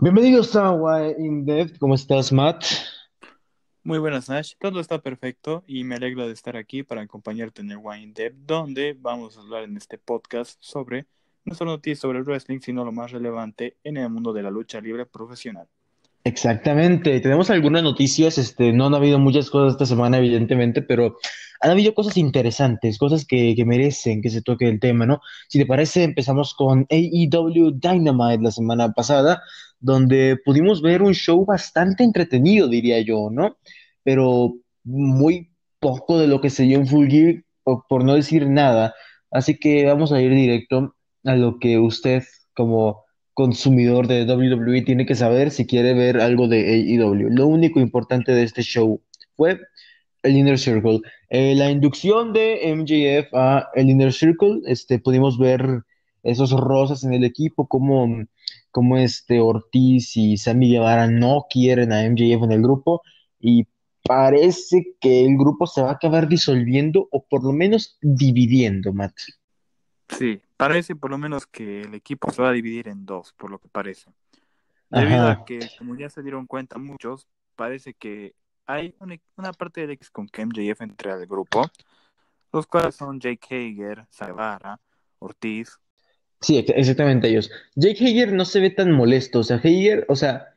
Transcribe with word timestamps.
Bienvenidos 0.00 0.56
a 0.56 0.72
Why 0.72 1.14
In 1.18 1.46
Depth. 1.46 1.78
¿Cómo 1.78 1.94
estás, 1.94 2.32
Matt? 2.32 2.64
Muy 3.84 3.98
buenas, 3.98 4.28
Nash. 4.28 4.54
Todo 4.58 4.80
está 4.80 4.98
perfecto 4.98 5.62
y 5.68 5.84
me 5.84 5.94
alegro 5.94 6.26
de 6.26 6.32
estar 6.32 6.56
aquí 6.56 6.82
para 6.82 7.02
acompañarte 7.02 7.62
en 7.62 7.70
el 7.70 7.78
Wine 7.80 8.12
Depth, 8.12 8.36
donde 8.44 8.96
vamos 8.98 9.38
a 9.38 9.40
hablar 9.40 9.62
en 9.62 9.76
este 9.76 9.96
podcast 9.96 10.56
sobre 10.60 11.06
no 11.44 11.54
solo 11.54 11.70
noticias 11.70 12.00
sobre 12.00 12.18
el 12.18 12.24
wrestling, 12.24 12.58
sino 12.58 12.84
lo 12.84 12.90
más 12.90 13.12
relevante 13.12 13.76
en 13.84 13.96
el 13.96 14.10
mundo 14.10 14.32
de 14.32 14.42
la 14.42 14.50
lucha 14.50 14.80
libre 14.80 15.06
profesional. 15.06 15.68
Exactamente. 16.24 17.20
Tenemos 17.20 17.50
algunas 17.50 17.82
noticias. 17.82 18.38
Este, 18.38 18.72
no 18.72 18.86
han 18.86 18.94
habido 18.94 19.18
muchas 19.18 19.50
cosas 19.50 19.72
esta 19.72 19.86
semana, 19.86 20.18
evidentemente, 20.18 20.80
pero 20.80 21.18
han 21.60 21.70
habido 21.70 21.94
cosas 21.94 22.16
interesantes, 22.16 22.98
cosas 22.98 23.26
que, 23.26 23.54
que 23.54 23.64
merecen 23.66 24.22
que 24.22 24.30
se 24.30 24.42
toque 24.42 24.68
el 24.68 24.80
tema, 24.80 25.06
¿no? 25.06 25.20
Si 25.48 25.58
te 25.58 25.66
parece, 25.66 26.02
empezamos 26.02 26.54
con 26.54 26.86
AEW 26.90 27.72
Dynamite 27.72 28.42
la 28.42 28.50
semana 28.50 28.92
pasada, 28.92 29.42
donde 29.80 30.38
pudimos 30.44 30.80
ver 30.82 31.02
un 31.02 31.12
show 31.14 31.44
bastante 31.44 32.04
entretenido, 32.04 32.68
diría 32.68 33.00
yo, 33.00 33.28
¿no? 33.30 33.56
Pero 34.02 34.54
muy 34.82 35.52
poco 35.78 36.18
de 36.18 36.26
lo 36.26 36.40
que 36.40 36.50
se 36.50 36.64
dio 36.64 36.78
en 36.78 36.86
Full 36.86 37.08
Gear, 37.08 37.44
por, 37.62 37.84
por 37.88 38.04
no 38.04 38.14
decir 38.14 38.48
nada. 38.48 38.94
Así 39.30 39.58
que 39.58 39.84
vamos 39.86 40.12
a 40.12 40.20
ir 40.22 40.30
directo 40.32 40.94
a 41.24 41.34
lo 41.36 41.58
que 41.58 41.78
usted, 41.78 42.24
como 42.54 43.03
consumidor 43.34 44.06
de 44.06 44.24
WWE, 44.24 44.82
tiene 44.82 45.06
que 45.06 45.14
saber 45.14 45.50
si 45.50 45.66
quiere 45.66 45.92
ver 45.92 46.20
algo 46.20 46.48
de 46.48 46.96
AEW. 46.98 47.30
Lo 47.30 47.46
único 47.46 47.80
importante 47.80 48.32
de 48.32 48.44
este 48.44 48.62
show 48.62 49.02
fue 49.36 49.60
el 50.22 50.36
Inner 50.36 50.58
Circle. 50.58 51.00
Eh, 51.28 51.54
la 51.54 51.70
inducción 51.70 52.32
de 52.32 52.74
MJF 52.74 53.34
a 53.34 53.68
el 53.74 53.90
Inner 53.90 54.12
Circle, 54.12 54.60
este, 54.66 54.98
pudimos 54.98 55.38
ver 55.38 55.82
esos 56.22 56.52
rosas 56.52 57.04
en 57.04 57.12
el 57.12 57.24
equipo, 57.24 57.66
como, 57.66 58.24
como 58.70 58.96
este 58.96 59.40
Ortiz 59.40 60.16
y 60.16 60.36
Sammy 60.38 60.70
Guevara 60.70 61.06
no 61.06 61.46
quieren 61.50 61.92
a 61.92 62.08
MJF 62.08 62.44
en 62.44 62.52
el 62.52 62.62
grupo 62.62 63.02
y 63.38 63.66
parece 64.02 64.94
que 65.00 65.24
el 65.24 65.36
grupo 65.36 65.66
se 65.66 65.82
va 65.82 65.90
a 65.90 65.94
acabar 65.94 66.28
disolviendo 66.28 67.08
o 67.10 67.24
por 67.26 67.44
lo 67.44 67.52
menos 67.52 67.98
dividiendo, 68.00 68.92
Matt. 68.92 69.14
Sí, 70.08 70.40
parece 70.56 70.96
por 70.96 71.10
lo 71.10 71.18
menos 71.18 71.46
que 71.46 71.82
el 71.82 71.94
equipo 71.94 72.30
se 72.32 72.42
va 72.42 72.50
a 72.50 72.52
dividir 72.52 72.88
en 72.88 73.06
dos, 73.06 73.32
por 73.34 73.50
lo 73.50 73.58
que 73.58 73.68
parece. 73.68 74.12
Debido 74.90 75.26
Ajá, 75.26 75.30
a 75.30 75.36
que, 75.44 75.70
como 75.76 75.96
ya 75.96 76.10
se 76.10 76.22
dieron 76.22 76.46
cuenta 76.46 76.78
muchos, 76.78 77.28
parece 77.56 77.94
que 77.94 78.34
hay 78.66 78.94
una, 79.00 79.16
una 79.36 79.52
parte 79.52 79.82
del 79.82 79.90
X 79.92 80.10
con 80.10 80.28
que 80.28 80.42
MJF 80.42 80.82
entre 80.82 81.12
al 81.12 81.26
grupo, 81.26 81.70
los 82.52 82.66
cuales 82.66 82.94
son 82.96 83.20
Jake 83.20 83.46
Hager, 83.50 84.06
Savara, 84.10 84.80
Ortiz. 85.20 85.78
sí, 86.40 86.58
ex- 86.58 86.72
exactamente 86.76 87.28
ellos. 87.28 87.50
Jake 87.74 88.04
Hager 88.04 88.32
no 88.32 88.44
se 88.44 88.60
ve 88.60 88.70
tan 88.70 88.92
molesto, 88.92 89.40
o 89.40 89.42
sea, 89.44 89.56
Hager, 89.58 90.04
o 90.08 90.16
sea, 90.16 90.54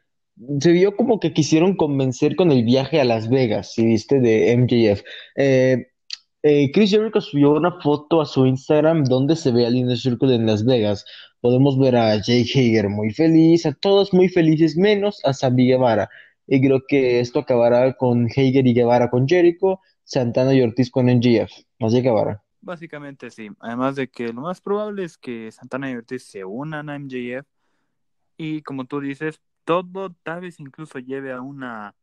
se 0.59 0.71
vio 0.71 0.95
como 0.95 1.19
que 1.19 1.33
quisieron 1.33 1.75
convencer 1.75 2.35
con 2.35 2.51
el 2.51 2.63
viaje 2.63 3.01
a 3.01 3.05
Las 3.05 3.29
Vegas, 3.29 3.73
si 3.73 3.85
viste, 3.85 4.19
de 4.19 4.51
MJF. 4.51 5.03
Eh, 5.35 5.91
eh, 6.43 6.71
Chris 6.71 6.91
Jericho 6.91 7.21
subió 7.21 7.51
una 7.51 7.79
foto 7.81 8.21
a 8.21 8.25
su 8.25 8.45
Instagram 8.45 9.03
donde 9.05 9.35
se 9.35 9.51
ve 9.51 9.65
al 9.65 9.75
Inner 9.75 9.97
Circle 9.97 10.35
en 10.35 10.45
Las 10.45 10.63
Vegas. 10.65 11.05
Podemos 11.41 11.77
ver 11.77 11.95
a 11.95 12.15
Jake 12.15 12.49
Hager 12.53 12.89
muy 12.89 13.11
feliz, 13.11 13.65
a 13.65 13.73
todos 13.73 14.13
muy 14.13 14.29
felices, 14.29 14.77
menos 14.77 15.19
a 15.25 15.33
Sammy 15.33 15.67
Guevara. 15.67 16.09
Y 16.45 16.61
creo 16.61 16.81
que 16.87 17.19
esto 17.19 17.39
acabará 17.39 17.93
con 17.93 18.27
Hager 18.27 18.65
y 18.65 18.73
Guevara 18.73 19.09
con 19.09 19.27
Jericho, 19.27 19.79
Santana 20.03 20.53
y 20.53 20.61
Ortiz 20.61 20.89
con 20.89 21.05
MJF. 21.07 21.51
Así 21.79 21.99
acabará. 21.99 22.41
Básicamente 22.61 23.29
sí, 23.29 23.49
además 23.59 23.95
de 23.95 24.09
que 24.09 24.33
lo 24.33 24.41
más 24.41 24.61
probable 24.61 25.03
es 25.03 25.17
que 25.17 25.51
Santana 25.51 25.91
y 25.91 25.95
Ortiz 25.95 26.23
se 26.23 26.43
unan 26.43 26.89
a 26.89 26.99
MJF 26.99 27.45
y 28.37 28.61
como 28.61 28.85
tú 28.85 28.99
dices, 28.99 29.41
todo 29.63 30.15
tal 30.23 30.41
vez 30.41 30.59
incluso 30.59 30.99
lleve 30.99 31.33
a 31.33 31.41
una 31.41 31.95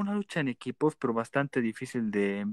una 0.00 0.14
lucha 0.14 0.40
en 0.40 0.48
equipos, 0.48 0.96
pero 0.96 1.12
bastante 1.14 1.60
difícil 1.60 2.10
de 2.10 2.46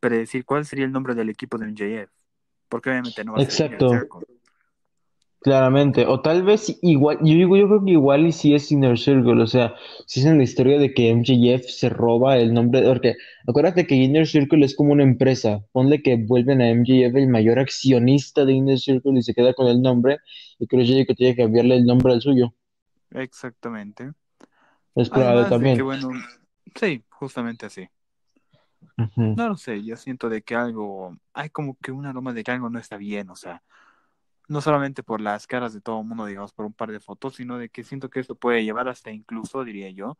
predecir 0.00 0.44
cuál 0.44 0.64
sería 0.64 0.84
el 0.84 0.92
nombre 0.92 1.14
del 1.14 1.30
equipo 1.30 1.58
de 1.58 1.66
MJF, 1.66 2.10
porque 2.68 2.90
obviamente 2.90 3.24
no 3.24 3.32
va 3.32 3.38
a 3.38 3.40
ser 3.42 3.50
Exacto. 3.50 3.90
Circle. 3.90 4.26
Claramente, 5.40 6.06
o 6.06 6.20
tal 6.20 6.44
vez 6.44 6.78
igual, 6.82 7.18
yo 7.18 7.34
digo, 7.34 7.56
yo 7.56 7.66
creo 7.66 7.84
que 7.84 7.90
igual 7.90 8.26
y 8.26 8.30
si 8.32 8.54
es 8.54 8.70
Inner 8.70 8.96
Circle, 8.96 9.42
o 9.42 9.46
sea, 9.48 9.74
si 10.06 10.20
es 10.20 10.26
en 10.26 10.38
la 10.38 10.44
historia 10.44 10.78
de 10.78 10.94
que 10.94 11.12
MJF 11.12 11.68
se 11.68 11.88
roba 11.88 12.36
el 12.38 12.54
nombre, 12.54 12.82
porque 12.86 13.16
acuérdate 13.48 13.84
que 13.88 13.96
Inner 13.96 14.28
Circle 14.28 14.64
es 14.64 14.76
como 14.76 14.92
una 14.92 15.02
empresa, 15.02 15.64
ponle 15.72 16.00
que 16.00 16.14
vuelven 16.16 16.62
a 16.62 16.72
MJF 16.72 17.16
el 17.16 17.26
mayor 17.26 17.58
accionista 17.58 18.44
de 18.44 18.52
Inner 18.52 18.78
Circle 18.78 19.18
y 19.18 19.22
se 19.22 19.34
queda 19.34 19.52
con 19.52 19.66
el 19.66 19.82
nombre, 19.82 20.18
y 20.60 20.68
creo 20.68 20.84
yo 20.84 21.04
que 21.04 21.14
tiene 21.16 21.34
que 21.34 21.42
cambiarle 21.42 21.74
el 21.74 21.86
nombre 21.86 22.12
al 22.12 22.20
suyo, 22.20 22.54
Exactamente. 23.10 24.12
es 24.94 25.10
probable 25.10 25.42
Además 25.42 25.60
de 25.60 25.72
que, 25.72 25.82
también. 25.82 25.84
bueno, 25.84 26.10
sí, 26.74 27.04
justamente 27.10 27.66
así. 27.66 27.88
No 29.16 29.48
lo 29.48 29.56
sé, 29.56 29.82
yo 29.84 29.96
siento 29.96 30.28
de 30.28 30.42
que 30.42 30.54
algo, 30.54 31.16
hay 31.32 31.50
como 31.50 31.76
que 31.80 31.92
un 31.92 32.06
aroma 32.06 32.32
de 32.32 32.42
que 32.42 32.50
algo 32.50 32.68
no 32.68 32.78
está 32.78 32.96
bien, 32.96 33.30
o 33.30 33.36
sea, 33.36 33.62
no 34.48 34.60
solamente 34.60 35.02
por 35.02 35.20
las 35.20 35.46
caras 35.46 35.72
de 35.72 35.80
todo 35.80 36.00
el 36.00 36.06
mundo, 36.06 36.26
digamos, 36.26 36.52
por 36.52 36.66
un 36.66 36.72
par 36.72 36.90
de 36.90 37.00
fotos, 37.00 37.36
sino 37.36 37.58
de 37.58 37.68
que 37.68 37.84
siento 37.84 38.10
que 38.10 38.20
esto 38.20 38.34
puede 38.34 38.64
llevar 38.64 38.88
hasta 38.88 39.10
incluso, 39.10 39.64
diría 39.64 39.90
yo, 39.90 40.18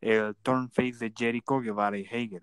el 0.00 0.34
turn 0.36 0.70
face 0.70 0.96
de 0.98 1.12
Jericho, 1.16 1.60
Guevara 1.60 1.98
y 1.98 2.06
Hager. 2.06 2.42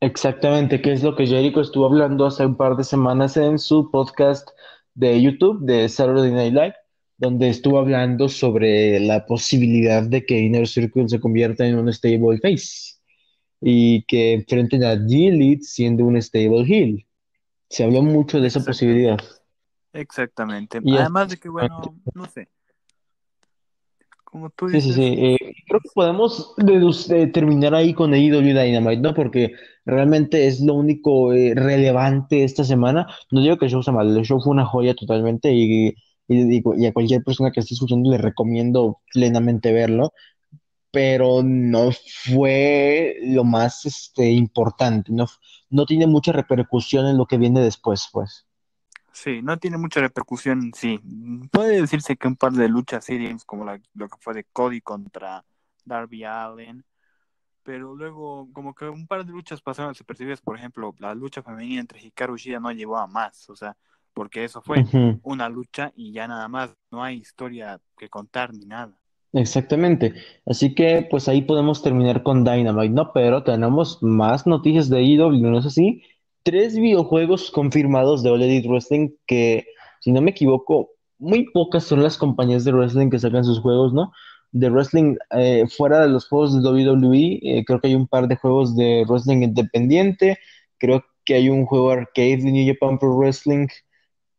Exactamente, 0.00 0.82
que 0.82 0.92
es 0.92 1.02
lo 1.02 1.14
que 1.14 1.26
Jericho 1.26 1.60
estuvo 1.60 1.86
hablando 1.86 2.26
hace 2.26 2.44
un 2.44 2.56
par 2.56 2.76
de 2.76 2.84
semanas 2.84 3.36
en 3.36 3.58
su 3.58 3.90
podcast 3.90 4.50
de 4.94 5.22
YouTube 5.22 5.60
de 5.64 5.88
Saturday 5.88 6.32
Night 6.32 6.52
Live, 6.52 6.74
donde 7.22 7.50
estuvo 7.50 7.78
hablando 7.78 8.28
sobre 8.28 8.98
la 8.98 9.24
posibilidad 9.26 10.02
de 10.02 10.26
que 10.26 10.40
Inner 10.40 10.66
Circle 10.66 11.08
se 11.08 11.20
convierta 11.20 11.64
en 11.64 11.78
un 11.78 11.92
stable 11.92 12.38
face 12.38 12.96
y 13.60 14.02
que 14.06 14.32
enfrenten 14.32 14.82
a 14.82 14.96
D-Elite 14.96 15.62
siendo 15.62 16.04
un 16.04 16.20
stable 16.20 16.64
heel. 16.66 17.06
Se 17.70 17.84
habló 17.84 18.02
mucho 18.02 18.40
de 18.40 18.48
esa 18.48 18.64
posibilidad. 18.64 19.18
Exactamente. 19.92 20.80
Y 20.82 20.96
Además 20.96 21.28
de 21.28 21.36
que, 21.36 21.48
bueno, 21.48 21.80
no 22.12 22.26
sé, 22.26 22.48
como 24.24 24.50
tú 24.50 24.68
sí, 24.70 24.80
sí, 24.80 24.92
sí. 24.92 25.10
dices, 25.10 25.38
eh, 25.40 25.54
creo 25.68 25.78
que 25.78 25.90
podemos 25.94 26.56
eh, 27.10 27.26
terminar 27.28 27.72
ahí 27.72 27.94
con 27.94 28.14
AEW 28.14 28.42
Dynamite, 28.42 29.00
¿no? 29.00 29.14
Porque 29.14 29.52
realmente 29.84 30.48
es 30.48 30.60
lo 30.60 30.74
único 30.74 31.32
eh, 31.32 31.54
relevante 31.54 32.42
esta 32.42 32.64
semana. 32.64 33.06
No 33.30 33.42
digo 33.42 33.58
que 33.58 33.66
el 33.66 33.70
show 33.70 33.82
sea 33.84 33.92
malo, 33.92 34.18
el 34.18 34.24
show 34.24 34.40
fue 34.40 34.50
una 34.50 34.66
joya 34.66 34.94
totalmente 34.94 35.52
y, 35.52 35.94
y, 36.28 36.44
digo, 36.48 36.74
y 36.76 36.86
a 36.86 36.92
cualquier 36.92 37.22
persona 37.24 37.50
que 37.52 37.60
esté 37.60 37.74
escuchando 37.74 38.10
le 38.10 38.18
recomiendo 38.18 39.00
plenamente 39.12 39.72
verlo. 39.72 40.12
pero 40.92 41.42
no 41.44 41.90
fue 42.34 43.16
lo 43.22 43.44
más 43.44 43.86
este, 43.86 44.30
importante, 44.32 45.12
no, 45.12 45.26
no 45.70 45.86
tiene 45.86 46.06
mucha 46.08 46.32
repercusión 46.32 47.06
en 47.08 47.18
lo 47.18 47.26
que 47.26 47.38
viene 47.38 47.60
después, 47.62 48.08
pues. 48.12 48.46
sí, 49.12 49.42
no 49.42 49.58
tiene 49.58 49.78
mucha 49.78 50.00
repercusión 50.00 50.72
sí. 50.74 51.00
Puede 51.50 51.80
decirse 51.80 52.16
que 52.16 52.28
un 52.28 52.36
par 52.36 52.52
de 52.52 52.68
luchas 52.68 53.06
digamos, 53.06 53.44
como 53.44 53.64
la- 53.64 53.80
lo 53.94 54.08
que 54.08 54.16
fue 54.20 54.34
de 54.34 54.44
Cody 54.44 54.80
contra 54.80 55.44
Darby 55.84 56.24
Allin, 56.24 56.84
pero 57.64 57.94
luego 57.96 58.48
como 58.52 58.74
que 58.74 58.86
un 58.88 59.06
par 59.06 59.24
de 59.26 59.32
luchas 59.32 59.62
pasaron 59.62 59.92
desapercibidas, 59.92 60.40
por 60.42 60.56
ejemplo, 60.58 60.94
la 61.00 61.14
lucha 61.14 61.42
femenina 61.42 61.80
entre 61.82 62.00
Hikaru 62.02 62.36
Shida 62.38 62.60
no 62.60 62.72
llevó 62.72 62.98
a 62.98 63.06
más, 63.06 63.48
o 63.50 63.56
sea, 63.56 63.76
porque 64.14 64.44
eso 64.44 64.62
fue 64.62 64.84
una 65.22 65.48
lucha 65.48 65.92
y 65.96 66.12
ya 66.12 66.28
nada 66.28 66.48
más, 66.48 66.74
no 66.90 67.02
hay 67.02 67.16
historia 67.16 67.80
que 67.98 68.08
contar 68.08 68.52
ni 68.52 68.66
nada. 68.66 68.96
Exactamente. 69.32 70.12
Así 70.44 70.74
que 70.74 71.06
pues 71.10 71.28
ahí 71.28 71.42
podemos 71.42 71.82
terminar 71.82 72.22
con 72.22 72.44
Dynamite, 72.44 72.90
¿no? 72.92 73.12
Pero 73.12 73.42
tenemos 73.42 74.02
más 74.02 74.46
noticias 74.46 74.88
de 74.90 74.98
AEW, 74.98 75.50
¿no 75.50 75.58
es 75.58 75.66
así? 75.66 76.02
Tres 76.42 76.76
videojuegos 76.76 77.50
confirmados 77.50 78.22
de 78.22 78.30
All 78.30 78.42
Elite 78.42 78.68
Wrestling 78.68 79.10
que, 79.26 79.66
si 80.00 80.12
no 80.12 80.20
me 80.20 80.32
equivoco, 80.32 80.90
muy 81.22 81.44
pocas 81.50 81.84
son 81.84 82.02
las 82.02 82.18
compañías 82.18 82.64
de 82.64 82.72
wrestling 82.72 83.08
que 83.08 83.18
sacan 83.18 83.44
sus 83.44 83.60
juegos, 83.60 83.94
¿no? 83.94 84.12
De 84.50 84.68
wrestling 84.68 85.16
eh, 85.30 85.66
fuera 85.68 86.00
de 86.00 86.08
los 86.08 86.28
juegos 86.28 86.60
de 86.60 86.68
WWE, 86.68 87.38
eh, 87.42 87.64
creo 87.64 87.80
que 87.80 87.86
hay 87.88 87.94
un 87.94 88.08
par 88.08 88.26
de 88.26 88.36
juegos 88.36 88.76
de 88.76 89.04
wrestling 89.08 89.42
independiente, 89.42 90.38
creo 90.78 91.04
que 91.24 91.34
hay 91.34 91.48
un 91.48 91.64
juego 91.64 91.90
arcade 91.90 92.38
de 92.38 92.50
New 92.50 92.74
Japan 92.74 92.98
Pro 92.98 93.16
Wrestling, 93.16 93.68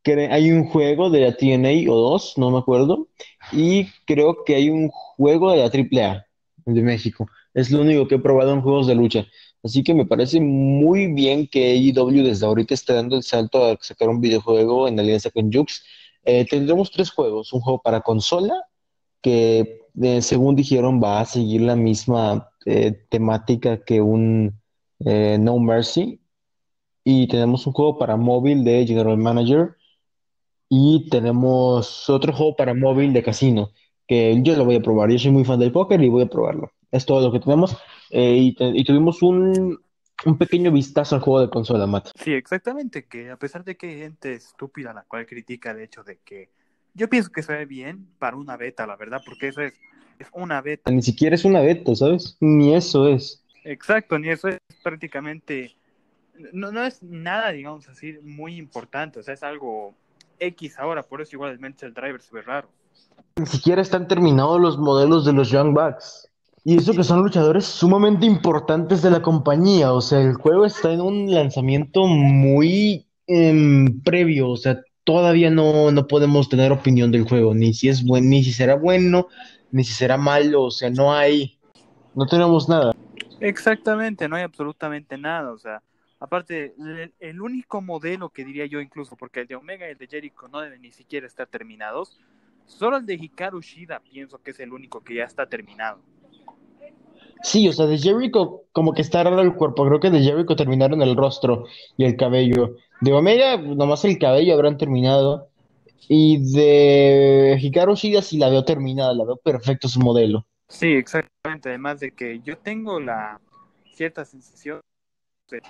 hay 0.06 0.52
un 0.52 0.66
juego 0.66 1.10
de 1.10 1.22
la 1.22 1.36
TNA 1.36 1.92
o 1.92 1.96
dos, 1.96 2.34
no 2.38 2.52
me 2.52 2.60
acuerdo. 2.60 3.08
Y 3.52 3.88
creo 4.06 4.44
que 4.46 4.56
hay 4.56 4.70
un 4.70 4.90
juego 4.90 5.52
de 5.52 5.58
la 5.58 5.66
AAA 5.66 6.26
de 6.66 6.82
México. 6.82 7.28
Es 7.54 7.72
lo 7.72 7.82
único 7.82 8.08
que 8.08 8.16
he 8.16 8.20
probado 8.20 8.54
en 8.54 8.62
juegos 8.62 8.88
de 8.88 8.96
lucha. 8.96 9.26
Así 9.64 9.84
que 9.84 9.94
me 9.94 10.06
parece 10.06 10.42
muy 10.42 11.14
bien 11.14 11.48
que 11.48 11.72
AEW 11.72 12.24
desde 12.24 12.46
ahorita 12.46 12.74
esté 12.74 12.94
dando 12.94 13.16
el 13.16 13.24
salto 13.24 13.66
a 13.66 13.78
sacar 13.80 14.10
un 14.10 14.20
videojuego 14.20 14.88
en 14.88 15.00
alianza 15.00 15.30
con 15.32 15.52
Jux. 15.52 15.84
Eh, 16.26 16.46
tendremos 16.50 16.92
tres 16.92 17.12
juegos. 17.12 17.54
Un 17.54 17.62
juego 17.62 17.82
para 17.82 18.02
consola, 18.02 18.56
que 19.22 19.80
según 20.22 20.56
dijeron 20.56 21.02
va 21.02 21.22
a 21.22 21.26
seguir 21.26 21.62
la 21.62 21.76
misma 21.76 22.50
eh, 22.66 22.92
temática 23.10 23.84
que 23.84 24.02
un 24.02 24.60
eh, 25.06 25.38
No 25.40 25.60
Mercy. 25.60 26.20
Y 27.06 27.28
tenemos 27.28 27.68
un 27.68 27.74
juego 27.74 27.98
para 27.98 28.18
móvil 28.18 28.64
de 28.64 28.86
General 28.86 29.18
Manager. 29.18 29.76
Y 30.70 31.08
tenemos 31.10 32.10
otro 32.10 32.34
juego 32.34 32.56
para 32.56 32.74
móvil 32.74 33.14
de 33.14 33.24
casino. 33.24 33.72
que 34.08 34.38
yo 34.44 34.56
lo 34.56 34.66
voy 34.66 34.76
a 34.76 34.82
probar. 34.82 35.10
Yo 35.12 35.18
soy 35.20 35.32
muy 35.32 35.46
fan 35.46 35.60
del 35.60 35.72
póker 35.72 36.02
y 36.04 36.10
voy 36.10 36.24
a 36.24 36.28
probarlo. 36.28 36.72
Es 36.92 37.06
todo 37.06 37.22
lo 37.26 37.32
que 37.32 37.40
tenemos. 37.40 37.78
Eh, 38.12 38.38
y, 38.38 38.54
te- 38.56 38.68
y 38.76 38.84
tuvimos 38.84 39.22
un, 39.22 39.80
un 40.26 40.38
pequeño 40.38 40.72
vistazo 40.72 41.16
al 41.16 41.22
juego 41.22 41.42
de 41.42 41.50
consola, 41.50 41.88
Matt. 41.88 42.10
Sí, 42.16 42.34
exactamente, 42.34 43.06
que 43.06 43.30
a 43.32 43.38
pesar 43.38 43.64
de 43.64 43.78
que 43.78 43.88
hay 43.88 43.98
gente 44.00 44.34
estúpida 44.34 44.92
a 44.92 44.94
la 44.94 45.04
cual 45.04 45.26
critica 45.26 45.72
el 45.72 45.80
hecho 45.82 46.04
de 46.04 46.20
que 46.24 46.50
yo 46.94 47.10
pienso 47.10 47.32
que 47.32 47.42
se 47.44 47.54
ve 47.54 47.66
bien 47.66 48.08
para 48.20 48.36
una 48.38 48.58
beta, 48.58 48.86
la 48.86 48.96
verdad, 48.98 49.22
porque 49.26 49.48
eso 49.48 49.62
es, 49.62 49.74
es 50.20 50.28
una 50.34 50.62
beta. 50.62 50.92
Ni 50.92 51.02
siquiera 51.02 51.36
es 51.36 51.46
una 51.46 51.62
beta, 51.62 51.96
¿sabes? 51.96 52.38
Ni 52.40 52.76
eso 52.76 53.08
es. 53.08 53.44
Exacto, 53.64 54.20
ni 54.20 54.30
eso 54.30 54.50
es 54.50 54.58
prácticamente, 54.84 55.76
no, 56.52 56.72
no 56.72 56.84
es 56.84 57.02
nada, 57.02 57.52
digamos 57.52 57.88
así, 57.90 58.14
muy 58.22 58.58
importante, 58.58 59.20
o 59.20 59.24
sea, 59.24 59.34
es 59.34 59.44
algo 59.44 59.96
X 60.40 60.78
ahora, 60.80 61.04
por 61.04 61.22
eso 61.22 61.36
igual 61.36 61.60
el 61.60 61.94
Driver 61.94 62.22
se 62.22 62.36
ve 62.36 62.42
raro. 62.42 62.70
Ni 63.36 63.46
siquiera 63.46 63.82
están 63.82 64.08
terminados 64.08 64.60
los 64.62 64.78
modelos 64.78 65.26
de 65.26 65.34
los 65.34 65.50
Young 65.50 65.74
Bucks. 65.74 66.30
Y 66.66 66.78
eso 66.78 66.94
que 66.94 67.04
son 67.04 67.22
luchadores 67.22 67.66
sumamente 67.66 68.26
importantes 68.26 69.02
de 69.02 69.12
la 69.12 69.22
compañía. 69.22 69.92
O 69.92 70.02
sea, 70.02 70.22
el 70.22 70.36
juego 70.36 70.66
está 70.66 70.94
en 70.94 71.02
un 71.02 71.34
lanzamiento 71.34 72.06
muy 72.08 73.06
em, 73.28 74.02
previo. 74.02 74.50
O 74.50 74.58
sea, 74.58 74.82
todavía 75.04 75.50
no, 75.50 75.92
no 75.92 76.08
podemos 76.08 76.48
tener 76.48 76.72
opinión 76.72 77.12
del 77.12 77.28
juego. 77.28 77.54
Ni 77.54 77.74
si 77.74 77.90
es 77.90 78.06
buen, 78.06 78.30
ni 78.30 78.44
si 78.44 78.54
será 78.54 78.76
bueno, 78.76 79.28
ni 79.72 79.84
si 79.84 79.94
será 79.94 80.18
malo. 80.18 80.64
O 80.64 80.72
sea, 80.72 80.90
no 80.90 81.14
hay, 81.14 81.58
no 82.16 82.26
tenemos 82.28 82.70
nada. 82.70 82.94
Exactamente, 83.44 84.30
no 84.30 84.38
hay 84.38 84.44
absolutamente 84.44 85.18
nada, 85.18 85.52
o 85.52 85.58
sea, 85.58 85.82
aparte, 86.24 86.74
el, 86.80 87.14
el 87.20 87.42
único 87.42 87.82
modelo 87.82 88.30
que 88.30 88.46
diría 88.46 88.66
yo 88.66 88.80
incluso, 88.80 89.18
porque 89.18 89.42
el 89.42 89.48
de 89.48 89.56
Omega 89.56 89.88
y 89.88 89.92
el 89.92 89.98
de 89.98 90.08
Jericho 90.08 90.48
no 90.48 90.62
deben 90.62 90.82
ni 90.82 90.92
siquiera 90.92 91.28
estar 91.28 91.48
terminados, 91.48 92.18
solo 92.66 92.98
el 92.98 93.06
de 93.06 93.16
Hikaru 93.16 93.62
Shida 93.62 94.00
pienso 94.00 94.42
que 94.42 94.52
es 94.52 94.60
el 94.62 94.72
único 94.72 95.04
que 95.04 95.16
ya 95.16 95.26
está 95.26 95.48
terminado. 95.48 96.02
Sí, 97.44 97.68
o 97.68 97.74
sea, 97.74 97.88
de 97.88 97.98
Jericho 97.98 98.62
como 98.72 98.94
que 98.94 99.02
está 99.02 99.22
raro 99.22 99.42
el 99.42 99.54
cuerpo. 99.54 99.86
Creo 99.86 100.00
que 100.00 100.10
de 100.10 100.22
Jericho 100.22 100.56
terminaron 100.56 101.02
el 101.02 101.18
rostro 101.18 101.66
y 101.98 102.06
el 102.06 102.16
cabello. 102.16 102.78
De 103.02 103.12
Omega, 103.12 103.58
nomás 103.58 104.06
el 104.06 104.18
cabello 104.18 104.54
habrán 104.54 104.78
terminado. 104.78 105.50
Y 106.08 106.54
de 106.54 107.58
Hikaru 107.62 107.96
Shida 107.96 108.22
sí 108.22 108.38
la 108.38 108.48
veo 108.48 108.64
terminada, 108.64 109.14
la 109.14 109.26
veo 109.26 109.36
perfecto 109.36 109.90
su 109.90 110.00
modelo. 110.00 110.46
Sí, 110.70 110.88
exactamente, 110.94 111.68
además 111.68 112.00
de 112.00 112.12
que 112.12 112.40
yo 112.40 112.58
tengo 112.58 113.00
la 113.02 113.42
cierta 113.92 114.24
sensación, 114.24 114.80
de- 115.50 115.62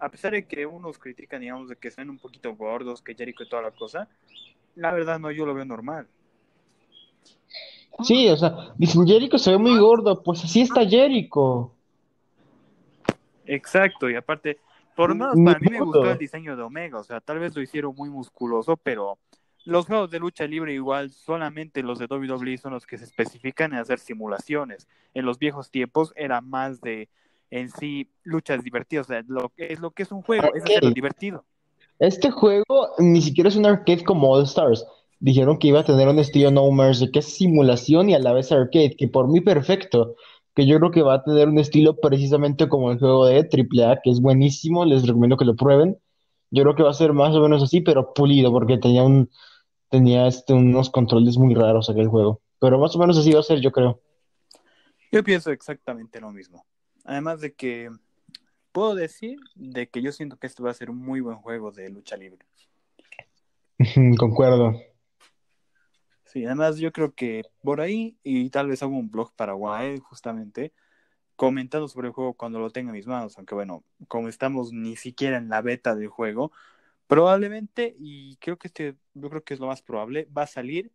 a 0.00 0.08
pesar 0.08 0.32
de 0.32 0.46
que 0.46 0.66
unos 0.66 0.98
critican, 0.98 1.40
digamos, 1.40 1.68
de 1.68 1.76
que 1.76 1.90
son 1.90 2.10
un 2.10 2.18
poquito 2.18 2.54
gordos, 2.56 3.02
que 3.02 3.14
Jericho 3.14 3.44
y 3.44 3.48
toda 3.48 3.62
la 3.62 3.70
cosa, 3.70 4.08
la 4.74 4.92
verdad 4.92 5.18
no, 5.18 5.30
yo 5.30 5.44
lo 5.44 5.54
veo 5.54 5.64
normal. 5.64 6.06
Sí, 8.02 8.28
o 8.28 8.36
sea, 8.36 8.72
dicen 8.76 9.06
Jericho 9.06 9.38
se 9.38 9.50
ve 9.50 9.58
muy 9.58 9.78
gordo, 9.78 10.22
pues 10.22 10.42
así 10.44 10.62
está 10.62 10.86
Jericho. 10.86 11.72
Exacto, 13.44 14.08
y 14.08 14.14
aparte, 14.14 14.58
por 14.96 15.10
lo 15.10 15.16
menos 15.16 15.36
Ni 15.36 15.44
para 15.44 15.58
mí 15.58 15.66
me 15.70 15.80
gustó 15.80 16.10
el 16.10 16.18
diseño 16.18 16.56
de 16.56 16.62
Omega, 16.62 16.98
o 16.98 17.04
sea, 17.04 17.20
tal 17.20 17.38
vez 17.38 17.54
lo 17.54 17.60
hicieron 17.60 17.94
muy 17.94 18.08
musculoso, 18.08 18.76
pero 18.76 19.18
los 19.64 19.86
juegos 19.86 20.10
de 20.10 20.18
lucha 20.18 20.46
libre 20.46 20.72
igual, 20.72 21.10
solamente 21.10 21.82
los 21.82 21.98
de 21.98 22.06
WWE 22.06 22.56
son 22.56 22.72
los 22.72 22.86
que 22.86 22.96
se 22.96 23.04
especifican 23.04 23.72
en 23.72 23.80
hacer 23.80 23.98
simulaciones. 23.98 24.88
En 25.12 25.26
los 25.26 25.38
viejos 25.38 25.70
tiempos 25.70 26.14
era 26.16 26.40
más 26.40 26.80
de, 26.80 27.10
en 27.50 27.70
sí, 27.70 28.08
luchas 28.22 28.62
divertidas, 28.62 29.06
o 29.06 29.12
sea, 29.12 29.22
lo 29.26 29.48
que 29.50 29.72
es 29.72 29.80
lo 29.80 29.90
que 29.90 30.04
es 30.04 30.12
un 30.12 30.22
juego, 30.22 30.54
es 30.54 30.62
hacerlo 30.62 30.90
divertido. 30.90 31.44
Este 31.98 32.30
juego 32.30 32.90
ni 32.98 33.20
siquiera 33.20 33.48
es 33.48 33.56
un 33.56 33.66
arcade 33.66 34.04
como 34.04 34.30
All 34.32 34.44
Stars. 34.44 34.86
Dijeron 35.18 35.58
que 35.58 35.68
iba 35.68 35.80
a 35.80 35.84
tener 35.84 36.08
un 36.08 36.18
estilo 36.18 36.50
No 36.50 36.70
Mercy, 36.70 37.10
que 37.10 37.18
es 37.18 37.26
simulación 37.26 38.08
y 38.08 38.14
a 38.14 38.18
la 38.18 38.32
vez 38.32 38.50
arcade, 38.50 38.96
que 38.96 39.06
por 39.06 39.28
mí 39.28 39.40
perfecto. 39.40 40.16
Que 40.54 40.66
yo 40.66 40.78
creo 40.78 40.90
que 40.90 41.02
va 41.02 41.14
a 41.14 41.22
tener 41.22 41.48
un 41.48 41.58
estilo 41.58 41.96
precisamente 41.96 42.68
como 42.68 42.90
el 42.90 42.98
juego 42.98 43.26
de 43.26 43.40
AAA, 43.40 44.00
que 44.02 44.10
es 44.10 44.20
buenísimo, 44.20 44.84
les 44.86 45.06
recomiendo 45.06 45.36
que 45.36 45.44
lo 45.44 45.56
prueben. 45.56 45.98
Yo 46.50 46.62
creo 46.62 46.74
que 46.74 46.82
va 46.82 46.90
a 46.90 46.94
ser 46.94 47.12
más 47.12 47.34
o 47.34 47.40
menos 47.42 47.62
así, 47.62 47.82
pero 47.82 48.14
pulido, 48.14 48.50
porque 48.50 48.78
tenía 48.78 49.02
un, 49.02 49.30
tenía 49.90 50.26
este, 50.26 50.54
unos 50.54 50.88
controles 50.88 51.36
muy 51.36 51.54
raros 51.54 51.90
aquel 51.90 52.08
juego. 52.08 52.40
Pero 52.58 52.78
más 52.78 52.96
o 52.96 52.98
menos 52.98 53.18
así 53.18 53.32
va 53.32 53.40
a 53.40 53.44
ser, 53.44 53.60
yo 53.60 53.72
creo. 53.72 54.00
Yo 55.12 55.22
pienso 55.22 55.50
exactamente 55.50 56.20
lo 56.20 56.30
mismo. 56.30 56.64
Además 57.04 57.40
de 57.40 57.54
que 57.54 57.90
puedo 58.72 58.94
decir 58.94 59.38
de 59.54 59.88
que 59.88 60.02
yo 60.02 60.12
siento 60.12 60.38
que 60.38 60.46
este 60.46 60.62
va 60.62 60.70
a 60.70 60.74
ser 60.74 60.90
un 60.90 60.98
muy 60.98 61.20
buen 61.20 61.36
juego 61.36 61.72
de 61.72 61.88
lucha 61.90 62.16
libre. 62.16 62.46
Concuerdo. 64.18 64.74
Sí, 66.24 66.44
además 66.44 66.78
yo 66.78 66.92
creo 66.92 67.12
que 67.12 67.42
por 67.62 67.80
ahí, 67.80 68.16
y 68.22 68.50
tal 68.50 68.68
vez 68.68 68.82
hago 68.82 68.96
un 68.96 69.10
blog 69.10 69.32
para 69.34 69.54
Wild 69.54 70.00
justamente, 70.02 70.72
comentando 71.34 71.88
sobre 71.88 72.08
el 72.08 72.12
juego 72.14 72.34
cuando 72.34 72.60
lo 72.60 72.70
tenga 72.70 72.90
en 72.90 72.96
mis 72.96 73.06
manos, 73.06 73.36
aunque 73.36 73.54
bueno, 73.54 73.82
como 74.06 74.28
estamos 74.28 74.72
ni 74.72 74.94
siquiera 74.94 75.38
en 75.38 75.48
la 75.48 75.62
beta 75.62 75.96
del 75.96 76.08
juego, 76.08 76.52
probablemente, 77.08 77.96
y 77.98 78.36
creo 78.36 78.58
que 78.58 78.68
este, 78.68 78.96
yo 79.14 79.28
creo 79.30 79.42
que 79.42 79.54
es 79.54 79.60
lo 79.60 79.66
más 79.66 79.82
probable, 79.82 80.28
va 80.36 80.42
a 80.42 80.46
salir, 80.46 80.92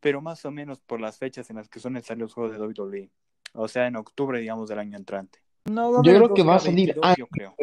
pero 0.00 0.20
más 0.20 0.44
o 0.44 0.50
menos 0.50 0.80
por 0.80 1.00
las 1.00 1.18
fechas 1.18 1.48
en 1.50 1.56
las 1.56 1.68
que 1.68 1.78
suelen 1.78 2.02
salir 2.02 2.22
los 2.22 2.34
juegos 2.34 2.52
de 2.52 2.58
WWE. 2.58 3.10
O 3.52 3.68
sea, 3.68 3.86
en 3.86 3.96
octubre, 3.96 4.40
digamos, 4.40 4.68
del 4.68 4.78
año 4.78 4.96
entrante. 4.96 5.38
No, 5.66 5.92
va 5.92 6.00
a 6.00 6.02
Yo 6.02 6.14
creo 6.14 6.34
que 6.34 6.42
va 6.42 6.56
a 6.56 6.58
salir 6.58 6.94
2K22, 6.94 7.16
yo 7.16 7.26
creo. 7.28 7.54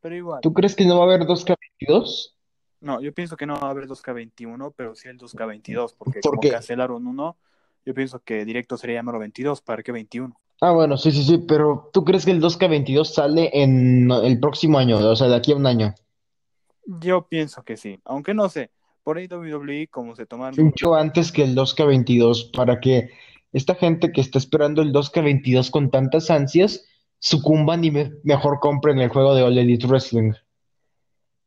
Pero 0.00 0.16
igual. 0.16 0.40
¿Tú 0.40 0.52
crees 0.52 0.74
que 0.74 0.86
no 0.86 0.96
va 0.98 1.02
a 1.02 1.14
haber 1.14 1.26
2K22? 1.26 2.34
No, 2.80 3.00
yo 3.00 3.12
pienso 3.12 3.36
que 3.36 3.46
no 3.46 3.60
va 3.60 3.68
a 3.68 3.70
haber 3.70 3.86
2K21, 3.86 4.72
pero 4.74 4.94
sí 4.94 5.08
el 5.08 5.18
2K22, 5.18 5.94
porque 5.98 6.20
¿Por 6.20 6.32
como 6.32 6.40
qué? 6.40 6.50
cancelaron 6.50 7.06
uno, 7.06 7.36
yo 7.84 7.92
pienso 7.92 8.20
que 8.20 8.44
directo 8.44 8.76
sería 8.78 8.96
llamarlo 8.96 9.20
22, 9.20 9.60
¿para 9.60 9.82
qué 9.82 9.92
21? 9.92 10.34
Ah, 10.62 10.72
bueno, 10.72 10.96
sí, 10.96 11.12
sí, 11.12 11.22
sí, 11.24 11.38
pero 11.38 11.90
¿tú 11.92 12.04
crees 12.04 12.24
que 12.24 12.30
el 12.30 12.40
2K22 12.40 13.04
sale 13.04 13.50
en 13.52 14.10
el 14.10 14.40
próximo 14.40 14.78
año, 14.78 14.98
o 14.98 15.16
sea, 15.16 15.28
de 15.28 15.36
aquí 15.36 15.52
a 15.52 15.56
un 15.56 15.66
año? 15.66 15.94
Yo 16.86 17.26
pienso 17.28 17.62
que 17.62 17.76
sí, 17.76 18.00
aunque 18.04 18.32
no 18.32 18.48
sé, 18.48 18.70
por 19.02 19.18
ahí 19.18 19.26
WWE 19.26 19.88
como 19.88 20.16
se 20.16 20.24
tomaron... 20.24 20.62
Mucho 20.64 20.94
antes 20.94 21.32
que 21.32 21.44
el 21.44 21.54
2K22, 21.54 22.50
para 22.54 22.80
que 22.80 23.10
esta 23.52 23.74
gente 23.74 24.12
que 24.12 24.20
está 24.20 24.38
esperando 24.38 24.82
el 24.82 24.92
2K22 24.92 25.70
con 25.70 25.90
tantas 25.90 26.30
ansias 26.30 26.84
sucumban 27.18 27.84
y 27.84 27.90
me- 27.90 28.12
mejor 28.24 28.60
compren 28.60 28.98
el 28.98 29.08
juego 29.10 29.34
de 29.34 29.42
All 29.42 29.58
Elite 29.58 29.86
Wrestling. 29.86 30.32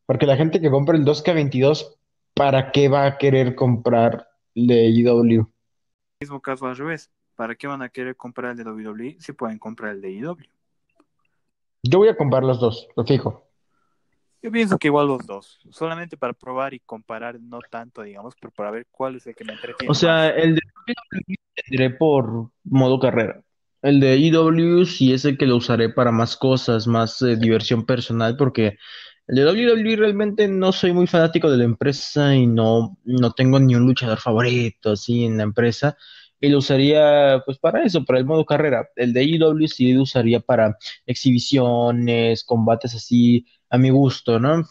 Porque 0.06 0.26
la 0.26 0.36
gente 0.38 0.60
que 0.62 0.70
compra 0.70 0.98
el 0.98 1.06
2K22, 1.06 1.96
¿para 2.34 2.72
qué 2.72 2.90
va 2.90 3.06
a 3.06 3.18
querer 3.18 3.56
comprar 3.56 4.28
el 4.56 4.68
de 4.68 4.86
IW? 4.90 5.48
mismo 6.22 6.42
caso 6.42 6.68
al 6.68 6.78
revés, 6.78 7.12
¿para 7.36 7.56
qué 7.56 7.68
van 7.68 7.82
a 7.82 7.90
querer 7.90 8.16
comprar 8.16 8.52
el 8.52 8.58
de 8.58 8.64
WWE 8.64 9.18
si 9.20 9.34
pueden 9.34 9.60
comprar 9.60 9.92
el 9.94 10.02
de 10.02 10.12
IW? 10.12 10.38
Yo 11.84 12.00
voy 12.00 12.08
a 12.08 12.16
comprar 12.16 12.44
los 12.44 12.60
dos, 12.60 12.88
lo 12.96 13.06
fijo. 13.06 13.48
Yo 14.42 14.52
pienso 14.52 14.78
que 14.78 14.88
igual 14.88 15.08
los 15.08 15.26
dos, 15.26 15.60
solamente 15.72 16.18
para 16.18 16.34
probar 16.34 16.74
y 16.74 16.80
comparar, 16.80 17.40
no 17.40 17.60
tanto, 17.70 18.02
digamos, 18.02 18.36
pero 18.40 18.52
para 18.52 18.72
ver 18.72 18.88
cuál 18.92 19.16
es 19.16 19.26
el 19.28 19.36
que 19.36 19.46
me 19.46 19.54
entretiene 19.54 19.90
O 19.90 19.94
sea, 19.94 20.14
más. 20.34 20.34
el 20.38 20.56
de 20.56 20.62
WWE 20.88 21.36
tendré 21.56 21.90
por 21.92 22.52
modo 22.64 23.00
carrera. 23.00 23.44
El 23.82 24.00
de 24.00 24.18
IW 24.18 24.86
sí 24.86 25.14
es 25.14 25.26
el 25.26 25.38
que 25.38 25.46
lo 25.46 25.58
usaré 25.58 25.90
para 25.90 26.12
más 26.12 26.38
cosas, 26.38 26.88
más 26.88 27.22
eh, 27.22 27.36
diversión 27.36 27.86
personal, 27.86 28.38
porque 28.38 28.78
el 29.28 29.36
de 29.36 29.46
WWE 29.46 29.96
realmente 29.98 30.48
no 30.48 30.72
soy 30.72 30.94
muy 30.94 31.08
fanático 31.08 31.50
de 31.52 31.58
la 31.58 31.64
empresa 31.66 32.36
y 32.36 32.48
no, 32.48 32.98
no 33.06 33.32
tengo 33.34 33.60
ni 33.60 33.76
un 33.76 33.86
luchador 33.86 34.20
favorito 34.20 34.92
así 34.92 35.26
en 35.26 35.38
la 35.38 35.44
empresa. 35.44 35.98
Y 36.40 36.50
lo 36.50 36.58
usaría 36.60 37.42
pues 37.46 37.58
para 37.58 37.84
eso, 37.84 38.04
para 38.06 38.20
el 38.20 38.26
modo 38.26 38.46
carrera. 38.46 38.90
El 38.96 39.14
de 39.14 39.24
IW 39.24 39.68
sí 39.68 39.94
lo 39.94 40.04
usaría 40.04 40.42
para 40.42 40.78
exhibiciones, 41.06 42.44
combates 42.44 42.96
así 42.96 43.46
a 43.70 43.78
mi 43.78 43.90
gusto, 43.92 44.40
¿no? 44.40 44.64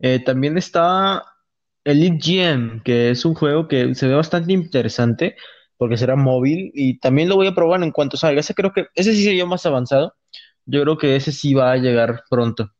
Eh, 0.00 0.20
también 0.24 0.56
está 0.58 1.24
Elite 1.88 2.18
Gem, 2.20 2.82
que 2.82 3.10
es 3.10 3.24
un 3.24 3.34
juego 3.34 3.66
que 3.66 3.94
se 3.94 4.06
ve 4.06 4.14
bastante 4.14 4.52
interesante 4.52 5.36
porque 5.78 5.96
será 5.96 6.16
móvil 6.16 6.70
y 6.74 6.98
también 6.98 7.30
lo 7.30 7.36
voy 7.36 7.46
a 7.46 7.54
probar 7.54 7.82
en 7.82 7.92
cuanto 7.92 8.18
salga. 8.18 8.40
Ese 8.40 8.54
creo 8.54 8.72
que 8.72 8.88
ese 8.94 9.14
sí 9.14 9.24
sería 9.24 9.46
más 9.46 9.64
avanzado. 9.64 10.14
Yo 10.66 10.82
creo 10.82 10.98
que 10.98 11.16
ese 11.16 11.32
sí 11.32 11.54
va 11.54 11.72
a 11.72 11.76
llegar 11.78 12.24
pronto. 12.28 12.72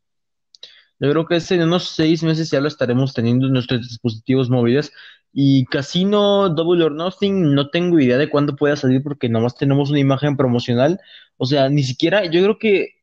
Yo 1.00 1.10
creo 1.10 1.26
que 1.26 1.36
ese 1.36 1.54
en 1.54 1.62
unos 1.62 1.88
seis 1.90 2.22
meses 2.22 2.50
ya 2.50 2.60
lo 2.60 2.68
estaremos 2.68 3.14
teniendo 3.14 3.46
en 3.46 3.54
nuestros 3.54 3.80
dispositivos 3.88 4.50
móviles. 4.50 4.92
Y 5.32 5.64
Casino 5.66 6.50
Double 6.50 6.84
or 6.84 6.92
Nothing, 6.92 7.54
no 7.54 7.70
tengo 7.70 7.98
idea 8.00 8.18
de 8.18 8.28
cuándo 8.28 8.56
pueda 8.56 8.76
salir 8.76 9.02
porque 9.02 9.28
nomás 9.30 9.56
tenemos 9.56 9.90
una 9.90 10.00
imagen 10.00 10.36
promocional. 10.36 11.00
O 11.38 11.46
sea, 11.46 11.70
ni 11.70 11.82
siquiera, 11.82 12.24
yo 12.26 12.42
creo 12.42 12.58
que 12.58 12.97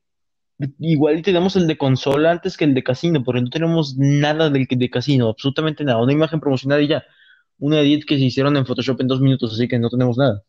Igual 0.80 1.22
tenemos 1.22 1.56
el 1.56 1.68
de 1.68 1.78
consola 1.78 2.32
antes 2.32 2.56
que 2.56 2.64
el 2.64 2.74
de 2.74 2.84
casino, 2.84 3.24
porque 3.24 3.42
no 3.42 3.50
tenemos 3.50 3.96
nada 3.98 4.50
del 4.50 4.66
de 4.70 4.90
casino, 4.90 5.30
absolutamente 5.30 5.84
nada. 5.84 6.02
Una 6.02 6.14
imagen 6.14 6.40
promocional 6.40 6.82
y 6.82 6.88
ya. 6.88 7.04
Una 7.58 7.82
edit 7.82 8.06
que 8.06 8.18
se 8.18 8.24
hicieron 8.24 8.56
en 8.56 8.66
Photoshop 8.66 9.02
en 9.02 9.08
dos 9.08 9.22
minutos, 9.22 9.54
así 9.54 9.68
que 9.68 9.80
no 9.80 9.90
tenemos 9.90 10.18
nada. 10.18 10.44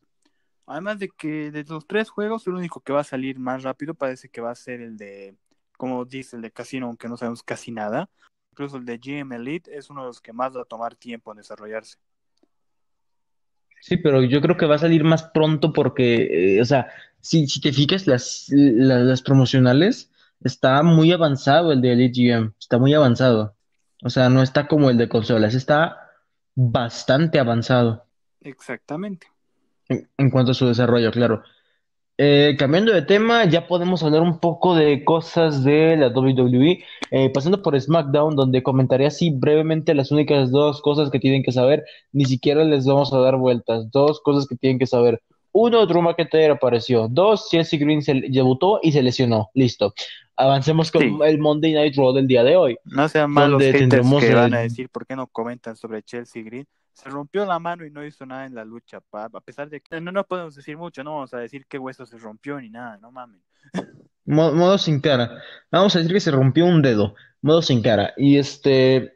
Además 0.67 0.99
de 0.99 1.09
que 1.09 1.51
de 1.51 1.65
los 1.65 1.87
tres 1.87 2.11
juegos, 2.11 2.47
el 2.47 2.55
único 2.55 2.81
que 2.81 2.93
va 2.93 3.01
a 3.01 3.05
salir 3.05 3.39
más 3.39 3.63
rápido 3.63 3.95
parece 3.95 4.29
que 4.29 4.41
va 4.41 4.51
a 4.51 4.57
ser 4.57 4.81
el 4.81 4.97
de, 4.97 5.37
como 5.77 6.05
dice, 6.05 6.37
el 6.37 6.43
de 6.43 6.51
Casino, 6.51 6.87
aunque 6.87 7.09
no 7.09 7.17
sabemos 7.17 7.43
casi 7.43 7.71
nada. 7.71 8.11
Incluso 8.51 8.77
el 8.77 8.85
de 8.85 8.99
GM 8.99 9.37
Elite 9.37 9.77
es 9.77 9.91
uno 9.91 10.03
de 10.03 10.09
los 10.09 10.21
que 10.21 10.33
más 10.33 10.57
va 10.57 10.63
a 10.63 10.65
tomar 10.65 10.97
tiempo 10.97 11.31
en 11.33 11.39
desarrollarse. 11.39 11.99
Sí, 13.81 13.97
pero 13.99 14.23
yo 14.23 14.41
creo 14.41 14.57
que 14.57 14.67
va 14.67 14.77
a 14.77 14.79
salir 14.79 15.05
más 15.05 15.25
pronto 15.25 15.73
porque, 15.73 16.57
eh, 16.57 16.61
o 16.61 16.65
sea, 16.65 16.89
si, 17.29 17.47
si 17.47 17.61
te 17.61 17.73
fijas, 17.73 18.07
las, 18.07 18.47
la- 18.51 19.01
las, 19.01 19.23
promocionales, 19.23 20.11
está 20.45 20.83
muy 20.83 21.13
avanzado 21.13 21.73
el 21.73 21.81
de 21.81 21.93
Elite 21.93 22.21
GM, 22.33 22.53
está 22.59 22.79
muy 22.79 22.95
avanzado. 22.95 23.55
O 24.03 24.11
sea, 24.11 24.29
no 24.29 24.43
está 24.43 24.69
como 24.69 24.91
el 24.91 24.97
de 24.99 25.09
consolas, 25.09 25.55
está 25.55 25.97
bastante 26.55 27.39
avanzado 27.39 28.05
Exactamente. 28.43 29.27
en, 29.89 30.09
en 30.19 30.31
cuanto 30.31 30.53
a 30.53 30.55
su 30.55 30.67
desarrollo, 30.67 31.11
claro. 31.11 31.43
Eh, 32.19 32.57
cambiando 32.59 32.93
de 32.95 33.03
tema, 33.03 33.45
ya 33.45 33.67
podemos 33.67 34.03
hablar 34.03 34.23
un 34.23 34.41
poco 34.41 34.75
de 34.75 35.05
cosas 35.05 35.65
de 35.65 35.99
la 35.99 36.09
WWE, 36.09 36.83
eh, 37.11 37.31
pasando 37.31 37.61
por 37.61 37.79
SmackDown, 37.79 38.35
donde 38.37 38.63
comentaré 38.63 39.05
así 39.07 39.31
brevemente 39.31 39.95
las 39.95 40.11
únicas 40.11 40.51
dos 40.51 40.81
cosas 40.81 41.11
que 41.11 41.19
tienen 41.21 41.43
que 41.43 41.53
saber, 41.53 41.85
ni 42.13 42.25
siquiera 42.25 42.65
les 42.65 42.87
vamos 42.87 43.13
a 43.13 43.19
dar 43.19 43.37
vueltas, 43.37 43.91
dos 43.91 44.21
cosas 44.23 44.47
que 44.47 44.57
tienen 44.57 44.79
que 44.79 44.87
saber. 44.87 45.23
Uno, 45.59 45.87
Drew 45.87 46.03
McIntyre 46.03 46.51
apareció. 46.53 47.09
Dos, 47.09 47.49
Chelsea 47.51 47.79
Green 47.79 48.03
se 48.03 48.13
debutó 48.29 48.79
y 48.83 48.93
se 48.93 49.03
lesionó. 49.03 49.49
Listo. 49.55 49.95
Avancemos 50.37 50.91
con 50.91 51.01
Sí. 51.03 51.17
el 51.25 51.39
Monday 51.39 51.73
Night 51.73 51.97
Raw 51.97 52.13
del 52.13 52.27
día 52.27 52.45
de 52.45 52.57
hoy. 52.57 52.77
No 52.85 53.09
sean 53.09 53.31
malos 53.31 53.63
que 53.63 54.35
van 54.35 54.53
a 54.53 54.63
el- 54.63 54.69
decir 54.69 54.91
por 54.91 55.07
qué 55.07 55.17
no 55.17 55.27
comentan 55.29 55.75
sobre 55.75 56.03
Chelsea 56.03 56.43
Green. 56.43 56.67
Se 56.93 57.09
rompió 57.09 57.47
la 57.47 57.59
mano 57.59 57.87
y 57.87 57.91
no 57.91 58.05
hizo 58.05 58.27
nada 58.27 58.45
en 58.45 58.55
la 58.55 58.65
lucha, 58.67 59.01
pa. 59.01 59.25
A 59.33 59.41
pesar 59.41 59.71
de 59.71 59.81
que 59.81 59.99
no, 60.01 60.13
no 60.13 60.25
podemos 60.25 60.55
decir 60.55 60.77
mucho, 60.77 61.03
no 61.03 61.15
vamos 61.15 61.33
a 61.33 61.39
decir 61.39 61.65
qué 61.69 61.79
hueso 61.79 62.05
se 62.05 62.19
rompió 62.19 62.61
ni 62.61 62.69
nada, 62.69 62.99
no 62.99 63.11
mames. 63.11 63.41
Mo- 64.27 64.53
Modo 64.53 64.77
sin 64.77 65.01
cara. 65.01 65.43
Vamos 65.71 65.95
a 65.95 66.01
decir 66.01 66.13
que 66.13 66.21
se 66.21 66.31
rompió 66.33 66.67
un 66.67 66.83
dedo. 66.83 67.15
Modo 67.41 67.63
sin 67.63 67.81
cara. 67.81 68.13
Y 68.19 68.37
este. 68.39 69.16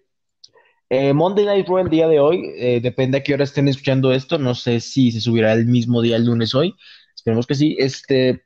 Eh, 0.90 1.14
Monday 1.14 1.46
Night 1.46 1.68
Raw 1.68 1.78
el 1.78 1.88
día 1.88 2.08
de 2.08 2.18
hoy. 2.20 2.52
eh, 2.56 2.80
depende 2.82 3.18
a 3.18 3.22
qué 3.22 3.34
hora 3.34 3.44
estén 3.44 3.68
escuchando 3.68 4.12
esto. 4.12 4.38
No 4.38 4.54
sé 4.54 4.80
si 4.80 5.12
se 5.12 5.20
subirá 5.20 5.52
el 5.52 5.66
mismo 5.66 6.02
día 6.02 6.16
el 6.16 6.26
lunes 6.26 6.54
hoy. 6.54 6.74
Esperemos 7.14 7.46
que 7.46 7.54
sí. 7.54 7.76
Este. 7.78 8.44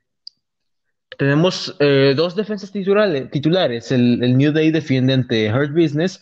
Tenemos 1.17 1.75
eh, 1.79 2.13
dos 2.15 2.35
defensas 2.35 2.71
titulares. 2.71 3.91
El, 3.91 4.37
New 4.37 4.51
Day 4.51 4.71
defiende 4.71 5.13
ante 5.13 5.51
Hurt 5.51 5.71
Business. 5.73 6.21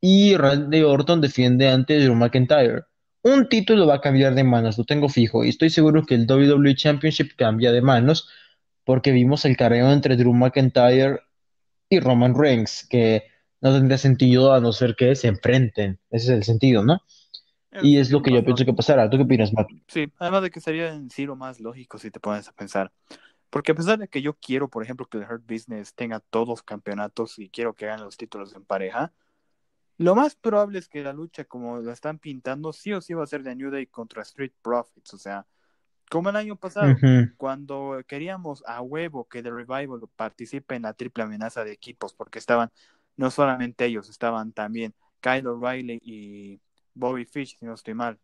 Y 0.00 0.36
Randy 0.36 0.82
Orton 0.82 1.20
defiende 1.20 1.68
ante 1.68 2.00
Drew 2.00 2.14
McIntyre. 2.14 2.82
Un 3.22 3.48
título 3.48 3.86
va 3.86 3.96
a 3.96 4.00
cambiar 4.00 4.34
de 4.34 4.44
manos, 4.44 4.78
lo 4.78 4.84
tengo 4.84 5.08
fijo. 5.08 5.44
Y 5.44 5.50
estoy 5.50 5.70
seguro 5.70 6.04
que 6.06 6.14
el 6.14 6.26
WWE 6.26 6.74
Championship 6.74 7.32
cambia 7.36 7.70
de 7.70 7.82
manos 7.82 8.28
porque 8.84 9.12
vimos 9.12 9.44
el 9.44 9.56
careo 9.56 9.92
entre 9.92 10.16
Drew 10.16 10.32
McIntyre 10.32 11.20
y 11.90 12.00
Roman 12.00 12.34
Reigns, 12.34 12.86
que 12.88 13.29
no 13.60 13.72
tendría 13.72 13.98
sentido 13.98 14.52
a 14.52 14.60
no 14.60 14.72
ser 14.72 14.96
que 14.96 15.14
se 15.14 15.28
enfrenten. 15.28 15.98
Ese 16.10 16.26
es 16.26 16.30
el 16.30 16.44
sentido, 16.44 16.84
¿no? 16.84 17.00
Y 17.82 17.98
es 17.98 18.10
lo 18.10 18.22
que 18.22 18.32
yo 18.32 18.44
pienso 18.44 18.64
que 18.64 18.72
pasará. 18.72 19.08
¿Tú 19.08 19.16
qué 19.16 19.22
opinas, 19.22 19.52
Matt? 19.52 19.68
Sí, 19.86 20.12
además 20.18 20.42
de 20.42 20.50
que 20.50 20.60
sería 20.60 20.92
en 20.92 21.08
sí 21.10 21.24
lo 21.24 21.36
más 21.36 21.60
lógico 21.60 21.98
si 21.98 22.10
te 22.10 22.18
pones 22.18 22.48
a 22.48 22.52
pensar. 22.52 22.90
Porque 23.48 23.72
a 23.72 23.74
pesar 23.74 23.98
de 23.98 24.08
que 24.08 24.22
yo 24.22 24.34
quiero, 24.34 24.68
por 24.68 24.82
ejemplo, 24.82 25.06
que 25.06 25.18
el 25.18 25.24
Hurt 25.24 25.44
Business 25.46 25.94
tenga 25.94 26.20
todos 26.20 26.48
los 26.48 26.62
campeonatos 26.62 27.38
y 27.38 27.48
quiero 27.48 27.74
que 27.74 27.86
ganen 27.86 28.04
los 28.04 28.16
títulos 28.16 28.54
en 28.54 28.64
pareja, 28.64 29.12
lo 29.98 30.14
más 30.14 30.34
probable 30.34 30.78
es 30.78 30.88
que 30.88 31.02
la 31.02 31.12
lucha, 31.12 31.44
como 31.44 31.78
la 31.80 31.92
están 31.92 32.18
pintando, 32.18 32.72
sí 32.72 32.92
o 32.92 33.00
sí 33.00 33.12
va 33.12 33.24
a 33.24 33.26
ser 33.26 33.42
de 33.42 33.54
New 33.54 33.70
Day 33.70 33.86
contra 33.86 34.22
Street 34.22 34.52
Profits. 34.62 35.14
O 35.14 35.18
sea, 35.18 35.46
como 36.10 36.30
el 36.30 36.36
año 36.36 36.56
pasado, 36.56 36.96
cuando 37.36 38.02
queríamos 38.06 38.64
a 38.66 38.80
huevo 38.80 39.28
que 39.28 39.42
The 39.42 39.50
Revival 39.50 40.00
participe 40.16 40.74
en 40.74 40.82
la 40.82 40.94
triple 40.94 41.22
amenaza 41.24 41.64
de 41.64 41.72
equipos, 41.72 42.14
porque 42.14 42.38
estaban 42.38 42.70
no 43.20 43.30
solamente 43.30 43.84
ellos, 43.84 44.08
estaban 44.08 44.52
también 44.52 44.94
Kyle 45.20 45.46
O'Reilly 45.46 46.00
y 46.02 46.58
Bobby 46.94 47.26
Fish, 47.26 47.58
si 47.58 47.66
no 47.66 47.74
estoy 47.74 47.92
mal. 47.92 48.18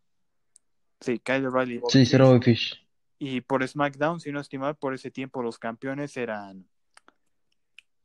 Sí, 1.00 1.18
Kyle 1.18 1.46
O'Reilly 1.46 1.74
y 1.74 1.78
Bobby 1.78 1.92
Sí, 1.92 2.06
Fish. 2.06 2.18
Bobby 2.18 2.40
Fish. 2.42 2.86
Y 3.18 3.40
por 3.42 3.66
SmackDown, 3.68 4.20
si 4.20 4.32
no 4.32 4.40
estoy 4.40 4.58
mal, 4.58 4.74
por 4.76 4.94
ese 4.94 5.10
tiempo 5.10 5.42
los 5.42 5.58
campeones 5.58 6.16
eran 6.16 6.66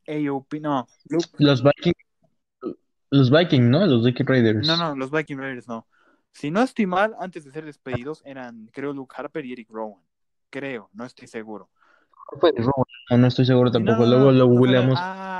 AOP, 0.05 0.59
no, 0.59 0.87
Luke- 1.09 1.29
Los 1.37 1.63
Vikings, 1.63 1.95
los 3.09 3.31
Vikings, 3.31 3.69
¿no? 3.69 3.85
Los 3.85 4.03
Viking 4.03 4.25
Raiders. 4.25 4.67
no, 4.67 4.75
no, 4.75 4.95
los 4.95 5.11
Viking 5.11 5.37
Raiders 5.37 5.69
no. 5.69 5.87
Si 6.33 6.51
no 6.51 6.61
estoy 6.61 6.87
mal, 6.87 7.15
antes 7.19 7.45
de 7.45 7.51
ser 7.51 7.63
despedidos 7.65 8.21
eran, 8.25 8.69
creo, 8.73 8.91
Luke 8.93 9.13
Harper 9.17 9.45
y 9.45 9.53
Eric 9.53 9.69
Rowan. 9.69 10.01
Creo, 10.49 10.89
no 10.93 11.05
estoy 11.05 11.27
seguro. 11.27 11.69
No, 13.09 13.17
no 13.17 13.27
estoy 13.27 13.45
seguro 13.45 13.71
tampoco. 13.71 13.99
no, 13.99 14.05
no, 14.05 14.09
Luego 14.09 14.31
lo 14.31 14.45
googleamos. 14.47 14.97
Ah, 15.01 15.30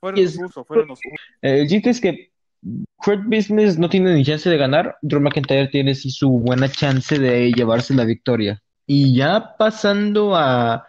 fueron 0.00 0.20
los 0.22 0.66
fueron 0.66 0.88
los 0.88 1.00
el 1.42 1.68
chiste 1.68 1.90
es 1.90 2.00
que 2.00 2.30
Hurt 2.62 3.24
Business 3.24 3.78
no 3.78 3.88
tiene 3.88 4.14
ni 4.14 4.24
chance 4.24 4.48
de 4.48 4.56
ganar. 4.56 4.96
Drew 5.02 5.20
McIntyre 5.20 5.68
tiene 5.68 5.94
sí 5.94 6.10
su 6.10 6.30
buena 6.30 6.68
chance 6.68 7.18
de 7.18 7.52
llevarse 7.52 7.94
la 7.94 8.04
victoria. 8.04 8.62
Y 8.86 9.14
ya 9.14 9.56
pasando 9.56 10.36
a 10.36 10.86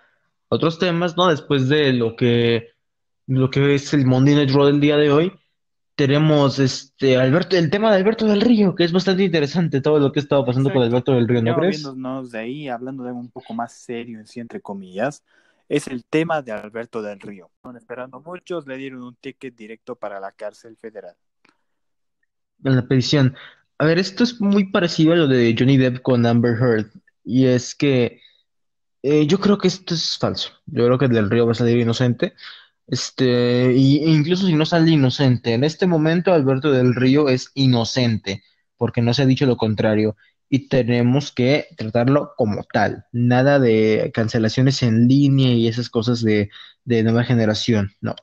otros 0.49 0.79
temas, 0.79 1.15
¿no? 1.15 1.27
Después 1.27 1.69
de 1.69 1.93
lo 1.93 2.15
que, 2.15 2.69
lo 3.27 3.49
que 3.49 3.75
es 3.75 3.93
el 3.93 4.05
Monday 4.05 4.35
Night 4.35 4.51
Raw 4.51 4.65
del 4.65 4.81
día 4.81 4.97
de 4.97 5.11
hoy, 5.11 5.31
tenemos 5.95 6.59
este 6.59 7.17
Alberto, 7.17 7.55
el 7.55 7.69
tema 7.69 7.91
de 7.91 7.97
Alberto 7.97 8.25
del 8.25 8.41
Río, 8.41 8.75
que 8.75 8.83
es 8.83 8.91
bastante 8.91 9.23
interesante 9.23 9.81
todo 9.81 9.99
lo 9.99 10.11
que 10.11 10.19
ha 10.19 10.23
estado 10.23 10.45
pasando 10.45 10.73
con. 10.73 10.81
Alberto 10.81 11.13
del 11.13 11.27
Río, 11.27 11.41
¿no 11.41 11.51
Ya 11.51 11.55
crees? 11.55 12.31
de 12.31 12.39
ahí, 12.39 12.67
hablando 12.67 13.03
de 13.03 13.09
algo 13.09 13.21
un 13.21 13.29
poco 13.29 13.53
más 13.53 13.71
serio, 13.73 14.19
en 14.19 14.25
sí, 14.25 14.39
entre 14.39 14.61
comillas, 14.61 15.23
es 15.71 15.87
el 15.87 16.03
tema 16.03 16.41
de 16.41 16.51
Alberto 16.51 17.01
del 17.01 17.21
Río. 17.21 17.49
Estaban 17.55 17.77
esperando 17.77 18.19
muchos, 18.19 18.67
le 18.67 18.75
dieron 18.75 19.03
un 19.03 19.15
ticket 19.15 19.55
directo 19.55 19.95
para 19.95 20.19
la 20.19 20.33
cárcel 20.33 20.75
federal. 20.75 21.15
En 22.65 22.75
la 22.75 22.85
petición. 22.85 23.37
A 23.77 23.85
ver, 23.85 23.97
esto 23.97 24.25
es 24.25 24.41
muy 24.41 24.69
parecido 24.69 25.13
a 25.13 25.15
lo 25.15 25.27
de 25.29 25.55
Johnny 25.57 25.77
Depp 25.77 26.01
con 26.01 26.25
Amber 26.25 26.57
Heard. 26.59 26.91
Y 27.23 27.45
es 27.45 27.73
que 27.73 28.19
eh, 29.01 29.25
yo 29.25 29.39
creo 29.39 29.57
que 29.57 29.69
esto 29.69 29.93
es 29.93 30.17
falso. 30.17 30.51
Yo 30.65 30.85
creo 30.87 30.97
que 30.97 31.07
Del 31.07 31.29
Río 31.29 31.45
va 31.45 31.53
a 31.53 31.55
salir 31.55 31.77
inocente. 31.77 32.33
Este, 32.87 33.71
y, 33.73 34.03
incluso 34.03 34.47
si 34.47 34.53
no 34.53 34.65
sale 34.65 34.91
inocente, 34.91 35.53
en 35.53 35.63
este 35.63 35.87
momento 35.87 36.33
Alberto 36.33 36.69
del 36.73 36.93
Río 36.95 37.29
es 37.29 37.49
inocente, 37.53 38.43
porque 38.75 39.01
no 39.01 39.13
se 39.13 39.21
ha 39.21 39.25
dicho 39.25 39.45
lo 39.45 39.55
contrario. 39.55 40.17
Y 40.53 40.67
tenemos 40.67 41.31
que 41.31 41.67
tratarlo 41.77 42.33
como 42.37 42.63
tal. 42.65 43.05
Nada 43.13 43.57
de 43.59 44.11
cancelaciones 44.13 44.83
en 44.83 45.07
línea 45.07 45.53
y 45.53 45.67
esas 45.67 45.89
cosas 45.89 46.21
de, 46.21 46.49
de 46.83 47.03
nueva 47.03 47.23
generación. 47.23 47.91
No. 48.01 48.15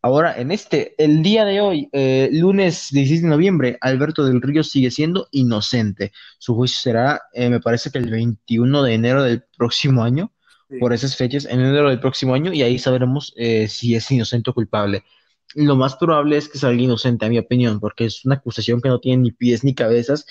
Ahora, 0.00 0.38
en 0.40 0.52
este, 0.52 0.94
el 1.02 1.22
día 1.22 1.44
de 1.44 1.60
hoy, 1.60 1.88
eh, 1.92 2.30
lunes 2.32 2.88
16 2.92 3.22
de 3.22 3.28
noviembre, 3.28 3.78
Alberto 3.80 4.24
del 4.24 4.40
Río 4.40 4.62
sigue 4.62 4.90
siendo 4.92 5.28
inocente. 5.32 6.12
Su 6.38 6.54
juicio 6.54 6.78
será, 6.80 7.22
eh, 7.34 7.50
me 7.50 7.60
parece 7.60 7.90
que 7.90 7.98
el 7.98 8.08
21 8.10 8.82
de 8.84 8.94
enero 8.94 9.22
del 9.24 9.42
próximo 9.56 10.04
año, 10.04 10.32
Sí. 10.70 10.78
por 10.78 10.92
esas 10.92 11.16
fechas, 11.16 11.46
en 11.46 11.60
enero 11.60 11.88
del 11.88 11.98
próximo 12.00 12.34
año, 12.34 12.52
y 12.52 12.62
ahí 12.62 12.78
sabremos 12.78 13.32
eh, 13.36 13.68
si 13.68 13.94
es 13.94 14.10
inocente 14.10 14.50
o 14.50 14.54
culpable. 14.54 15.02
Lo 15.54 15.76
más 15.76 15.96
probable 15.96 16.36
es 16.36 16.48
que 16.48 16.58
salga 16.58 16.80
inocente, 16.82 17.24
a 17.26 17.28
mi 17.30 17.38
opinión, 17.38 17.80
porque 17.80 18.04
es 18.04 18.24
una 18.26 18.34
acusación 18.36 18.80
que 18.82 18.88
no 18.90 19.00
tiene 19.00 19.22
ni 19.22 19.32
pies 19.32 19.64
ni 19.64 19.74
cabezas, 19.74 20.26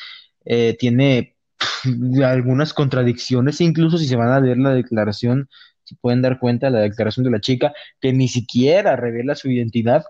eh, 0.50 0.75
tiene 0.80 1.36
pff, 1.58 2.24
algunas 2.24 2.74
contradicciones, 2.74 3.62
incluso 3.62 3.98
si 3.98 4.08
se 4.08 4.16
van 4.16 4.30
a 4.30 4.39
leer 4.39 4.58
la 4.58 4.74
declaración, 4.74 5.50
se 5.84 5.96
pueden 6.01 6.22
dar 6.22 6.39
cuenta 6.39 6.68
de 6.68 6.74
la 6.74 6.80
declaración 6.82 7.24
de 7.24 7.32
la 7.32 7.39
chica 7.39 7.74
que 8.01 8.12
ni 8.13 8.27
siquiera 8.27 8.96
revela 8.96 9.36
su 9.36 9.50
identidad. 9.50 10.04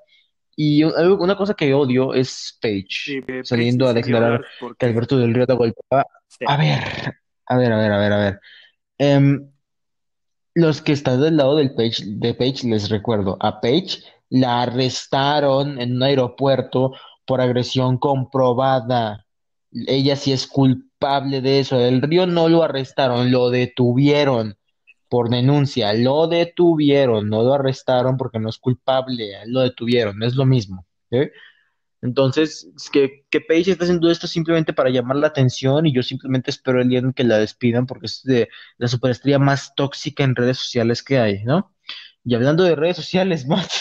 Y 0.56 0.84
una 0.84 1.36
cosa 1.36 1.54
que 1.54 1.74
odio 1.76 2.16
es 2.16 2.58
Paige 2.60 2.88
Sí, 2.90 3.22
saliendo 3.44 3.88
a 3.88 3.94
declarar 3.94 4.44
porque- 4.60 4.76
que 4.80 4.86
Alberto 4.88 5.18
del 5.20 5.34
Río 5.34 5.46
la 5.48 5.54
golpeaba. 5.54 6.06
Sí. 6.28 6.46
A 6.48 6.58
ver, 6.58 6.82
a 7.46 7.58
ver, 7.58 7.72
a 7.74 7.78
ver, 7.78 7.92
a 7.92 7.98
ver, 8.00 8.14
a 8.14 8.18
ver. 8.18 8.40
Em, 8.98 9.52
los 10.56 10.82
que 10.82 10.94
están 10.94 11.22
del 11.22 11.38
lado 11.38 11.56
del 11.58 11.76
Page, 11.76 12.04
de 12.08 12.34
Page, 12.34 12.68
les 12.68 12.90
recuerdo, 12.90 13.38
a 13.40 13.62
Page 13.62 14.00
la 14.30 14.64
arrestaron 14.64 15.80
en 15.80 15.98
un 15.98 16.02
aeropuerto 16.04 16.94
por 17.28 17.40
agresión 17.40 18.00
comprobada. 18.00 19.27
Ella 19.72 20.16
sí 20.16 20.32
es 20.32 20.48
culpable 20.48 21.42
de 21.42 21.60
eso. 21.60 21.80
El 21.80 22.02
Río 22.02 22.28
no 22.28 22.50
lo 22.50 22.64
arrestaron, 22.64 23.32
lo 23.32 23.50
detuvieron 23.50 24.58
por 25.10 25.30
denuncia. 25.30 25.94
Lo 25.94 26.28
detuvieron, 26.28 27.30
no 27.30 27.44
lo 27.44 27.54
arrestaron 27.54 28.18
porque 28.18 28.40
no 28.40 28.50
es 28.50 28.58
culpable. 28.58 29.34
Lo 29.46 29.62
detuvieron, 29.62 30.22
es 30.24 30.36
lo 30.36 30.46
mismo. 30.46 30.86
Entonces, 32.02 32.70
es 32.76 32.90
que, 32.90 33.26
que 33.30 33.42
Paige 33.42 33.72
está 33.72 33.84
haciendo 33.86 34.12
esto 34.12 34.28
simplemente 34.28 34.74
para 34.74 34.90
llamar 34.90 35.18
la 35.18 35.28
atención 35.28 35.86
y 35.88 35.94
yo 35.94 36.04
simplemente 36.04 36.52
espero 36.52 36.82
el 36.82 36.90
día 36.90 37.00
en 37.00 37.14
que 37.14 37.24
la 37.24 37.40
despidan 37.40 37.88
porque 37.88 38.06
es 38.06 38.22
de 38.24 38.50
la 38.78 38.88
superestrella 38.88 39.40
más 39.40 39.74
tóxica 39.76 40.24
en 40.24 40.36
redes 40.36 40.58
sociales 40.58 41.02
que 41.04 41.18
hay, 41.18 41.44
¿no? 41.44 41.74
Y 42.24 42.36
hablando 42.36 42.64
de 42.64 42.76
redes 42.76 42.98
sociales, 42.98 43.46
Matt, 43.48 43.72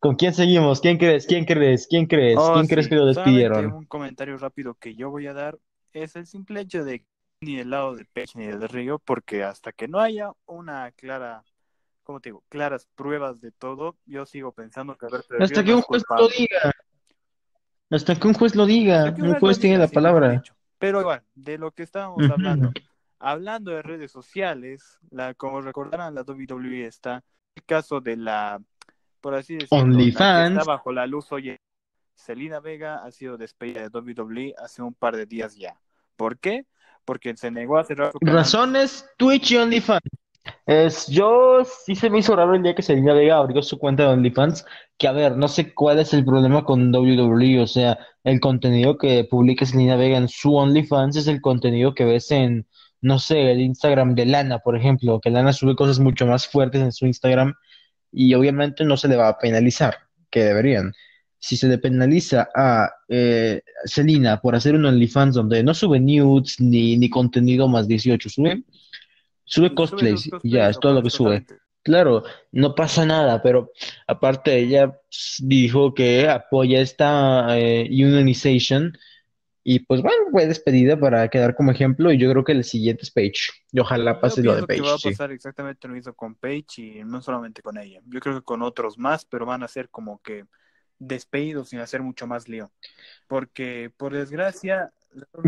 ¿con 0.00 0.16
quién 0.16 0.34
seguimos? 0.34 0.80
¿Quién 0.80 0.98
crees? 0.98 1.26
¿Quién 1.26 1.44
crees? 1.44 1.86
¿Quién 1.86 2.06
crees? 2.06 2.36
Oh, 2.38 2.54
¿Quién 2.54 2.66
sí. 2.66 2.72
crees 2.72 2.88
que 2.88 2.96
lo 2.96 3.06
despidieron? 3.06 3.72
un 3.72 3.84
comentario 3.84 4.36
rápido 4.38 4.74
que 4.74 4.96
yo 4.96 5.10
voy 5.10 5.28
a 5.28 5.34
dar 5.34 5.58
es 5.92 6.16
el 6.16 6.26
simple 6.26 6.60
hecho 6.60 6.84
de 6.84 7.00
que 7.00 7.06
ni 7.42 7.56
del 7.56 7.70
lado 7.70 7.94
de 7.96 8.04
Page 8.04 8.32
ni 8.34 8.46
del 8.46 8.68
Río, 8.68 8.98
porque 8.98 9.44
hasta 9.44 9.72
que 9.72 9.88
no 9.88 9.98
haya 9.98 10.30
una 10.44 10.90
clara, 10.92 11.42
¿cómo 12.02 12.20
te 12.20 12.28
digo? 12.28 12.44
Claras 12.50 12.86
pruebas 12.94 13.40
de 13.40 13.50
todo, 13.50 13.96
yo 14.04 14.26
sigo 14.26 14.52
pensando 14.52 14.96
que 14.96 15.06
Alberto 15.06 15.34
del 15.34 15.44
Hasta 15.44 15.62
Río 15.62 15.64
que 15.64 15.74
un 15.76 15.82
juez 15.82 16.02
lo 16.10 16.28
diga. 16.28 16.72
Hasta 17.90 18.14
que 18.16 18.28
un 18.28 18.34
juez 18.34 18.54
lo 18.54 18.66
diga. 18.66 19.14
Un 19.18 19.34
juez 19.38 19.58
tiene 19.58 19.78
la 19.78 19.88
sí, 19.88 19.94
palabra. 19.94 20.42
Pero 20.78 21.00
igual, 21.00 21.22
de 21.34 21.56
lo 21.56 21.72
que 21.72 21.82
estábamos 21.82 22.30
hablando, 22.30 22.72
hablando 23.18 23.70
de 23.70 23.82
redes 23.82 24.12
sociales, 24.12 24.98
la, 25.10 25.32
como 25.32 25.62
recordarán, 25.62 26.14
la 26.14 26.22
WWE 26.22 26.84
está 26.84 27.24
el 27.54 27.64
caso 27.64 28.02
de 28.02 28.16
la, 28.16 28.60
por 29.20 29.34
así 29.34 29.54
decirlo, 29.54 29.84
OnlyFans. 29.84 30.58
está 30.58 30.64
bajo 30.64 30.92
la 30.92 31.06
luz 31.06 31.30
hoy. 31.32 31.56
Selena 32.14 32.60
Vega 32.60 33.02
ha 33.04 33.10
sido 33.10 33.38
despedida 33.38 33.80
de 33.80 33.88
WWE 33.88 34.54
hace 34.58 34.82
un 34.82 34.92
par 34.92 35.16
de 35.16 35.26
días 35.26 35.56
ya. 35.56 35.80
¿Por 36.16 36.38
qué? 36.38 36.66
Porque 37.04 37.34
se 37.36 37.50
negó 37.50 37.78
a 37.78 37.84
cerrar 37.84 38.12
su. 38.12 38.18
Razones, 38.20 39.08
Twitch 39.16 39.52
y 39.52 39.56
OnlyFans. 39.56 40.02
Es, 40.66 41.06
yo 41.06 41.62
sí 41.64 41.94
se 41.94 42.08
me 42.10 42.18
hizo 42.18 42.34
raro 42.34 42.54
el 42.54 42.62
día 42.62 42.74
que 42.74 42.82
Selena 42.82 43.12
Vega 43.12 43.38
abrió 43.38 43.62
su 43.62 43.78
cuenta 43.78 44.04
de 44.04 44.10
OnlyFans, 44.10 44.64
que 44.98 45.08
a 45.08 45.12
ver, 45.12 45.36
no 45.36 45.48
sé 45.48 45.74
cuál 45.74 45.98
es 45.98 46.14
el 46.14 46.24
problema 46.24 46.64
con 46.64 46.94
WWE, 46.94 47.60
o 47.60 47.66
sea, 47.66 47.98
el 48.24 48.40
contenido 48.40 48.96
que 48.96 49.24
publica 49.24 49.66
Selena 49.66 49.96
Vega 49.96 50.16
en 50.16 50.28
su 50.28 50.56
OnlyFans 50.56 51.16
es 51.16 51.26
el 51.26 51.40
contenido 51.40 51.94
que 51.94 52.04
ves 52.04 52.30
en, 52.30 52.66
no 53.00 53.18
sé, 53.18 53.50
el 53.50 53.60
Instagram 53.60 54.14
de 54.14 54.26
Lana, 54.26 54.60
por 54.60 54.76
ejemplo, 54.76 55.20
que 55.20 55.30
Lana 55.30 55.52
sube 55.52 55.76
cosas 55.76 55.98
mucho 55.98 56.26
más 56.26 56.46
fuertes 56.46 56.80
en 56.80 56.92
su 56.92 57.06
Instagram 57.06 57.54
y 58.12 58.34
obviamente 58.34 58.84
no 58.84 58.96
se 58.96 59.08
le 59.08 59.16
va 59.16 59.28
a 59.28 59.38
penalizar, 59.38 59.96
que 60.30 60.44
deberían. 60.44 60.92
Si 61.38 61.56
se 61.56 61.68
le 61.68 61.78
penaliza 61.78 62.50
a 62.54 62.90
eh, 63.08 63.62
Selena 63.84 64.40
por 64.40 64.54
hacer 64.54 64.74
un 64.74 64.84
OnlyFans 64.84 65.34
donde 65.34 65.62
no 65.62 65.72
sube 65.72 65.98
nudes 65.98 66.60
ni, 66.60 66.96
ni 66.98 67.08
contenido 67.08 67.66
más 67.66 67.88
18, 67.88 68.28
sube, 68.28 68.50
sube 68.50 68.64
Sube 69.44 69.74
cosplays 69.74 70.22
sus 70.22 70.44
y 70.44 70.50
ya, 70.50 70.68
es 70.68 70.78
todo 70.78 70.94
lo 70.94 71.02
que 71.02 71.10
sube. 71.10 71.46
Claro, 71.82 72.24
no 72.52 72.74
pasa 72.74 73.06
nada, 73.06 73.42
pero 73.42 73.72
aparte 74.06 74.58
ella 74.58 74.90
pues, 74.90 75.36
dijo 75.42 75.94
que 75.94 76.28
apoya 76.28 76.80
esta 76.80 77.58
eh, 77.58 77.88
unionization 77.90 78.92
y 79.62 79.80
pues 79.80 80.02
bueno, 80.02 80.30
fue 80.30 80.46
despedida 80.46 80.98
para 80.98 81.28
quedar 81.28 81.54
como 81.54 81.70
ejemplo 81.70 82.10
y 82.12 82.18
yo 82.18 82.30
creo 82.30 82.44
que 82.44 82.52
el 82.52 82.64
siguiente 82.64 83.02
es 83.02 83.10
Paige 83.10 83.52
y 83.72 83.80
ojalá 83.80 84.14
Yo 84.14 84.20
pase 84.20 84.42
lo 84.42 84.54
de 84.56 84.66
pienso 84.66 84.66
que 84.66 84.80
va 84.80 84.94
a 84.94 84.98
sí. 84.98 85.10
pasar 85.10 85.32
exactamente 85.32 85.86
lo 85.88 85.94
mismo 85.94 86.14
con 86.14 86.34
Paige 86.34 86.82
y 86.82 87.04
no 87.04 87.20
solamente 87.22 87.62
con 87.62 87.76
ella. 87.78 88.00
Yo 88.06 88.20
creo 88.20 88.36
que 88.36 88.42
con 88.44 88.62
otros 88.62 88.98
más, 88.98 89.24
pero 89.26 89.46
van 89.46 89.62
a 89.62 89.68
ser 89.68 89.90
como 89.90 90.20
que 90.22 90.46
despedidos 90.98 91.70
sin 91.70 91.80
hacer 91.80 92.02
mucho 92.02 92.26
más 92.26 92.48
lío. 92.48 92.72
Porque, 93.26 93.90
por 93.96 94.12
desgracia, 94.14 94.92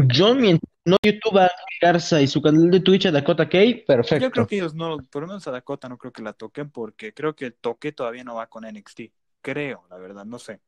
Yo 0.08 0.34
mientras 0.34 0.70
no 0.84 0.96
YouTube 1.02 1.38
a 1.38 1.50
Garza 1.80 2.20
y 2.20 2.26
su 2.26 2.42
canal 2.42 2.70
de 2.70 2.80
Twitch 2.80 3.06
a 3.06 3.12
Dakota 3.12 3.48
Kai, 3.48 3.68
yo 3.80 3.84
creo 3.84 3.86
perfecto. 3.86 4.46
que 4.46 4.56
ellos 4.56 4.74
no, 4.74 4.98
por 5.10 5.22
lo 5.22 5.28
menos 5.28 5.46
a 5.46 5.52
Dakota 5.52 5.88
no 5.88 5.98
creo 5.98 6.12
que 6.12 6.22
la 6.22 6.32
toquen 6.32 6.70
porque 6.70 7.14
creo 7.14 7.34
que 7.36 7.46
el 7.46 7.54
toque 7.54 7.92
todavía 7.92 8.24
no 8.24 8.34
va 8.34 8.48
con 8.48 8.64
NXT. 8.64 9.00
Creo, 9.40 9.86
la 9.90 9.98
verdad, 9.98 10.24
no 10.24 10.38
sé. 10.38 10.60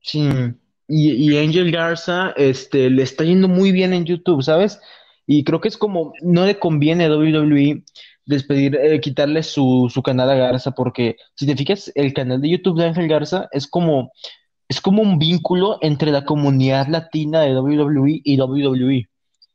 Sí, 0.00 0.28
y, 0.88 1.12
y 1.12 1.38
Angel 1.38 1.70
Garza, 1.70 2.32
este, 2.36 2.90
le 2.90 3.02
está 3.02 3.24
yendo 3.24 3.48
muy 3.48 3.72
bien 3.72 3.92
en 3.92 4.04
YouTube, 4.04 4.42
¿sabes? 4.42 4.80
Y 5.26 5.44
creo 5.44 5.60
que 5.60 5.68
es 5.68 5.78
como, 5.78 6.12
no 6.22 6.44
le 6.44 6.58
conviene 6.58 7.04
a 7.06 7.10
WWE 7.16 7.82
despedir, 8.26 8.76
eh, 8.76 9.00
quitarle 9.00 9.42
su, 9.42 9.90
su 9.92 10.02
canal 10.02 10.30
a 10.30 10.34
Garza, 10.34 10.72
porque 10.72 11.16
si 11.34 11.46
te 11.46 11.56
fijas, 11.56 11.90
el 11.94 12.12
canal 12.14 12.40
de 12.40 12.50
YouTube 12.50 12.78
de 12.78 12.86
Ángel 12.86 13.08
Garza 13.08 13.48
es 13.52 13.66
como, 13.66 14.12
es 14.68 14.80
como 14.80 15.02
un 15.02 15.18
vínculo 15.18 15.78
entre 15.82 16.10
la 16.10 16.24
comunidad 16.24 16.88
latina 16.88 17.40
de 17.42 17.54
WWE 17.58 18.20
y 18.24 18.38
WWE. 18.40 19.08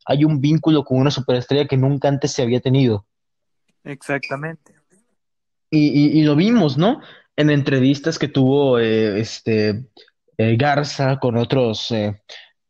Hay 0.06 0.26
un 0.26 0.42
vínculo 0.42 0.84
con 0.84 0.98
una 1.00 1.12
superestrella 1.12 1.66
que 1.68 1.78
nunca 1.78 2.08
antes 2.08 2.32
se 2.32 2.42
había 2.42 2.60
tenido. 2.60 3.06
Exactamente. 3.84 4.74
Y, 5.72 5.88
y- 5.88 6.20
y 6.20 6.24
lo 6.24 6.36
vimos, 6.36 6.78
¿no? 6.78 7.02
En 7.36 7.50
entrevistas 7.50 8.18
que 8.20 8.28
tuvo 8.28 8.80
eh, 8.80 9.20
este 9.20 9.86
eh, 10.40 10.56
Garza 10.56 11.20
con 11.20 11.36
otros 11.36 11.92
eh, 11.92 12.22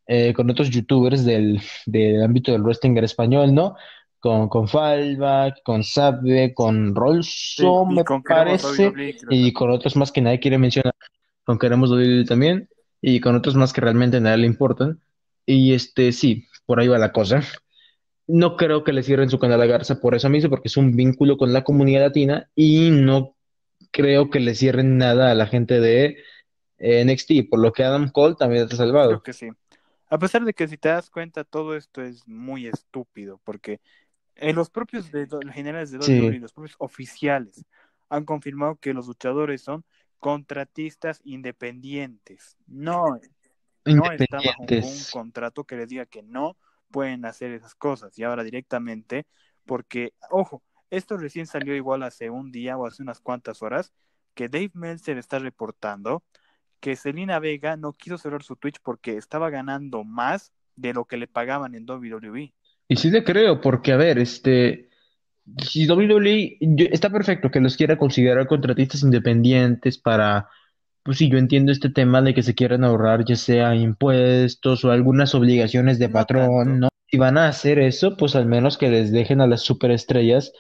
eh, 0.08 0.34
con 0.34 0.50
otros 0.50 0.72
youtubers 0.72 1.24
del, 1.24 1.62
del 1.86 2.24
ámbito 2.24 2.52
del 2.52 2.64
wrestling 2.64 2.98
español, 2.98 3.54
¿no? 3.54 3.76
Con, 4.20 4.50
con 4.50 4.68
Fallback, 4.68 5.62
con 5.64 5.84
Sabe, 5.84 6.52
con 6.56 6.96
Rolso, 6.96 7.86
me 7.86 8.04
con 8.04 8.24
parece, 8.24 8.92
y 9.30 9.54
con 9.54 9.70
otros 9.70 9.96
más 9.96 10.12
que 10.12 10.20
nadie 10.20 10.40
quiere 10.40 10.58
mencionar, 10.58 10.96
con 11.44 11.60
Queremos 11.60 11.92
WWE 11.92 12.26
también, 12.26 12.68
y 13.02 13.20
con 13.20 13.36
otros 13.36 13.54
más 13.54 13.72
que 13.72 13.82
realmente 13.82 14.18
a 14.18 14.20
nadie 14.20 14.38
le 14.38 14.48
importan. 14.48 15.00
Y 15.46 15.74
este, 15.74 16.12
sí, 16.12 16.48
por 16.66 16.80
ahí 16.80 16.88
va 16.88 16.98
la 16.98 17.12
cosa. 17.12 17.44
No 18.26 18.58
creo 18.58 18.84
que 18.84 18.94
le 18.94 19.04
cierren 19.04 19.30
su 19.30 19.38
canal 19.38 19.62
a 19.62 19.68
Garza 19.68 20.00
por 20.00 20.16
eso 20.16 20.28
mismo, 20.28 20.50
porque 20.50 20.70
es 20.70 20.78
un 20.78 20.96
vínculo 20.96 21.38
con 21.38 21.54
la 21.54 21.64
comunidad 21.64 22.02
latina 22.02 22.50
y 22.56 22.90
no 22.90 23.36
creo 23.92 24.32
que 24.32 24.40
le 24.40 24.56
cierren 24.56 24.98
nada 24.98 25.30
a 25.30 25.36
la 25.36 25.46
gente 25.46 25.80
de 25.80 26.18
eh, 26.80 27.04
NXT, 27.06 27.50
por 27.50 27.60
lo 27.60 27.72
que 27.72 27.84
Adam 27.84 28.10
Cole 28.10 28.36
también 28.36 28.64
está 28.64 28.76
Creo 28.76 28.88
salvado. 28.88 29.24
que 29.24 29.34
sí. 29.34 29.50
A 30.10 30.18
pesar 30.18 30.44
de 30.44 30.54
que 30.54 30.68
si 30.68 30.78
te 30.78 30.90
das 30.90 31.10
cuenta, 31.10 31.44
todo 31.44 31.76
esto 31.76 32.02
es 32.02 32.28
muy 32.28 32.66
estúpido, 32.66 33.40
porque 33.44 33.80
eh, 34.36 34.54
los 34.54 34.70
propios 34.70 35.12
de, 35.12 35.28
los 35.28 35.54
generales 35.54 35.92
de 35.92 36.02
Sí. 36.02 36.20
WWE, 36.20 36.40
los 36.40 36.54
propios 36.54 36.76
oficiales, 36.80 37.66
han 38.10 38.26
confirmado 38.26 38.78
que 38.78 38.94
los 38.94 39.08
luchadores 39.08 39.62
son 39.62 39.86
contratistas 40.18 41.22
independientes. 41.24 42.58
No, 42.66 43.20
no 43.86 44.12
están 44.12 44.42
bajo 44.44 44.64
un, 44.64 45.04
contrato 45.12 45.64
que 45.64 45.76
les 45.76 45.88
diga 45.90 46.06
que 46.06 46.24
no 46.24 46.58
pueden 46.92 47.26
hacer 47.26 47.52
esas 47.52 47.76
cosas. 47.76 48.18
Y 48.18 48.24
ahora 48.24 48.44
directamente, 48.44 49.28
porque, 49.66 50.14
ojo, 50.32 50.64
esto 50.90 51.18
recién 51.18 51.46
salió 51.46 51.76
igual 51.76 52.02
hace 52.04 52.30
un 52.30 52.52
día 52.52 52.78
o 52.78 52.88
hace 52.88 53.04
unas 53.04 53.20
cuantas 53.20 53.62
horas, 53.62 53.94
que 54.34 54.50
Dave 54.50 54.72
Meltzer 54.74 55.18
está 55.18 55.38
reportando 55.38 56.24
que 56.80 56.96
Selena 56.96 57.40
Vega 57.40 57.78
no 57.78 57.94
quiso 57.94 58.18
cerrar 58.18 58.44
su 58.44 58.56
Twitch 58.56 58.78
porque 58.84 59.18
estaba 59.18 59.50
ganando 59.50 60.04
más 60.04 60.52
de 60.76 60.94
lo 60.94 61.06
que 61.06 61.18
le 61.18 61.28
pagaban 61.28 61.76
en 61.76 61.86
WWE. 61.90 62.54
Y 62.88 62.96
sí 62.96 63.12
le 63.12 63.24
creo, 63.24 63.62
porque 63.62 63.92
a 63.92 63.98
ver, 63.98 64.18
este, 64.18 64.90
si 65.64 65.88
WWE, 65.88 66.58
yo- 66.62 66.86
está 66.92 67.10
perfecto 67.10 67.52
que 67.52 67.60
los 67.60 67.76
quiera 67.78 67.98
considerar 67.98 68.48
contratistas 68.48 69.04
independientes 69.04 69.98
para, 69.98 70.48
pues 71.04 71.18
sí, 71.18 71.30
yo 71.30 71.38
entiendo 71.38 71.72
este 71.72 71.90
tema 71.90 72.22
de 72.22 72.34
que 72.34 72.44
se 72.44 72.56
quieran 72.56 72.84
ahorrar 72.84 73.26
ya 73.26 73.36
sea 73.36 73.76
impuestos 73.76 74.84
o 74.86 74.92
algunas 74.92 75.36
obligaciones 75.36 76.00
de 76.00 76.10
patrón. 76.10 76.80
¿no? 76.82 76.90
Si 77.08 77.18
van 77.18 77.38
a 77.38 77.48
hacer 77.48 77.80
eso, 77.80 78.16
pues 78.18 78.36
al 78.36 78.46
menos 78.46 78.78
que 78.78 78.90
les 78.90 79.12
dejen 79.12 79.42
a 79.42 79.48
las 79.48 79.62
superestrellas 79.62 80.52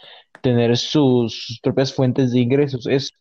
tener 0.42 0.78
sus, 0.78 1.46
sus 1.46 1.60
propias 1.62 1.94
fuentes 1.94 2.32
de 2.32 2.40
ingresos. 2.40 2.88
Es 2.88 3.12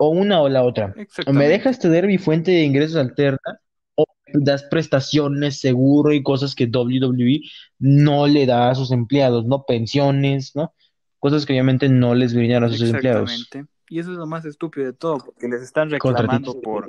o 0.00 0.08
una 0.08 0.40
o 0.40 0.48
la 0.48 0.64
otra. 0.64 0.94
O 1.26 1.32
me 1.34 1.46
dejas 1.46 1.78
tener 1.78 2.06
mi 2.06 2.16
fuente 2.16 2.50
de 2.50 2.64
ingresos 2.64 2.96
alterna 2.96 3.60
o 3.94 4.06
das 4.32 4.62
prestaciones, 4.62 5.60
seguro 5.60 6.14
y 6.14 6.22
cosas 6.22 6.54
que 6.54 6.64
WWE 6.64 7.42
no 7.78 8.26
le 8.26 8.46
da 8.46 8.70
a 8.70 8.74
sus 8.74 8.92
empleados, 8.92 9.44
¿no? 9.44 9.64
Pensiones, 9.66 10.56
¿no? 10.56 10.72
Cosas 11.18 11.44
que 11.44 11.52
obviamente 11.52 11.90
no 11.90 12.14
les 12.14 12.34
brindan 12.34 12.64
a 12.64 12.70
sus 12.70 12.80
empleados. 12.80 13.30
Exactamente. 13.30 13.70
Y 13.90 13.98
eso 13.98 14.12
es 14.12 14.16
lo 14.16 14.26
más 14.26 14.46
estúpido 14.46 14.86
de 14.86 14.94
todo, 14.94 15.18
porque 15.18 15.48
les 15.48 15.60
están 15.60 15.90
reclamando 15.90 16.58
por 16.62 16.86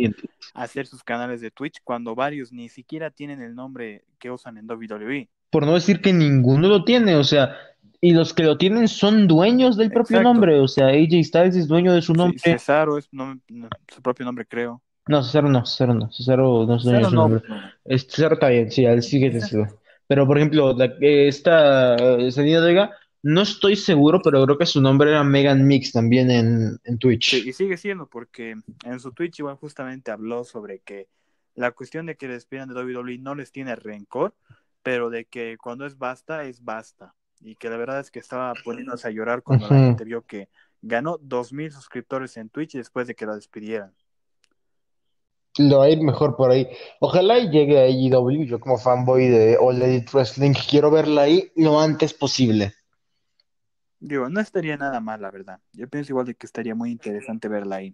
hacer 0.53 0.87
sus 0.87 1.03
canales 1.03 1.41
de 1.41 1.51
Twitch 1.51 1.81
cuando 1.83 2.15
varios 2.15 2.53
ni 2.53 2.69
siquiera 2.69 3.09
tienen 3.11 3.41
el 3.41 3.55
nombre 3.55 4.05
que 4.19 4.31
usan 4.31 4.57
en 4.57 4.69
WWE. 4.69 5.27
Por 5.49 5.65
no 5.65 5.73
decir 5.73 5.99
que 5.99 6.13
ninguno 6.13 6.69
lo 6.69 6.85
tiene, 6.85 7.17
o 7.17 7.25
sea, 7.25 7.57
y 8.01 8.13
los 8.13 8.33
que 8.33 8.43
lo 8.43 8.57
tienen 8.57 8.87
son 8.87 9.27
dueños 9.27 9.77
del 9.77 9.91
propio 9.91 10.17
Exacto. 10.17 10.33
nombre, 10.33 10.59
o 10.59 10.67
sea, 10.67 10.87
AJ 10.87 11.23
Styles 11.23 11.55
es 11.55 11.67
dueño 11.67 11.93
de 11.93 12.01
su 12.01 12.13
Sí, 12.13 12.17
nombre. 12.17 12.39
Cesaro 12.39 12.97
es 12.97 13.07
no- 13.11 13.39
no- 13.47 13.69
su 13.87 14.01
propio 14.01 14.25
nombre, 14.25 14.45
creo. 14.45 14.81
No, 15.07 15.23
Cesaro 15.23 15.49
no, 15.49 15.65
Cesaro 15.65 15.93
no, 15.93 16.11
Cesaro 16.11 16.65
no 16.65 16.75
es 16.75 16.83
dueño 16.83 16.99
de 16.99 17.05
su 17.05 17.15
no. 17.15 17.21
nombre. 17.29 17.43
Este, 17.85 18.15
Cesaro 18.15 18.33
está 18.35 18.49
bien, 18.49 18.71
sí, 18.71 18.85
él 18.85 19.01
sigue 19.03 19.39
siendo. 19.41 19.79
Pero, 20.07 20.27
por 20.27 20.37
ejemplo, 20.37 20.73
la- 20.73 20.85
eh, 20.99 21.27
esta 21.27 21.95
eh, 21.95 22.31
Selena 22.31 22.59
Vega, 22.65 22.91
no 23.23 23.41
estoy 23.43 23.75
seguro, 23.75 24.19
pero 24.23 24.43
creo 24.45 24.57
que 24.57 24.65
su 24.65 24.81
nombre 24.81 25.11
era 25.11 25.23
Megan 25.23 25.65
Mix 25.67 25.91
también 25.91 26.31
en, 26.31 26.79
en 26.83 26.97
Twitch. 26.97 27.29
Sí, 27.31 27.49
y 27.49 27.53
sigue 27.53 27.77
siendo 27.77 28.07
porque 28.07 28.55
en 28.83 28.99
su 28.99 29.11
Twitch 29.11 29.39
igual 29.39 29.57
justamente 29.57 30.09
habló 30.11 30.43
sobre 30.43 30.79
que 30.79 31.07
la 31.53 31.71
cuestión 31.71 32.07
de 32.07 32.15
que 32.15 32.27
les 32.27 32.37
despidan 32.37 32.67
de 32.69 32.73
WWE 32.75 33.19
no 33.19 33.35
les 33.35 33.51
tiene 33.51 33.75
rencor, 33.75 34.33
pero 34.81 35.09
de 35.11 35.25
que 35.25 35.57
cuando 35.61 35.85
es 35.85 35.97
basta, 35.99 36.43
es 36.45 36.63
basta. 36.63 37.13
Y 37.43 37.55
que 37.55 37.69
la 37.69 37.77
verdad 37.77 37.99
es 37.99 38.11
que 38.11 38.19
estaba 38.19 38.53
poniéndose 38.63 39.07
a 39.07 39.11
llorar 39.11 39.41
cuando 39.41 39.67
la 39.67 39.75
gente 39.75 40.03
vio 40.03 40.23
que 40.23 40.49
ganó 40.81 41.17
2.000 41.19 41.71
suscriptores 41.71 42.37
en 42.37 42.49
Twitch 42.49 42.73
después 42.73 43.07
de 43.07 43.15
que 43.15 43.25
la 43.25 43.35
despidieran. 43.35 43.93
Le 45.57 45.75
va 45.75 45.85
a 45.85 45.89
ir 45.89 46.01
mejor 46.01 46.35
por 46.37 46.51
ahí. 46.51 46.67
Ojalá 46.99 47.39
y 47.39 47.49
llegue 47.49 47.79
a 47.79 47.83
AEW. 47.83 48.45
Yo 48.45 48.59
como 48.59 48.77
fanboy 48.77 49.27
de 49.27 49.57
All 49.59 49.81
Elite 49.81 50.09
Wrestling 50.13 50.53
quiero 50.53 50.91
verla 50.91 51.23
ahí 51.23 51.51
lo 51.55 51.79
antes 51.79 52.13
posible. 52.13 52.73
Digo, 53.99 54.29
no 54.29 54.39
estaría 54.39 54.77
nada 54.77 54.99
mal, 54.99 55.21
la 55.21 55.29
verdad. 55.29 55.59
Yo 55.73 55.87
pienso 55.87 56.13
igual 56.13 56.25
de 56.25 56.35
que 56.35 56.45
estaría 56.45 56.73
muy 56.73 56.89
interesante 56.91 57.47
verla 57.47 57.77
ahí. 57.77 57.91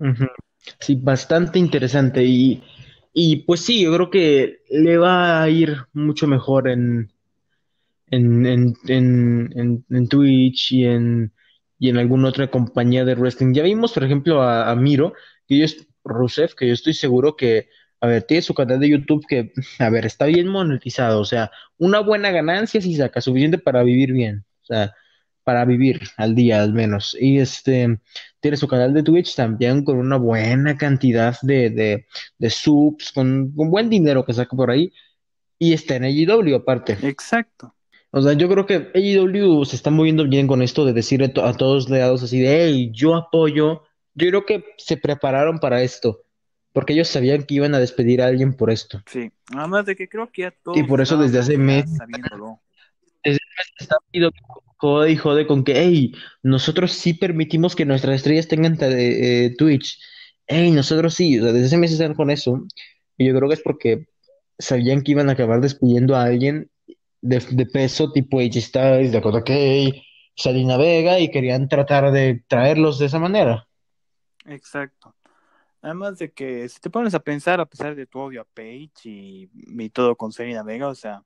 Sí, 0.80 0.96
bastante 0.96 1.60
interesante. 1.60 2.24
Y, 2.24 2.64
y 3.12 3.38
pues 3.38 3.62
sí, 3.62 3.82
yo 3.84 3.94
creo 3.94 4.10
que 4.10 4.60
le 4.70 4.98
va 4.98 5.42
a 5.42 5.50
ir 5.50 5.76
mucho 5.94 6.28
mejor 6.28 6.70
en, 6.70 7.12
en, 8.08 8.46
en, 8.46 8.76
en, 8.88 9.86
en, 9.90 10.08
Twitch 10.08 10.72
y 10.72 10.86
en, 10.86 11.34
y 11.80 11.90
en 11.90 11.98
alguna 11.98 12.30
otra 12.30 12.50
compañía 12.50 13.06
de 13.06 13.16
wrestling. 13.16 13.54
Ya 13.54 13.64
vimos, 13.64 13.94
por 13.94 14.04
ejemplo, 14.04 14.42
a, 14.42 14.72
a 14.72 14.76
Miro, 14.76 15.14
que 15.48 15.60
yo 15.60 15.66
Rusev, 16.04 16.56
que 16.56 16.68
yo 16.68 16.74
estoy 16.74 16.94
seguro 16.94 17.36
que 17.36 17.70
A 18.00 18.08
ver, 18.08 18.24
tiene 18.24 18.42
su 18.44 18.54
canal 18.54 18.80
de 18.80 18.90
YouTube 18.90 19.26
que, 19.28 19.52
a 19.80 19.90
ver, 19.90 20.06
está 20.06 20.26
bien 20.26 20.48
monetizado, 20.48 21.20
o 21.22 21.26
sea, 21.26 21.52
una 21.78 22.00
buena 22.00 22.32
ganancia 22.32 22.82
si 22.82 22.96
saca, 22.96 23.22
suficiente 23.22 23.58
para 23.58 23.84
vivir 23.84 24.14
bien, 24.14 24.46
o 24.64 24.66
sea, 24.66 24.94
para 25.44 25.66
vivir 25.66 26.02
al 26.18 26.36
día 26.36 26.62
al 26.62 26.74
menos. 26.74 27.16
Y 27.20 27.40
este, 27.40 28.00
tiene 28.40 28.58
su 28.58 28.68
canal 28.68 28.94
de 28.94 29.04
Twitch 29.04 29.36
también 29.36 29.84
con 29.84 29.98
una 29.98 30.18
buena 30.18 30.78
cantidad 30.78 31.38
de, 31.42 31.70
de, 31.70 32.06
de 32.38 32.50
subs, 32.50 33.12
con, 33.14 33.54
con 33.56 33.72
buen 33.72 33.90
dinero 33.90 34.26
que 34.26 34.34
saca 34.34 34.56
por 34.56 34.72
ahí. 34.72 34.92
Y 35.60 35.74
está 35.74 35.96
en 35.98 36.06
AEW 36.06 36.56
aparte. 36.56 36.98
Exacto. 37.04 37.77
O 38.12 38.22
sea, 38.22 38.34
yo 38.34 38.48
creo 38.48 38.66
que 38.66 38.90
AEW 38.96 39.66
se 39.66 39.76
está 39.76 39.92
moviendo 39.92 40.26
bien 40.28 40.48
con 40.48 40.62
esto 40.62 40.86
de 40.86 40.94
decir 40.94 41.24
a, 41.24 41.28
to- 41.32 41.46
a 41.46 41.54
todos 41.56 41.90
los 41.90 41.90
lados 42.00 42.24
así 42.24 42.40
de, 42.40 42.64
hey, 42.66 42.92
yo 42.94 43.16
apoyo. 43.16 43.84
Yo 44.16 44.28
creo 44.30 44.46
que 44.46 44.64
se 44.78 44.98
prepararon 44.98 45.60
para 45.60 45.84
esto, 45.84 46.24
porque 46.74 46.94
ellos 46.94 47.08
sabían 47.08 47.44
que 47.44 47.56
iban 47.56 47.76
a 47.76 47.80
despedir 47.80 48.22
a 48.22 48.28
alguien 48.28 48.54
por 48.56 48.72
esto. 48.72 49.02
Sí. 49.06 49.32
Además 49.56 49.86
de 49.86 49.96
que 49.96 50.10
creo 50.10 50.32
que 50.32 50.44
ya 50.44 50.54
todos 50.64 50.78
Y 50.78 50.84
por 50.84 51.02
eso 51.02 51.18
desde 51.18 51.40
hace 51.40 51.58
meses 51.58 51.98
sabiéndolo. 51.98 52.60
está 53.24 53.98
jode 54.78 55.12
y 55.12 55.16
jode 55.18 55.48
con 55.48 55.64
que, 55.64 55.74
hey, 55.76 56.14
nosotros 56.44 56.92
sí 56.94 57.14
permitimos 57.14 57.76
que 57.76 57.86
nuestras 57.86 58.16
estrellas 58.16 58.48
tengan 58.48 58.74
eh, 58.82 59.46
eh, 59.46 59.56
Twitch. 59.58 60.00
Hey, 60.48 60.72
nosotros 60.72 61.14
sí, 61.14 61.40
o 61.40 61.44
sea, 61.44 61.52
desde 61.52 61.68
ese 61.68 61.78
mes 61.78 61.92
están 61.92 62.14
con 62.14 62.30
eso. 62.30 62.64
Y 63.18 63.28
yo 63.28 63.36
creo 63.36 63.50
que 63.50 63.56
es 63.56 63.62
porque 63.62 64.06
sabían 64.58 65.02
que 65.04 65.12
iban 65.12 65.30
a 65.30 65.34
acabar 65.34 65.62
despidiendo 65.62 66.16
a 66.16 66.24
alguien 66.24 66.70
de, 67.22 67.40
de 67.40 67.66
peso, 67.66 68.12
tipo 68.12 68.40
AJ 68.40 68.62
Styles, 68.62 69.12
Dakota 69.12 69.44
Kai, 69.44 70.04
Salina 70.36 70.78
Vega, 70.78 71.20
y 71.20 71.32
querían 71.32 71.68
tratar 71.68 72.12
de 72.12 72.44
traerlos 72.48 73.00
de 73.00 73.08
esa 73.08 73.20
manera. 73.20 73.68
Exacto. 74.46 75.16
Además 75.82 76.18
de 76.18 76.32
que 76.32 76.68
si 76.70 76.80
te 76.80 76.90
pones 76.90 77.14
a 77.14 77.20
pensar, 77.20 77.60
a 77.60 77.66
pesar 77.66 77.96
de 77.96 78.08
tu 78.08 78.20
odio 78.20 78.42
a 78.42 78.46
Paige 78.46 78.90
y, 79.06 79.50
y 79.54 79.90
todo 79.90 80.16
con 80.16 80.32
Selena 80.32 80.64
Vega, 80.64 80.88
o 80.88 80.96
sea, 80.96 81.24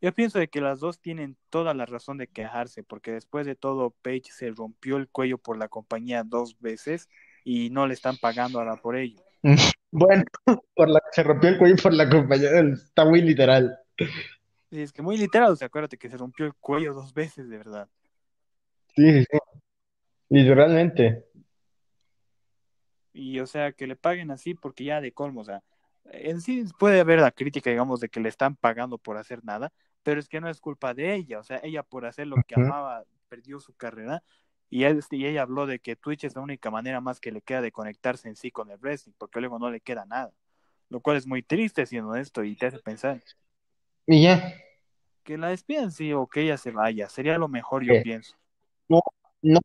yo 0.00 0.12
pienso 0.12 0.38
de 0.38 0.48
que 0.48 0.60
las 0.60 0.80
dos 0.80 1.00
tienen 1.00 1.36
toda 1.50 1.72
la 1.72 1.86
razón 1.86 2.18
de 2.18 2.28
quejarse, 2.28 2.82
porque 2.82 3.12
después 3.12 3.46
de 3.46 3.56
todo, 3.56 3.94
Paige 4.02 4.30
se 4.32 4.50
rompió 4.50 4.98
el 4.98 5.08
cuello 5.08 5.38
por 5.38 5.56
la 5.56 5.68
compañía 5.68 6.22
dos 6.24 6.58
veces 6.60 7.08
y 7.44 7.70
no 7.70 7.86
le 7.86 7.94
están 7.94 8.16
pagando 8.16 8.58
ahora 8.58 8.76
por 8.76 8.96
ello. 8.96 9.22
Bueno, 9.92 10.24
por 10.74 10.90
la, 10.90 11.00
se 11.12 11.22
rompió 11.22 11.48
el 11.48 11.58
cuello 11.58 11.76
por 11.82 11.94
la 11.94 12.10
compañía, 12.10 12.50
está 12.60 13.06
muy 13.06 13.22
literal. 13.22 13.78
Y 14.76 14.82
es 14.82 14.92
que 14.92 15.00
muy 15.02 15.16
literal, 15.16 15.52
o 15.52 15.56
sea, 15.56 15.66
acuérdate 15.68 15.96
que 15.96 16.10
se 16.10 16.18
rompió 16.18 16.44
el 16.44 16.54
cuello 16.54 16.92
dos 16.92 17.14
veces, 17.14 17.48
de 17.48 17.56
verdad. 17.56 17.88
Sí, 18.94 19.10
sí, 19.10 19.24
sí. 19.30 19.38
Literalmente. 20.28 21.24
Y 23.14 23.40
o 23.40 23.46
sea, 23.46 23.72
que 23.72 23.86
le 23.86 23.96
paguen 23.96 24.30
así 24.30 24.54
porque 24.54 24.84
ya 24.84 25.00
de 25.00 25.12
colmo, 25.12 25.40
o 25.40 25.44
sea, 25.44 25.62
en 26.04 26.40
sí 26.42 26.64
puede 26.78 27.00
haber 27.00 27.20
la 27.20 27.30
crítica, 27.30 27.70
digamos, 27.70 28.00
de 28.00 28.10
que 28.10 28.20
le 28.20 28.28
están 28.28 28.54
pagando 28.56 28.98
por 28.98 29.16
hacer 29.16 29.42
nada, 29.44 29.72
pero 30.02 30.20
es 30.20 30.28
que 30.28 30.40
no 30.40 30.50
es 30.50 30.60
culpa 30.60 30.92
de 30.92 31.14
ella, 31.14 31.38
o 31.40 31.42
sea, 31.42 31.58
ella 31.62 31.82
por 31.82 32.04
hacer 32.04 32.26
lo 32.26 32.36
que 32.46 32.54
amaba 32.54 33.04
perdió 33.30 33.58
su 33.58 33.72
carrera 33.74 34.22
y, 34.68 34.84
él- 34.84 35.02
y 35.10 35.26
ella 35.26 35.42
habló 35.42 35.66
de 35.66 35.78
que 35.78 35.96
Twitch 35.96 36.24
es 36.24 36.34
la 36.36 36.42
única 36.42 36.70
manera 36.70 37.00
más 37.00 37.18
que 37.18 37.32
le 37.32 37.40
queda 37.40 37.62
de 37.62 37.72
conectarse 37.72 38.28
en 38.28 38.36
sí 38.36 38.50
con 38.50 38.70
el 38.70 38.76
wrestling, 38.78 39.14
porque 39.16 39.40
luego 39.40 39.58
no 39.58 39.70
le 39.70 39.80
queda 39.80 40.04
nada, 40.04 40.32
lo 40.90 41.00
cual 41.00 41.16
es 41.16 41.26
muy 41.26 41.42
triste 41.42 41.86
siendo 41.86 42.14
esto 42.14 42.44
y 42.44 42.54
te 42.56 42.66
hace 42.66 42.78
pensar 42.80 43.22
Y 44.06 44.22
ya. 44.22 44.52
Que 45.26 45.38
la 45.38 45.48
despidan 45.50 45.90
sí 45.92 46.12
o 46.14 46.26
que 46.28 46.42
ella 46.42 46.56
se 46.58 46.70
vaya, 46.72 47.08
sería 47.10 47.38
lo 47.38 47.48
mejor 47.48 47.84
yo 47.84 47.96
Eh, 47.96 48.02
pienso. 48.02 48.36
No, 48.88 49.02
no 49.42 49.60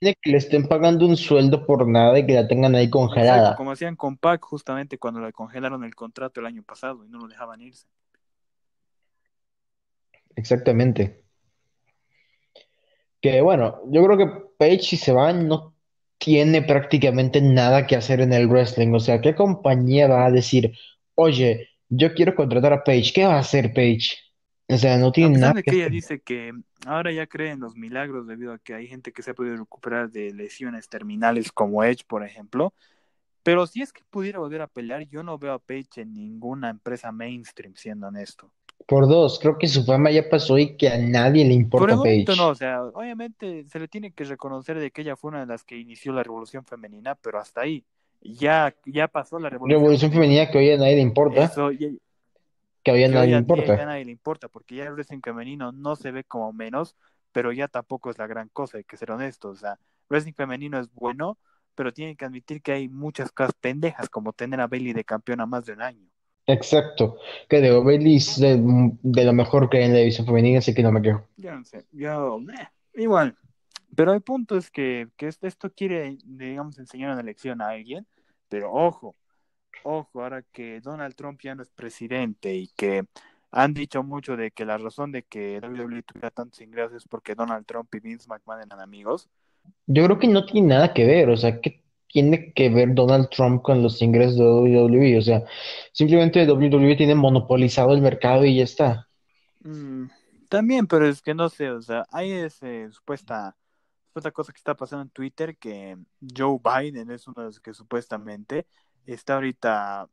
tiene 0.00 0.16
que 0.22 0.30
le 0.32 0.38
estén 0.38 0.68
pagando 0.68 1.06
un 1.06 1.16
sueldo 1.16 1.66
por 1.66 1.88
nada 1.88 2.18
y 2.18 2.26
que 2.26 2.34
la 2.34 2.48
tengan 2.48 2.74
ahí 2.76 2.90
Exacto, 3.14 3.54
congelada. 3.54 3.54
como 3.54 3.72
hacían 3.72 3.96
con 3.96 4.16
Pac 4.18 4.42
justamente 4.44 4.98
cuando 4.98 5.20
le 5.20 5.32
congelaron 5.32 5.84
el 5.84 5.94
contrato 5.94 6.40
el 6.40 6.46
año 6.46 6.62
pasado 6.62 7.04
y 7.04 7.08
no 7.08 7.18
lo 7.18 7.28
dejaban 7.28 7.60
irse. 7.62 7.86
Exactamente. 10.36 11.24
Que 13.20 13.40
bueno, 13.40 13.80
yo 13.90 14.04
creo 14.04 14.18
que 14.18 14.42
Paige 14.58 14.82
si 14.82 14.96
se 14.96 15.12
va 15.12 15.32
no 15.32 15.74
tiene 16.18 16.62
prácticamente 16.62 17.40
nada 17.40 17.86
que 17.86 17.96
hacer 17.96 18.20
en 18.20 18.32
el 18.32 18.48
wrestling. 18.48 18.92
O 18.94 19.00
sea, 19.00 19.20
¿qué 19.20 19.34
compañía 19.34 20.08
va 20.08 20.26
a 20.26 20.30
decir, 20.30 20.72
oye, 21.14 21.68
yo 21.88 22.14
quiero 22.14 22.34
contratar 22.34 22.72
a 22.72 22.84
Paige? 22.84 23.12
¿Qué 23.14 23.26
va 23.26 23.34
a 23.36 23.38
hacer 23.40 23.72
Paige? 23.74 24.16
O 24.74 24.78
sea, 24.78 24.96
no 24.98 25.10
A 25.10 25.12
tiene 25.12 25.30
pesar 25.30 25.52
nada 25.52 25.54
de 25.54 25.64
que 25.64 25.76
ella 25.76 25.88
dice 25.88 26.20
que 26.20 26.52
ahora 26.86 27.12
ya 27.12 27.26
cree 27.26 27.50
en 27.52 27.60
los 27.60 27.76
milagros 27.76 28.26
debido 28.26 28.52
a 28.52 28.58
que 28.58 28.74
hay 28.74 28.86
gente 28.88 29.12
que 29.12 29.22
se 29.22 29.30
ha 29.30 29.34
podido 29.34 29.56
recuperar 29.56 30.10
de 30.10 30.32
lesiones 30.32 30.88
terminales 30.88 31.52
como 31.52 31.84
Edge, 31.84 32.04
por 32.06 32.24
ejemplo. 32.24 32.74
Pero 33.42 33.66
si 33.66 33.82
es 33.82 33.92
que 33.92 34.02
pudiera 34.10 34.38
volver 34.40 34.62
a 34.62 34.66
pelear, 34.66 35.02
yo 35.08 35.22
no 35.22 35.38
veo 35.38 35.52
a 35.54 35.58
Paige 35.58 36.02
en 36.02 36.14
ninguna 36.14 36.70
empresa 36.70 37.12
mainstream, 37.12 37.74
siendo 37.76 38.08
honesto. 38.08 38.50
Por 38.86 39.08
dos, 39.08 39.38
creo 39.38 39.56
que 39.58 39.68
su 39.68 39.84
fama 39.84 40.10
ya 40.10 40.28
pasó 40.28 40.58
y 40.58 40.76
que 40.76 40.88
a 40.88 40.98
nadie 40.98 41.44
le 41.44 41.54
Por 41.54 41.90
importa 41.90 41.94
el 41.94 41.98
momento 41.98 42.32
Paige. 42.32 42.42
no, 42.42 42.48
o 42.50 42.54
sea, 42.54 42.82
obviamente 42.84 43.64
se 43.66 43.78
le 43.78 43.88
tiene 43.88 44.12
que 44.12 44.24
reconocer 44.24 44.78
de 44.78 44.90
que 44.90 45.02
ella 45.02 45.16
fue 45.16 45.30
una 45.30 45.40
de 45.40 45.46
las 45.46 45.64
que 45.64 45.76
inició 45.76 46.12
la 46.12 46.22
revolución 46.22 46.64
femenina, 46.64 47.14
pero 47.16 47.38
hasta 47.38 47.62
ahí. 47.62 47.84
Ya, 48.20 48.74
ya 48.86 49.08
pasó 49.08 49.38
la 49.38 49.50
revolución 49.50 49.80
Revolución 49.80 50.10
femenina. 50.10 50.44
femenina 50.44 50.50
que 50.50 50.58
hoy 50.58 50.70
a 50.70 50.76
nadie 50.78 50.96
le 50.96 51.02
importa, 51.02 51.42
Eso, 51.42 51.70
ya- 51.72 51.88
que 52.84 52.92
hoy 52.92 53.04
nadie 53.08 53.32
le 53.32 53.36
a 53.36 53.40
día 53.42 53.66
ya 53.76 53.82
a 53.82 53.86
importa. 53.86 53.86
nadie 53.86 54.04
le 54.04 54.12
importa, 54.12 54.48
porque 54.48 54.76
ya 54.76 54.84
el 54.84 54.92
wrestling 54.94 55.20
femenino 55.22 55.72
no 55.72 55.96
se 55.96 56.10
ve 56.12 56.24
como 56.24 56.52
menos, 56.52 56.96
pero 57.32 57.52
ya 57.52 57.68
tampoco 57.68 58.10
es 58.10 58.18
la 58.18 58.26
gran 58.26 58.48
cosa, 58.50 58.78
hay 58.78 58.84
que 58.84 58.96
ser 58.96 59.10
honestos. 59.12 59.58
O 59.58 59.60
sea, 59.60 59.78
wrestling 60.08 60.34
femenino 60.34 60.78
es 60.80 60.92
bueno, 60.92 61.38
pero 61.74 61.92
tienen 61.92 62.16
que 62.16 62.24
admitir 62.26 62.62
que 62.62 62.72
hay 62.72 62.88
muchas 62.88 63.32
cosas 63.32 63.54
pendejas, 63.60 64.08
como 64.10 64.32
tener 64.32 64.60
a 64.60 64.66
Bailey 64.68 64.92
de 64.92 65.04
campeona 65.04 65.46
más 65.46 65.66
de 65.66 65.72
un 65.74 65.82
año. 65.82 66.08
Exacto. 66.46 67.18
Que 67.48 67.60
digo, 67.60 67.82
Bailey 67.84 68.16
es 68.16 68.38
de, 68.40 68.58
de 69.02 69.24
lo 69.24 69.32
mejor 69.32 69.68
que 69.70 69.78
hay 69.78 69.84
en 69.84 69.92
la 69.92 69.98
división 70.00 70.26
femenina, 70.26 70.58
así 70.58 70.74
que 70.74 70.82
no 70.82 70.92
me 70.92 71.02
quejo. 71.02 71.26
Yo 71.36 71.54
no 71.54 71.64
sé, 71.64 71.86
yo, 71.92 72.38
eh, 72.58 72.68
igual. 72.94 73.36
Pero 73.96 74.12
el 74.14 74.22
punto 74.22 74.56
es 74.56 74.70
que, 74.70 75.08
que 75.16 75.28
esto 75.28 75.72
quiere, 75.72 76.18
digamos, 76.24 76.78
enseñar 76.78 77.12
una 77.12 77.22
lección 77.22 77.62
a 77.62 77.70
alguien, 77.70 78.06
pero 78.48 78.72
ojo, 78.72 79.16
ojo, 79.82 80.22
ahora 80.22 80.42
que 80.42 80.80
Donald 80.80 81.14
Trump 81.14 81.40
ya 81.42 81.54
no 81.54 81.62
es 81.62 81.70
presidente 81.70 82.54
y 82.54 82.68
que 82.68 83.04
han 83.50 83.72
dicho 83.72 84.02
mucho 84.02 84.36
de 84.36 84.50
que 84.50 84.64
la 84.64 84.78
razón 84.78 85.12
de 85.12 85.22
que 85.22 85.60
WWE 85.62 86.02
tuviera 86.02 86.30
tantos 86.30 86.60
ingresos 86.60 86.94
es 86.94 87.08
porque 87.08 87.34
Donald 87.34 87.64
Trump 87.66 87.94
y 87.94 88.00
Vince 88.00 88.28
McMahon 88.28 88.62
eran 88.62 88.80
amigos. 88.80 89.28
Yo 89.86 90.04
creo 90.04 90.18
que 90.18 90.28
no 90.28 90.44
tiene 90.44 90.68
nada 90.68 90.92
que 90.92 91.06
ver, 91.06 91.30
o 91.30 91.36
sea, 91.36 91.60
¿qué 91.60 91.84
tiene 92.08 92.52
que 92.52 92.68
ver 92.68 92.94
Donald 92.94 93.28
Trump 93.30 93.62
con 93.62 93.82
los 93.82 94.00
ingresos 94.02 94.36
de 94.36 94.44
WWE? 94.44 95.18
O 95.18 95.22
sea, 95.22 95.44
simplemente 95.92 96.50
WWE 96.50 96.96
tiene 96.96 97.14
monopolizado 97.14 97.92
el 97.92 98.02
mercado 98.02 98.44
y 98.44 98.56
ya 98.56 98.64
está. 98.64 99.08
Mm, 99.64 100.06
también, 100.48 100.86
pero 100.86 101.08
es 101.08 101.22
que 101.22 101.34
no 101.34 101.48
sé, 101.48 101.70
o 101.70 101.82
sea, 101.82 102.06
hay 102.10 102.32
ese 102.32 102.90
supuesta, 102.90 103.56
supuesta 104.08 104.30
cosa 104.30 104.52
que 104.52 104.58
está 104.58 104.74
pasando 104.74 105.02
en 105.02 105.10
Twitter 105.10 105.56
que 105.56 105.96
Joe 106.36 106.58
Biden 106.62 107.10
es 107.10 107.26
uno 107.26 107.40
de 107.40 107.46
los 107.46 107.60
que 107.60 107.74
supuestamente 107.74 108.66
está 109.06 109.34
ahorita 109.34 110.08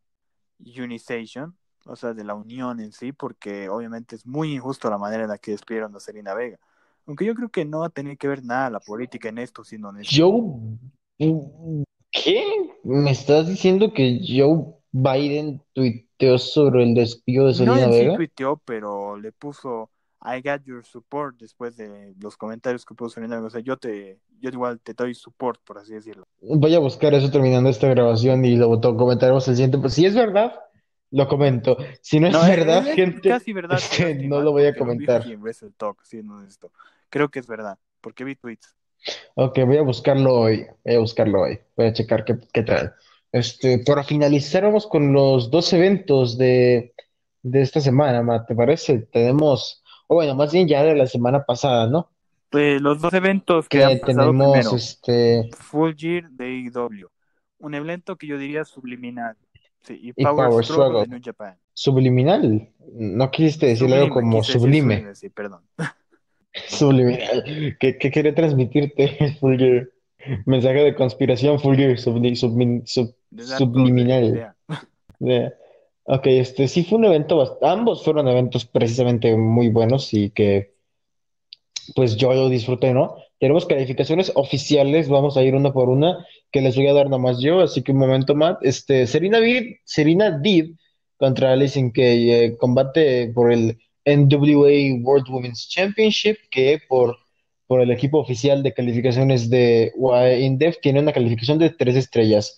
unization, 0.60 1.56
o 1.86 1.95
sea, 1.95 2.13
de 2.13 2.23
la 2.23 2.36
unión 2.36 2.80
en 2.80 2.91
sí, 2.91 3.12
porque 3.12 3.69
obviamente 3.69 4.15
es 4.15 4.25
muy 4.25 4.54
injusto 4.54 4.89
la 4.89 4.97
manera 4.97 5.23
en 5.23 5.30
la 5.30 5.38
que 5.38 5.51
despidieron 5.51 5.95
a 5.95 5.99
Selena 5.99 6.34
Vega. 6.34 6.60
Aunque 7.08 7.25
yo 7.25 7.34
creo 7.34 7.49
que 7.49 7.65
no 7.65 7.80
va 7.80 7.88
a 7.88 7.89
tener 7.89 8.17
que 8.17 8.27
ver 8.27 8.43
nada 8.43 8.69
la 8.69 8.80
política 8.80 9.30
en 9.30 9.39
esto, 9.39 9.63
siendo 9.63 9.89
honesto. 9.89 10.13
Joe, 10.15 11.86
¿qué? 12.12 12.43
¿Me 12.84 13.12
estás 13.12 13.47
diciendo 13.47 13.93
que 13.93 14.19
Joe 14.27 14.75
Biden 14.91 15.62
tuiteó 15.73 16.38
sobre 16.38 16.84
el 16.84 16.93
despido 16.93 17.47
de 17.47 17.51
No 17.51 17.58
Selena 17.58 17.84
en 17.86 17.93
sí 17.93 17.99
Vega? 17.99 18.15
tuiteó, 18.15 18.58
pero 18.63 19.17
le 19.17 19.32
puso 19.32 19.89
I 20.23 20.41
got 20.41 20.63
your 20.65 20.86
support 20.86 21.38
después 21.39 21.75
de 21.77 22.13
los 22.19 22.38
comentarios 22.38 22.86
que 22.86 22.93
puso 22.93 23.19
Vega. 23.19 23.41
O 23.41 23.49
sea, 23.49 23.62
yo 23.62 23.77
te, 23.77 24.19
yo 24.39 24.49
igual 24.49 24.79
te 24.79 24.93
doy 24.93 25.15
support, 25.15 25.60
por 25.63 25.79
así 25.79 25.93
decirlo. 25.93 26.25
Voy 26.41 26.75
a 26.75 26.79
buscar 26.79 27.13
eso 27.13 27.31
terminando 27.31 27.69
esta 27.69 27.88
grabación 27.88 28.45
y 28.45 28.55
lo 28.55 28.79
comentaremos 28.79 29.47
el 29.47 29.55
siguiente. 29.55 29.79
Pues 29.79 29.93
si 29.93 30.05
es 30.05 30.13
verdad, 30.13 30.53
lo 31.12 31.27
comento. 31.27 31.77
Si 32.01 32.19
no 32.19 32.27
es 32.27 32.34
No, 32.34 32.43
es, 32.43 32.49
verdad, 32.49 32.88
es 32.88 32.95
gente, 32.95 33.29
casi 33.29 33.51
verdad, 33.51 33.77
es 33.77 33.89
pero 33.89 34.05
que 34.05 34.12
es 34.12 34.17
que 34.19 34.27
no 34.27 34.41
lo 34.41 34.51
voy 34.51 34.65
a 34.65 34.75
comentar. 34.75 35.23
Talk, 35.77 36.03
siendo 36.03 36.36
honesto. 36.36 36.71
Creo 37.10 37.29
que 37.29 37.39
es 37.39 37.47
verdad, 37.47 37.77
porque 37.99 38.23
vi 38.23 38.36
tweets. 38.36 38.75
Ok, 39.36 39.60
voy 39.65 39.77
a 39.77 39.81
buscarlo 39.81 40.34
hoy. 40.36 40.65
Voy 40.86 40.95
a 40.95 40.99
buscarlo 40.99 41.41
hoy. 41.41 41.60
Voy 41.75 41.88
a 41.88 41.93
checar 41.93 42.23
qué, 42.23 42.38
qué 42.53 42.63
tal. 42.63 42.93
Este, 43.31 43.79
para 43.79 44.03
finalizar, 44.03 44.63
vamos 44.63 44.88
con 44.88 45.13
los 45.13 45.49
dos 45.51 45.71
eventos 45.73 46.38
de, 46.38 46.93
de 47.41 47.62
esta 47.62 47.79
semana, 47.81 48.21
Ma, 48.21 48.45
¿te 48.45 48.55
parece? 48.55 48.99
Tenemos, 49.12 49.81
o 50.12 50.15
bueno, 50.15 50.36
más 50.36 50.52
bien 50.52 50.67
ya 50.67 50.84
de 50.84 50.93
la 50.93 51.08
semana 51.08 51.41
pasada, 51.45 51.88
¿no? 51.88 52.10
Pues 52.50 52.82
los 52.82 53.00
dos 53.00 53.13
eventos 53.13 53.69
que 53.69 53.78
Que 53.78 53.84
han 53.86 54.00
pasado 54.00 54.17
tenemos, 54.32 54.52
primero, 54.52 54.76
este, 54.76 55.50
Full 55.58 55.93
Gear 55.95 56.30
de 56.32 56.45
AEW, 56.47 57.08
un 57.60 57.74
evento 57.76 58.17
que 58.17 58.28
yo 58.28 58.38
diría 58.38 58.65
subliminal, 58.65 59.38
sí, 59.84 59.97
y 60.02 60.10
y 60.10 60.24
Power, 60.26 60.50
Power 60.50 60.65
Struggle 60.65 60.84
de 60.86 60.89
Struggle. 61.06 61.08
New 61.08 61.21
Japan. 61.24 61.58
Subliminal. 61.74 62.69
¿No 62.93 63.32
quisiste 63.32 63.67
decir 63.67 63.93
algo 63.93 64.10
como 64.13 64.39
decir 64.39 64.60
sublime? 64.60 65.15
sí, 65.15 65.30
perdón. 65.30 65.62
Subliminal. 66.67 67.78
¿Qué, 67.80 67.97
qué 67.97 68.12
quería 68.12 68.36
transmitirte, 68.36 69.38
Fulger? 69.39 69.93
Mensaje 70.45 70.84
de 70.84 70.93
conspiración, 70.93 71.58
subli- 71.58 71.95
submin- 71.95 72.86
sub- 72.86 73.15
toda 73.34 73.47
la 73.50 73.58
subliminal. 73.58 74.26
idea. 74.26 74.56
Ok, 76.13 76.28
este 76.28 76.67
sí 76.67 76.84
fue 76.84 76.97
un 76.97 77.06
evento, 77.06 77.58
ambos 77.62 78.04
fueron 78.04 78.28
eventos 78.28 78.65
precisamente 78.65 79.34
muy 79.38 79.69
buenos 79.69 80.13
y 80.13 80.30
que 80.30 80.74
pues 81.95 82.17
yo 82.17 82.34
lo 82.34 82.50
disfruté, 82.50 82.93
¿no? 82.93 83.15
Tenemos 83.39 83.65
calificaciones 83.65 84.30
oficiales, 84.36 85.08
vamos 85.08 85.38
a 85.38 85.43
ir 85.43 85.56
una 85.56 85.71
por 85.71 85.88
una, 85.88 86.26
que 86.52 86.60
les 86.60 86.76
voy 86.76 86.88
a 86.88 86.93
dar 86.93 87.06
nada 87.06 87.17
más 87.17 87.39
yo, 87.39 87.62
así 87.62 87.82
que 87.82 87.93
un 87.93 88.00
momento, 88.00 88.36
Matt. 88.36 88.58
Este, 88.62 89.08
Serena 89.08 89.39
Deeb, 89.39 89.80
Serena 89.86 90.32
Deeb 90.38 90.76
contra 91.15 91.54
Alison 91.54 91.91
Kay, 91.91 92.30
eh, 92.30 92.58
combate 92.58 93.32
por 93.34 93.54
el 93.54 93.80
NWA 94.04 95.02
World 95.02 95.30
Women's 95.30 95.69
Championship, 95.69 96.36
que 96.50 96.82
por, 96.89 97.15
por 97.67 97.80
el 97.80 97.89
equipo 97.89 98.19
oficial 98.19 98.63
de 98.63 98.74
calificaciones 98.74 99.50
de 99.50 99.93
INDEF 100.41 100.76
tiene 100.82 101.00
una 101.00 101.13
calificación 101.13 101.58
de 101.58 101.69
tres 101.69 101.95
estrellas. 101.95 102.58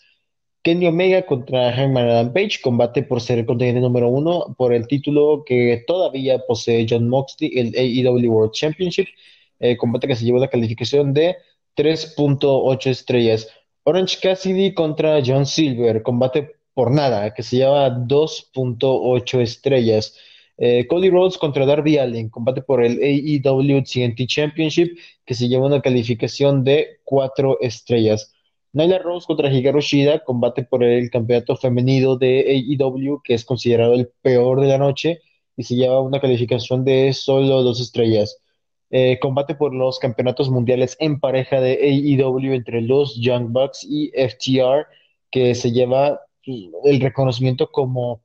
Kenny 0.63 0.87
Omega 0.87 1.25
contra 1.25 1.73
Hangman 1.73 2.07
Adam 2.09 2.31
Page, 2.33 2.61
combate 2.61 3.03
por 3.03 3.19
ser 3.19 3.39
el 3.39 3.45
contendiente 3.45 3.81
número 3.81 4.07
uno 4.07 4.55
por 4.57 4.73
el 4.73 4.87
título 4.87 5.43
que 5.45 5.83
todavía 5.85 6.39
posee 6.47 6.85
John 6.89 7.09
Moxley, 7.09 7.51
el 7.55 7.75
AEW 7.75 8.31
World 8.31 8.53
Championship, 8.53 9.07
eh, 9.59 9.75
combate 9.75 10.07
que 10.07 10.15
se 10.15 10.23
llevó 10.23 10.39
la 10.39 10.49
calificación 10.49 11.13
de 11.13 11.35
3.8 11.75 12.89
estrellas. 12.89 13.49
Orange 13.83 14.17
Cassidy 14.21 14.73
contra 14.73 15.21
John 15.25 15.45
Silver, 15.45 16.01
combate 16.01 16.51
por 16.73 16.91
nada, 16.91 17.33
que 17.33 17.43
se 17.43 17.57
lleva 17.57 17.89
2.8 17.89 19.41
estrellas. 19.41 20.17
Eh, 20.57 20.87
Cody 20.87 21.09
Rhodes 21.09 21.37
contra 21.37 21.65
Darby 21.65 21.97
Allin, 21.97 22.29
combate 22.29 22.61
por 22.61 22.81
el 22.83 22.99
AEW 23.01 23.83
TNT 23.83 24.27
Championship, 24.27 24.97
que 25.25 25.33
se 25.33 25.49
lleva 25.49 25.65
una 25.65 25.81
calificación 25.81 26.63
de 26.63 26.99
4 27.03 27.57
estrellas. 27.59 28.33
Nyla 28.73 28.99
Rose 28.99 29.27
contra 29.27 29.53
Hikaru 29.53 29.81
Shida, 29.81 30.23
combate 30.23 30.63
por 30.63 30.83
el 30.83 31.09
campeonato 31.11 31.55
femenino 31.55 32.17
de 32.17 32.65
AEW, 32.79 33.21
que 33.23 33.35
es 33.35 33.45
considerado 33.45 33.93
el 33.93 34.09
peor 34.21 34.61
de 34.61 34.67
la 34.67 34.79
noche 34.79 35.21
y 35.55 35.63
se 35.63 35.75
lleva 35.75 36.01
una 36.01 36.19
calificación 36.19 36.83
de 36.83 37.13
solo 37.13 37.61
dos 37.61 37.79
estrellas. 37.79 38.39
Eh, 38.89 39.19
combate 39.19 39.55
por 39.55 39.73
los 39.73 39.99
campeonatos 39.99 40.49
mundiales 40.49 40.97
en 40.99 41.19
pareja 41.19 41.59
de 41.61 41.73
AEW 41.73 42.53
entre 42.53 42.81
los 42.81 43.15
Young 43.19 43.51
Bucks 43.51 43.83
y 43.83 44.11
FTR, 44.15 44.87
que 45.31 45.55
se 45.55 45.71
lleva 45.71 46.21
pues, 46.45 46.59
el 46.83 46.99
reconocimiento 46.99 47.71
como 47.71 48.23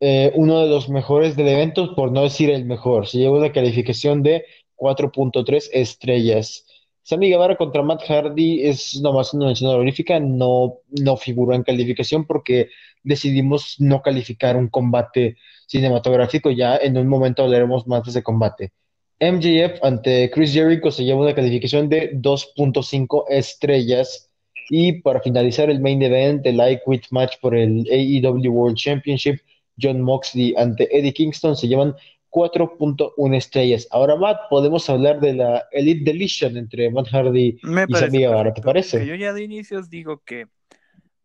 eh, 0.00 0.32
uno 0.34 0.60
de 0.60 0.68
los 0.68 0.88
mejores 0.88 1.36
del 1.36 1.48
evento, 1.48 1.94
por 1.94 2.12
no 2.12 2.22
decir 2.22 2.50
el 2.50 2.64
mejor. 2.64 3.06
Se 3.06 3.18
lleva 3.18 3.38
una 3.38 3.52
calificación 3.52 4.22
de 4.22 4.44
4.3 4.76 5.70
estrellas. 5.72 6.65
Sammy 7.06 7.28
Guevara 7.28 7.54
contra 7.54 7.84
Matt 7.84 8.02
Hardy 8.08 8.64
es 8.66 9.00
nomás 9.00 9.32
una 9.32 9.46
mención 9.46 9.70
honorífica, 9.70 10.18
no, 10.18 10.78
no 10.90 11.16
figuró 11.16 11.54
en 11.54 11.62
calificación 11.62 12.26
porque 12.26 12.70
decidimos 13.04 13.76
no 13.78 14.02
calificar 14.02 14.56
un 14.56 14.66
combate 14.66 15.36
cinematográfico. 15.68 16.50
Ya 16.50 16.76
en 16.76 16.98
un 16.98 17.06
momento 17.06 17.44
hablaremos 17.44 17.86
más 17.86 18.02
de 18.02 18.10
ese 18.10 18.24
combate. 18.24 18.72
MJF 19.20 19.84
ante 19.84 20.32
Chris 20.32 20.52
Jericho 20.52 20.90
se 20.90 21.04
lleva 21.04 21.20
una 21.20 21.34
calificación 21.36 21.88
de 21.88 22.12
2.5 22.14 23.26
estrellas. 23.28 24.28
Y 24.68 25.00
para 25.00 25.20
finalizar 25.20 25.70
el 25.70 25.80
main 25.80 26.02
event, 26.02 26.44
el 26.44 26.56
I 26.56 26.80
match 27.12 27.36
por 27.40 27.54
el 27.54 27.86
AEW 27.88 28.50
World 28.50 28.76
Championship, 28.76 29.36
John 29.80 30.00
Moxley 30.00 30.54
ante 30.56 30.88
Eddie 30.90 31.12
Kingston 31.12 31.54
se 31.54 31.68
llevan 31.68 31.94
4.1 32.36 33.34
estrellas. 33.34 33.88
Ahora, 33.90 34.14
Matt, 34.14 34.50
podemos 34.50 34.90
hablar 34.90 35.20
de 35.20 35.32
la 35.32 35.66
Elite 35.72 36.04
Deletion 36.04 36.58
entre 36.58 36.90
Matt 36.90 37.08
Hardy 37.08 37.58
Me 37.62 37.86
y 37.88 37.94
Sammy 37.94 38.18
Guevara, 38.18 38.52
¿te 38.52 38.60
parece? 38.60 39.06
yo 39.06 39.14
ya 39.14 39.32
de 39.32 39.42
inicios 39.42 39.88
digo 39.88 40.20
que, 40.22 40.46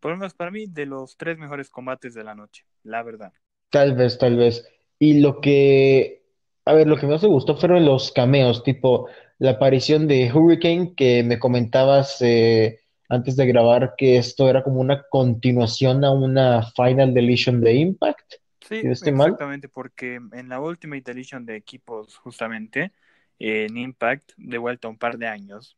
por 0.00 0.12
lo 0.12 0.16
menos 0.16 0.32
para 0.32 0.50
mí, 0.50 0.64
de 0.66 0.86
los 0.86 1.18
tres 1.18 1.36
mejores 1.36 1.68
combates 1.68 2.14
de 2.14 2.24
la 2.24 2.34
noche, 2.34 2.64
la 2.82 3.02
verdad. 3.02 3.30
Tal 3.68 3.94
vez, 3.94 4.16
tal 4.16 4.38
vez. 4.38 4.66
Y 4.98 5.20
lo 5.20 5.42
que, 5.42 6.22
a 6.64 6.72
ver, 6.72 6.86
lo 6.86 6.96
que 6.96 7.06
más 7.06 7.22
me 7.22 7.28
gustó 7.28 7.56
fueron 7.58 7.84
los 7.84 8.10
cameos, 8.10 8.62
tipo 8.62 9.06
la 9.38 9.50
aparición 9.50 10.08
de 10.08 10.32
Hurricane, 10.32 10.94
que 10.94 11.22
me 11.24 11.38
comentabas 11.38 12.22
eh, 12.22 12.80
antes 13.10 13.36
de 13.36 13.44
grabar 13.44 13.96
que 13.98 14.16
esto 14.16 14.48
era 14.48 14.62
como 14.62 14.80
una 14.80 15.02
continuación 15.10 16.06
a 16.06 16.10
una 16.10 16.62
Final 16.74 17.12
Deletion 17.12 17.60
de 17.60 17.74
Impact, 17.74 18.36
Sí, 18.68 18.82
mal. 19.12 19.28
exactamente, 19.28 19.68
porque 19.68 20.14
en 20.14 20.48
la 20.48 20.60
Ultimate 20.60 21.10
Edition 21.10 21.44
de 21.44 21.56
equipos, 21.56 22.16
justamente, 22.18 22.92
eh, 23.38 23.66
en 23.68 23.76
Impact, 23.76 24.32
de 24.36 24.58
vuelta 24.58 24.88
a 24.88 24.90
un 24.90 24.98
par 24.98 25.18
de 25.18 25.26
años, 25.26 25.76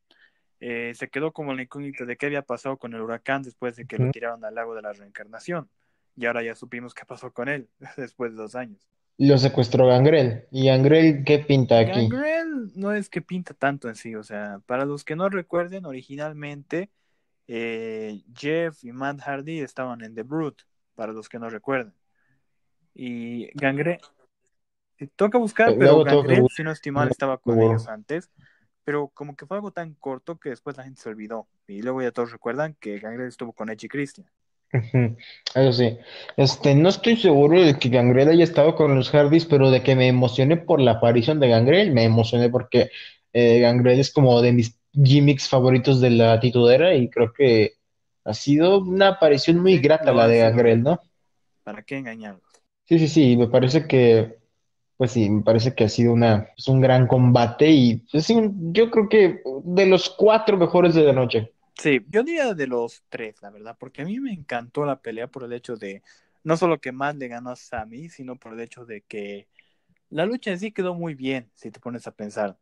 eh, 0.61 0.92
se 0.94 1.09
quedó 1.09 1.33
como 1.33 1.55
la 1.55 1.62
incógnita 1.62 2.05
de 2.05 2.16
qué 2.16 2.27
había 2.27 2.42
pasado 2.42 2.77
con 2.79 2.94
el 2.94 3.01
huracán 3.01 3.42
después 3.42 3.77
de 3.77 3.87
que 3.87 3.99
lo 3.99 4.11
tiraron 4.11 4.44
al 4.44 4.55
lago 4.55 4.75
de 4.75 4.83
la 4.83 4.92
reencarnación. 4.92 5.68
Y 6.16 6.27
ahora 6.27 6.42
ya 6.42 6.55
supimos 6.55 6.94
qué 6.94 7.05
pasó 7.05 7.33
con 7.33 7.49
él 7.49 7.68
después 7.97 8.33
de 8.33 8.37
dos 8.37 8.55
años. 8.55 8.88
Lo 9.18 9.38
secuestró 9.38 9.87
Gangrel. 9.87 10.44
¿Y 10.51 10.66
Gangrel 10.66 11.25
qué 11.25 11.38
pinta 11.38 11.79
aquí? 11.79 12.09
Gangrel 12.09 12.73
no 12.75 12.92
es 12.92 13.09
que 13.09 13.20
pinta 13.23 13.55
tanto 13.55 13.88
en 13.88 13.94
sí, 13.94 14.14
o 14.14 14.25
sea, 14.25 14.61
para 14.66 14.85
los 14.85 15.05
que 15.05 15.16
no 15.16 15.29
recuerden, 15.29 15.87
originalmente 15.87 16.90
eh, 17.47 18.23
Jeff 18.37 18.83
y 18.83 18.92
Matt 18.92 19.20
Hardy 19.20 19.61
estaban 19.61 20.03
en 20.03 20.14
The 20.14 20.23
Brute, 20.23 20.64
para 20.94 21.12
los 21.12 21.29
que 21.29 21.38
no 21.38 21.49
recuerden. 21.49 21.92
Y 22.94 23.50
Gangrel, 23.54 23.98
toca 25.16 25.38
buscar, 25.38 25.70
Eh, 25.70 25.76
pero 25.78 26.04
que 26.04 26.14
buscar 26.14 26.48
si 26.50 26.62
no 26.62 26.70
estoy 26.70 26.92
mal, 26.92 27.09
estaba 27.09 27.38
con 27.38 27.61
ellos 27.61 27.88
antes, 27.88 28.30
pero 28.85 29.09
como 29.09 29.35
que 29.37 29.46
fue 29.46 29.57
algo 29.57 29.72
tan 29.72 29.94
corto 29.94 30.38
que 30.38 30.50
después 30.50 30.76
la 30.76 30.85
gente 30.85 31.00
se 31.00 31.09
olvidó. 31.09 31.48
Y 31.66 31.83
luego 31.83 32.02
ya 32.02 32.12
todos 32.12 32.33
recuerdan 32.33 32.76
que 32.78 32.98
Gangrel 32.98 33.28
estuvo 33.28 33.52
con 33.52 33.70
Edge 33.70 33.87
y 33.87 33.88
Christian. 33.88 34.26
Eso 35.54 35.72
sí. 35.72 35.98
Este, 36.37 36.74
no 36.74 36.88
estoy 36.88 37.16
seguro 37.16 37.61
de 37.61 37.78
que 37.78 37.88
Gangrel 37.88 38.28
haya 38.28 38.44
estado 38.44 38.74
con 38.74 38.94
los 38.94 39.11
Hardys, 39.11 39.46
pero 39.46 39.70
de 39.70 39.83
que 39.83 39.94
me 39.94 40.09
emocioné 40.09 40.57
por 40.57 40.80
la 40.80 40.92
aparición 40.92 41.40
de 41.40 41.48
Gangrel, 41.48 41.92
me 41.92 42.04
emocioné 42.04 42.48
porque 42.48 42.90
eh, 43.33 43.61
Gangrel 43.61 44.00
es 44.00 44.12
como 44.12 44.40
de 44.42 44.52
mis 44.52 44.78
gimmicks 44.92 45.48
favoritos 45.48 46.00
de 46.00 46.11
la 46.11 46.38
titudera 46.40 46.94
y 46.94 47.09
creo 47.09 47.33
que 47.33 47.74
ha 48.24 48.35
sido 48.35 48.80
una 48.80 49.09
aparición 49.09 49.59
muy 49.59 49.78
grata 49.78 50.12
la 50.12 50.26
de. 50.26 50.38
Gangrel, 50.38 50.83
¿no? 50.83 51.00
¿Para 51.62 51.83
qué 51.83 51.98
engañarlos? 51.98 52.42
Sí, 52.87 52.99
sí, 52.99 53.09
sí, 53.09 53.37
me 53.37 53.49
parece 53.49 53.87
que, 53.87 54.37
pues 54.97 55.12
sí, 55.12 55.31
me 55.31 55.42
parece 55.42 55.75
que 55.75 55.85
ha 55.85 55.88
sido 55.88 56.12
una, 56.12 56.49
es 56.57 56.68
un 56.68 56.81
gran 56.81 57.07
combate 57.07 57.70
y 57.70 57.97
pues, 58.11 58.27
sí, 58.27 58.37
yo 58.73 58.90
creo 58.90 59.09
que 59.09 59.42
de 59.64 59.87
los 59.87 60.11
cuatro 60.11 60.57
mejores 60.59 60.94
de 60.94 61.05
la 61.05 61.12
noche. 61.12 61.53
Sí, 61.79 62.01
yo 62.09 62.23
diría 62.23 62.55
de 62.55 62.66
los 62.66 63.03
tres, 63.09 63.37
la 63.42 63.51
verdad, 63.51 63.77
porque 63.79 64.03
a 64.03 64.05
mí 64.05 64.20
me 64.20 64.33
encantó 64.33 64.85
la 64.85 65.01
pelea 65.01 65.27
por 65.27 65.44
el 65.44 65.53
hecho 65.53 65.77
de, 65.77 66.03
no 66.44 66.57
solo 66.57 66.81
que 66.81 66.92
Matt 66.92 67.16
le 67.16 67.29
ganó 67.29 67.51
a 67.51 67.57
Sammy, 67.57 68.09
sino 68.09 68.37
por 68.37 68.53
el 68.53 68.61
hecho 68.61 68.85
de 68.85 69.03
que 69.03 69.49
la 70.11 70.27
lucha 70.27 70.51
en 70.53 70.61
sí 70.61 70.73
quedó 70.73 70.94
muy 70.94 71.14
bien, 71.14 71.51
si 71.55 71.70
te 71.70 71.81
pones 71.81 72.07
a 72.07 72.12
pensar, 72.12 72.59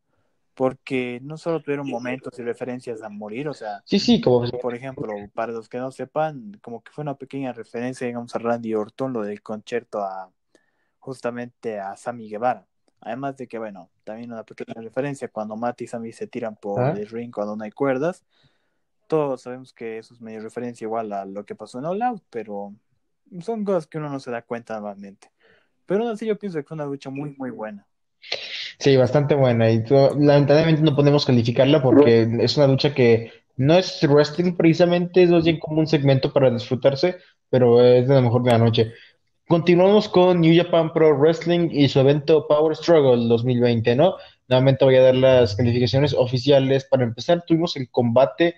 porque 0.54 1.20
no 1.22 1.38
solo 1.38 1.62
tuvieron 1.62 1.88
momentos 1.88 2.38
y 2.38 2.42
referencias 2.42 3.02
a 3.02 3.08
morir, 3.08 3.48
o 3.48 3.54
sea, 3.54 3.82
Sí, 3.84 3.98
sí, 3.98 4.20
como 4.20 4.46
por 4.50 4.74
ejemplo, 4.74 5.14
para 5.34 5.52
los 5.52 5.68
que 5.68 5.78
no 5.78 5.90
sepan, 5.90 6.58
como 6.62 6.82
que 6.82 6.92
fue 6.92 7.02
una 7.02 7.16
pequeña 7.16 7.52
referencia, 7.52 8.06
digamos, 8.06 8.34
a 8.34 8.38
Randy 8.38 8.74
Orton, 8.74 9.12
lo 9.12 9.22
del 9.22 9.42
concierto 9.42 10.00
a 10.00 10.30
justamente 10.98 11.80
a 11.80 11.96
Sammy 11.96 12.28
Guevara. 12.28 12.66
Además 13.00 13.36
de 13.36 13.48
que, 13.48 13.58
bueno, 13.58 13.90
también 14.04 14.30
una 14.30 14.44
pequeña 14.44 14.80
referencia, 14.80 15.28
cuando 15.28 15.56
Matt 15.56 15.80
y 15.82 15.86
Sammy 15.88 16.12
se 16.12 16.28
tiran 16.28 16.54
por 16.54 16.80
¿Ah? 16.80 16.94
el 16.96 17.08
ring 17.08 17.32
cuando 17.32 17.56
no 17.56 17.64
hay 17.64 17.72
cuerdas, 17.72 18.24
todos 19.08 19.42
sabemos 19.42 19.72
que 19.72 19.98
eso 19.98 20.14
es 20.14 20.20
medio 20.20 20.40
referencia 20.40 20.84
igual 20.84 21.12
a 21.12 21.24
lo 21.24 21.44
que 21.44 21.54
pasó 21.54 21.78
en 21.78 21.86
All 21.86 22.02
Out, 22.02 22.22
pero 22.30 22.74
son 23.40 23.64
cosas 23.64 23.86
que 23.86 23.98
uno 23.98 24.08
no 24.08 24.20
se 24.20 24.30
da 24.30 24.42
cuenta 24.42 24.74
normalmente. 24.74 25.32
Pero 25.86 26.04
aún 26.04 26.12
así 26.12 26.26
yo 26.26 26.38
pienso 26.38 26.58
que 26.58 26.64
fue 26.64 26.76
una 26.76 26.86
lucha 26.86 27.10
muy, 27.10 27.34
muy 27.36 27.50
buena. 27.50 27.86
Sí, 28.82 28.96
bastante 28.96 29.36
buena. 29.36 29.70
Y 29.70 29.84
lamentablemente 30.18 30.82
no 30.82 30.96
podemos 30.96 31.24
calificarla 31.24 31.80
porque 31.80 32.28
es 32.40 32.56
una 32.56 32.66
lucha 32.66 32.92
que 32.92 33.30
no 33.56 33.74
es 33.74 34.02
wrestling 34.02 34.56
precisamente, 34.56 35.22
es 35.22 35.30
más 35.30 35.44
bien 35.44 35.60
como 35.60 35.78
un 35.78 35.86
segmento 35.86 36.32
para 36.32 36.50
disfrutarse, 36.50 37.18
pero 37.48 37.80
es 37.80 38.08
de 38.08 38.14
lo 38.16 38.22
mejor 38.22 38.42
de 38.42 38.50
la 38.50 38.58
noche. 38.58 38.92
Continuamos 39.46 40.08
con 40.08 40.40
New 40.40 40.52
Japan 40.60 40.92
Pro 40.92 41.16
Wrestling 41.16 41.68
y 41.70 41.88
su 41.88 42.00
evento 42.00 42.48
Power 42.48 42.74
Struggle 42.74 43.28
2020, 43.28 43.94
¿no? 43.94 44.16
Nuevamente 44.48 44.84
voy 44.84 44.96
a 44.96 45.02
dar 45.02 45.14
las 45.14 45.54
calificaciones 45.54 46.12
oficiales. 46.12 46.84
Para 46.84 47.04
empezar, 47.04 47.44
tuvimos 47.46 47.76
el 47.76 47.88
combate 47.88 48.56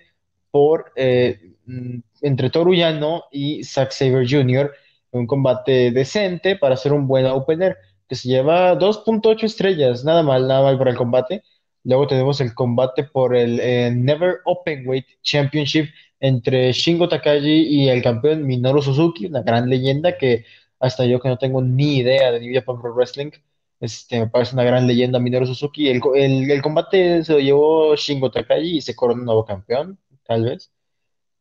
por 0.49 0.91
eh, 0.95 1.51
mm, 1.67 1.99
entre 2.23 2.49
Toru 2.49 2.73
Yano 2.73 3.25
y 3.31 3.63
Zack 3.63 3.91
Sabre 3.91 4.25
Jr., 4.27 4.73
un 5.11 5.27
combate 5.27 5.91
decente 5.91 6.55
para 6.55 6.73
hacer 6.73 6.93
un 6.93 7.05
buen 7.07 7.27
opener 7.27 7.77
que 8.07 8.15
se 8.15 8.29
lleva 8.29 8.75
2.8 8.75 9.45
estrellas, 9.45 10.03
nada 10.03 10.23
mal, 10.23 10.47
nada 10.47 10.63
mal 10.63 10.77
para 10.77 10.91
el 10.91 10.97
combate. 10.97 11.43
Luego 11.83 12.07
tenemos 12.07 12.41
el 12.41 12.53
combate 12.53 13.03
por 13.03 13.35
el 13.35 13.59
eh, 13.59 13.91
Never 13.95 14.37
Openweight 14.45 15.05
Championship 15.21 15.87
entre 16.19 16.71
Shingo 16.73 17.07
Takagi 17.09 17.67
y 17.67 17.89
el 17.89 18.01
campeón 18.01 18.45
Minoru 18.45 18.81
Suzuki, 18.81 19.27
una 19.27 19.41
gran 19.43 19.69
leyenda 19.69 20.17
que 20.17 20.45
hasta 20.79 21.05
yo 21.05 21.19
que 21.19 21.29
no 21.29 21.37
tengo 21.37 21.61
ni 21.61 21.97
idea 21.97 22.31
de 22.31 22.39
New 22.39 22.53
Japan 22.53 22.81
Pro 22.81 22.93
Wrestling, 22.93 23.31
este, 23.79 24.19
me 24.19 24.27
parece 24.27 24.55
una 24.55 24.63
gran 24.63 24.87
leyenda 24.87 25.19
Minoru 25.19 25.45
Suzuki. 25.45 25.89
El, 25.89 26.01
el- 26.15 26.49
el 26.51 26.61
combate 26.61 27.23
se 27.23 27.33
lo 27.33 27.39
llevó 27.39 27.95
Shingo 27.95 28.31
Takagi 28.31 28.77
y 28.77 28.81
se 28.81 28.95
coronó 28.95 29.23
nuevo 29.23 29.45
campeón, 29.45 29.99
tal 30.25 30.43
vez. 30.45 30.71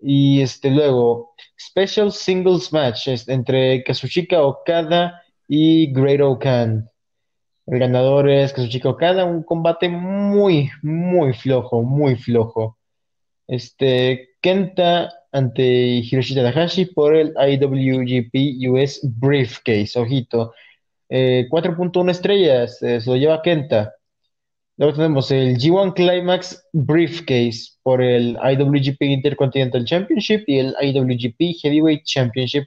Y 0.01 0.43
este 0.43 0.71
luego, 0.71 1.35
Special 1.59 2.13
Singles 2.13 2.73
Match 2.73 3.09
entre 3.29 3.83
Kazuchika 3.85 4.43
Okada 4.43 5.23
y 5.49 5.93
Great 5.93 6.21
Okan. 6.21 6.91
El 7.67 7.79
ganador 7.79 8.29
es 8.29 8.53
Kazuchika 8.53 8.91
Okada, 8.91 9.25
un 9.25 9.43
combate 9.43 9.89
muy, 9.89 10.71
muy 10.83 11.33
flojo, 11.33 11.83
muy 11.83 12.17
flojo. 12.17 12.79
Este, 13.47 14.31
Kenta 14.41 15.11
ante 15.33 15.63
Hiroshi 15.63 16.35
Tanahashi 16.35 16.87
por 16.87 17.17
el 17.17 17.35
IWGP 17.37 18.71
US 18.71 19.01
Briefcase, 19.03 19.99
ojito. 19.99 20.53
Eh, 21.09 21.47
4.1 21.51 22.11
estrellas, 22.11 22.83
eh, 22.83 23.01
se 23.01 23.11
lo 23.11 23.17
lleva 23.17 23.43
Kenta. 23.43 23.95
Luego 24.77 24.95
tenemos 24.95 25.31
el 25.31 25.57
G1 25.57 25.95
Climax 25.95 26.69
Briefcase 26.73 27.75
por 27.83 28.03
el 28.03 28.37
IWGP 28.37 29.03
Intercontinental 29.03 29.85
Championship 29.85 30.43
y 30.49 30.59
el 30.59 30.75
IWGP 30.81 31.55
Heavyweight 31.63 32.05
Championship. 32.05 32.65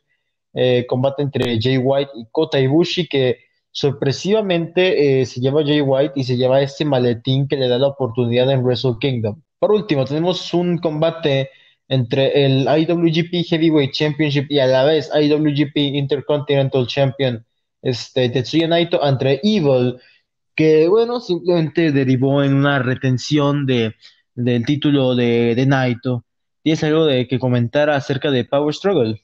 Eh, 0.53 0.85
combate 0.87 1.21
entre 1.21 1.59
Jay 1.61 1.77
White 1.77 2.11
y 2.15 2.25
Kota 2.31 2.59
Ibushi 2.59 3.07
que 3.07 3.39
sorpresivamente 3.71 5.21
eh, 5.21 5.25
se 5.25 5.39
lleva 5.39 5.63
Jay 5.63 5.81
White 5.81 6.13
y 6.15 6.23
se 6.23 6.35
lleva 6.35 6.61
este 6.61 6.83
maletín 6.83 7.47
que 7.47 7.57
le 7.57 7.67
da 7.67 7.77
la 7.77 7.87
oportunidad 7.87 8.49
en 8.51 8.63
Wrestle 8.63 8.95
Kingdom. 8.99 9.41
Por 9.59 9.71
último, 9.71 10.05
tenemos 10.05 10.53
un 10.53 10.77
combate 10.79 11.49
entre 11.87 12.45
el 12.45 12.63
IWGP 12.63 13.45
Heavyweight 13.47 13.91
Championship 13.91 14.47
y 14.49 14.59
a 14.59 14.67
la 14.67 14.83
vez 14.83 15.09
IWGP 15.13 15.77
Intercontinental 15.77 16.87
Champion 16.87 17.45
este, 17.81 18.29
Tetsuya 18.29 18.67
Naito 18.67 19.03
ante 19.03 19.39
Evil 19.43 19.97
que 20.55 20.87
bueno, 20.87 21.19
simplemente 21.19 21.91
derivó 21.91 22.43
en 22.43 22.55
una 22.55 22.79
retención 22.79 23.67
de, 23.67 23.93
del 24.33 24.65
título 24.65 25.15
de, 25.15 25.53
de 25.53 25.65
Naito. 25.67 26.25
¿Tienes 26.63 26.83
algo 26.83 27.05
de 27.05 27.27
que 27.27 27.37
comentar 27.37 27.91
acerca 27.91 28.31
de 28.31 28.43
Power 28.43 28.73
Struggle? 28.73 29.21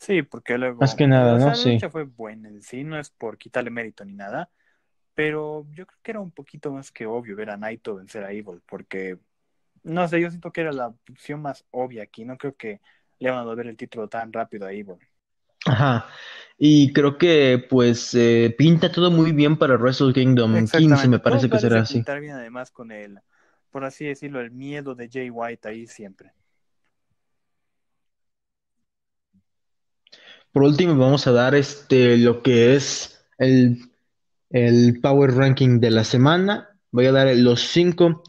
Sí, 0.00 0.22
porque 0.22 0.56
luego... 0.56 0.80
Más 0.80 0.94
que 0.94 1.06
Sí. 1.54 1.74
lucha 1.74 1.90
fue 1.90 2.04
buena 2.04 2.48
en 2.48 2.62
sí, 2.62 2.84
no 2.84 2.98
es 2.98 3.10
por 3.10 3.36
quitarle 3.36 3.68
mérito 3.68 4.02
ni 4.04 4.14
nada, 4.14 4.50
pero 5.14 5.66
yo 5.72 5.86
creo 5.86 5.98
que 6.02 6.10
era 6.12 6.20
un 6.20 6.30
poquito 6.30 6.72
más 6.72 6.90
que 6.90 7.04
obvio 7.04 7.36
ver 7.36 7.50
a 7.50 7.58
Naito 7.58 7.96
vencer 7.96 8.24
a 8.24 8.32
Evil, 8.32 8.62
porque, 8.66 9.18
no 9.82 10.08
sé, 10.08 10.18
yo 10.18 10.30
siento 10.30 10.52
que 10.52 10.62
era 10.62 10.72
la 10.72 10.88
opción 10.88 11.42
más 11.42 11.66
obvia 11.70 12.02
aquí, 12.02 12.24
no 12.24 12.38
creo 12.38 12.56
que 12.56 12.80
le 13.18 13.30
van 13.30 13.40
a 13.40 13.44
volver 13.44 13.66
el 13.66 13.76
título 13.76 14.08
tan 14.08 14.32
rápido 14.32 14.66
a 14.66 14.72
Evil. 14.72 14.96
Ajá. 15.66 16.06
Y 16.56 16.94
creo 16.94 17.18
que 17.18 17.62
pues 17.68 18.14
eh, 18.14 18.54
pinta 18.56 18.90
todo 18.90 19.10
muy 19.10 19.32
bien 19.32 19.58
para 19.58 19.76
Wrestle 19.76 20.14
Kingdom 20.14 20.66
15, 20.66 21.08
me 21.08 21.18
parece 21.18 21.50
que 21.50 21.58
será 21.58 21.80
así. 21.80 21.94
pintar 21.94 22.20
bien 22.20 22.32
además 22.32 22.70
con 22.70 22.90
el, 22.90 23.20
por 23.70 23.84
así 23.84 24.06
decirlo, 24.06 24.40
el 24.40 24.50
miedo 24.50 24.94
de 24.94 25.10
Jay 25.10 25.28
White 25.28 25.68
ahí 25.68 25.86
siempre. 25.86 26.32
Por 30.52 30.64
último, 30.64 30.96
vamos 30.96 31.26
a 31.26 31.32
dar 31.32 31.54
este 31.54 32.16
lo 32.16 32.42
que 32.42 32.74
es 32.74 33.24
el, 33.38 33.78
el 34.50 35.00
Power 35.00 35.34
Ranking 35.34 35.78
de 35.78 35.90
la 35.90 36.02
semana. 36.02 36.70
Voy 36.90 37.06
a 37.06 37.12
dar 37.12 37.34
los 37.36 37.60
cinco 37.60 38.24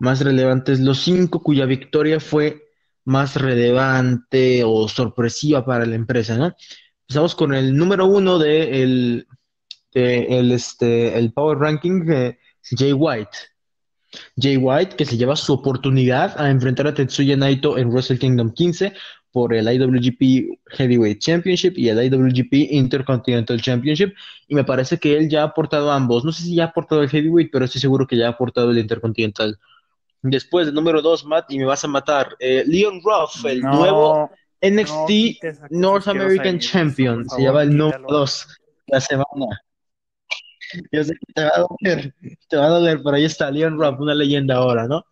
más 0.00 0.22
relevantes, 0.22 0.80
los 0.80 1.02
cinco 1.02 1.42
cuya 1.42 1.66
victoria 1.66 2.18
fue 2.18 2.62
más 3.04 3.36
relevante 3.36 4.64
o 4.64 4.88
sorpresiva 4.88 5.64
para 5.64 5.84
la 5.84 5.96
empresa, 5.96 6.36
¿no? 6.36 6.54
Empezamos 7.02 7.34
con 7.34 7.54
el 7.54 7.76
número 7.76 8.06
uno 8.06 8.38
de 8.38 8.82
el, 8.82 9.26
de 9.92 10.38
el, 10.38 10.52
este, 10.52 11.16
el 11.18 11.32
Power 11.32 11.58
Ranking 11.58 12.04
de 12.04 12.38
Jay 12.62 12.92
White. 12.92 13.36
Jay 14.36 14.56
White, 14.56 14.96
que 14.96 15.04
se 15.04 15.16
lleva 15.16 15.36
su 15.36 15.52
oportunidad 15.52 16.40
a 16.40 16.50
enfrentar 16.50 16.86
a 16.86 16.94
Tetsuya 16.94 17.36
Naito 17.36 17.78
en 17.78 17.90
Wrestle 17.90 18.18
Kingdom 18.18 18.52
15 18.52 18.92
por 19.32 19.52
el 19.54 19.70
IWGP 19.70 20.58
Heavyweight 20.70 21.18
Championship 21.20 21.76
y 21.76 21.88
el 21.90 22.02
IWGP 22.04 22.72
Intercontinental 22.72 23.60
Championship. 23.60 24.14
Y 24.48 24.54
me 24.54 24.64
parece 24.64 24.98
que 24.98 25.16
él 25.16 25.28
ya 25.28 25.42
ha 25.42 25.46
aportado 25.46 25.90
ambos. 25.92 26.24
No 26.24 26.32
sé 26.32 26.42
si 26.44 26.54
ya 26.54 26.64
ha 26.64 26.66
aportado 26.68 27.02
el 27.02 27.10
Heavyweight, 27.10 27.50
pero 27.52 27.64
estoy 27.66 27.80
seguro 27.80 28.06
que 28.06 28.16
ya 28.16 28.26
ha 28.26 28.30
aportado 28.30 28.70
el 28.70 28.78
Intercontinental. 28.78 29.58
Después, 30.22 30.68
el 30.68 30.74
número 30.74 31.02
2, 31.02 31.24
Matt, 31.26 31.52
y 31.52 31.58
me 31.58 31.66
vas 31.66 31.84
a 31.84 31.88
matar. 31.88 32.34
eh, 32.40 32.64
Leon 32.66 33.00
Ruff, 33.04 33.44
el 33.44 33.60
No, 33.60 33.70
nuevo 33.72 34.30
NXT 34.62 35.70
North 35.70 36.08
American 36.08 36.56
eso, 36.56 36.70
Champion. 36.72 37.28
Se 37.28 37.42
llama 37.42 37.62
el 37.62 37.76
número 37.76 37.98
quítalo. 37.98 38.18
2 38.20 38.46
la 38.88 39.00
semana. 39.00 39.62
Yo 40.90 41.04
sé 41.04 41.12
que 41.14 41.32
te 41.34 41.44
va 41.44 41.52
a 41.54 41.60
doler, 41.60 42.14
te 42.48 42.56
va 42.56 42.66
a 42.66 42.70
doler, 42.70 43.00
pero 43.02 43.16
ahí 43.16 43.24
está 43.24 43.50
Leon 43.50 43.78
Ruff, 43.78 44.00
una 44.00 44.14
leyenda 44.14 44.56
ahora, 44.56 44.86
¿no? 44.86 45.04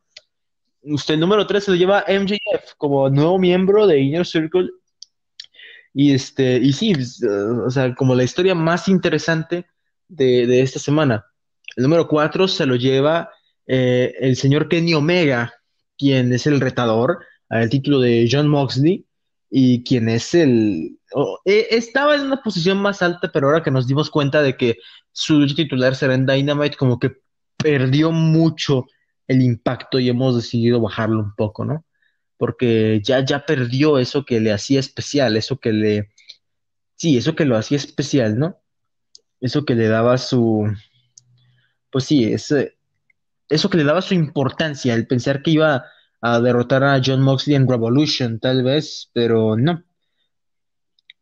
Usted 0.82 1.16
número 1.16 1.46
3 1.46 1.64
se 1.64 1.70
lo 1.70 1.76
lleva 1.76 2.04
MJF 2.06 2.74
como 2.76 3.08
nuevo 3.08 3.38
miembro 3.38 3.86
de 3.86 4.00
Inner 4.00 4.26
Circle. 4.26 4.68
Y 5.94 6.12
este, 6.12 6.56
y 6.56 6.72
sí, 6.72 6.94
pues, 6.94 7.22
o 7.22 7.70
sea, 7.70 7.94
como 7.94 8.14
la 8.14 8.24
historia 8.24 8.54
más 8.54 8.88
interesante 8.88 9.66
de, 10.08 10.60
esta 10.60 10.78
semana. 10.78 11.24
El 11.76 11.84
número 11.84 12.06
4 12.06 12.48
se 12.48 12.66
lo 12.66 12.76
lleva 12.76 13.30
eh, 13.66 14.14
el 14.20 14.36
señor 14.36 14.68
Kenny 14.68 14.94
Omega, 14.94 15.54
quien 15.96 16.32
es 16.32 16.46
el 16.46 16.60
retador 16.60 17.24
al 17.48 17.70
título 17.70 18.00
de 18.00 18.28
John 18.30 18.48
Moxley 18.48 19.06
y 19.50 19.84
quien 19.84 20.08
es 20.08 20.34
el... 20.34 20.98
eh, 21.44 21.68
estaba 21.70 22.16
en 22.16 22.22
una 22.22 22.42
posición 22.42 22.78
más 22.78 23.02
alta, 23.02 23.30
pero 23.32 23.46
ahora 23.46 23.62
que 23.62 23.70
nos 23.70 23.86
dimos 23.86 24.10
cuenta 24.10 24.42
de 24.42 24.56
que 24.56 24.78
su 25.12 25.46
titular 25.54 25.94
será 25.94 26.14
en 26.14 26.26
Dynamite, 26.26 26.76
como 26.76 26.98
que 26.98 27.23
perdió 27.56 28.10
mucho 28.12 28.86
el 29.26 29.42
impacto 29.42 29.98
y 29.98 30.08
hemos 30.08 30.36
decidido 30.36 30.80
bajarlo 30.80 31.20
un 31.20 31.34
poco, 31.34 31.64
¿no? 31.64 31.84
Porque 32.36 33.00
ya, 33.02 33.24
ya 33.24 33.46
perdió 33.46 33.98
eso 33.98 34.24
que 34.24 34.40
le 34.40 34.52
hacía 34.52 34.80
especial, 34.80 35.36
eso 35.36 35.58
que 35.58 35.72
le... 35.72 36.10
Sí, 36.96 37.16
eso 37.16 37.34
que 37.34 37.44
lo 37.44 37.56
hacía 37.56 37.76
especial, 37.76 38.38
¿no? 38.38 38.60
Eso 39.40 39.64
que 39.64 39.74
le 39.74 39.88
daba 39.88 40.18
su... 40.18 40.66
Pues 41.90 42.04
sí, 42.04 42.32
eso 42.32 43.70
que 43.70 43.76
le 43.76 43.84
daba 43.84 44.02
su 44.02 44.14
importancia, 44.14 44.94
el 44.94 45.06
pensar 45.06 45.42
que 45.42 45.52
iba 45.52 45.84
a 46.20 46.40
derrotar 46.40 46.82
a 46.84 47.00
John 47.04 47.20
Moxley 47.20 47.54
en 47.54 47.68
Revolution, 47.68 48.40
tal 48.40 48.62
vez, 48.62 49.10
pero 49.12 49.56
no, 49.56 49.84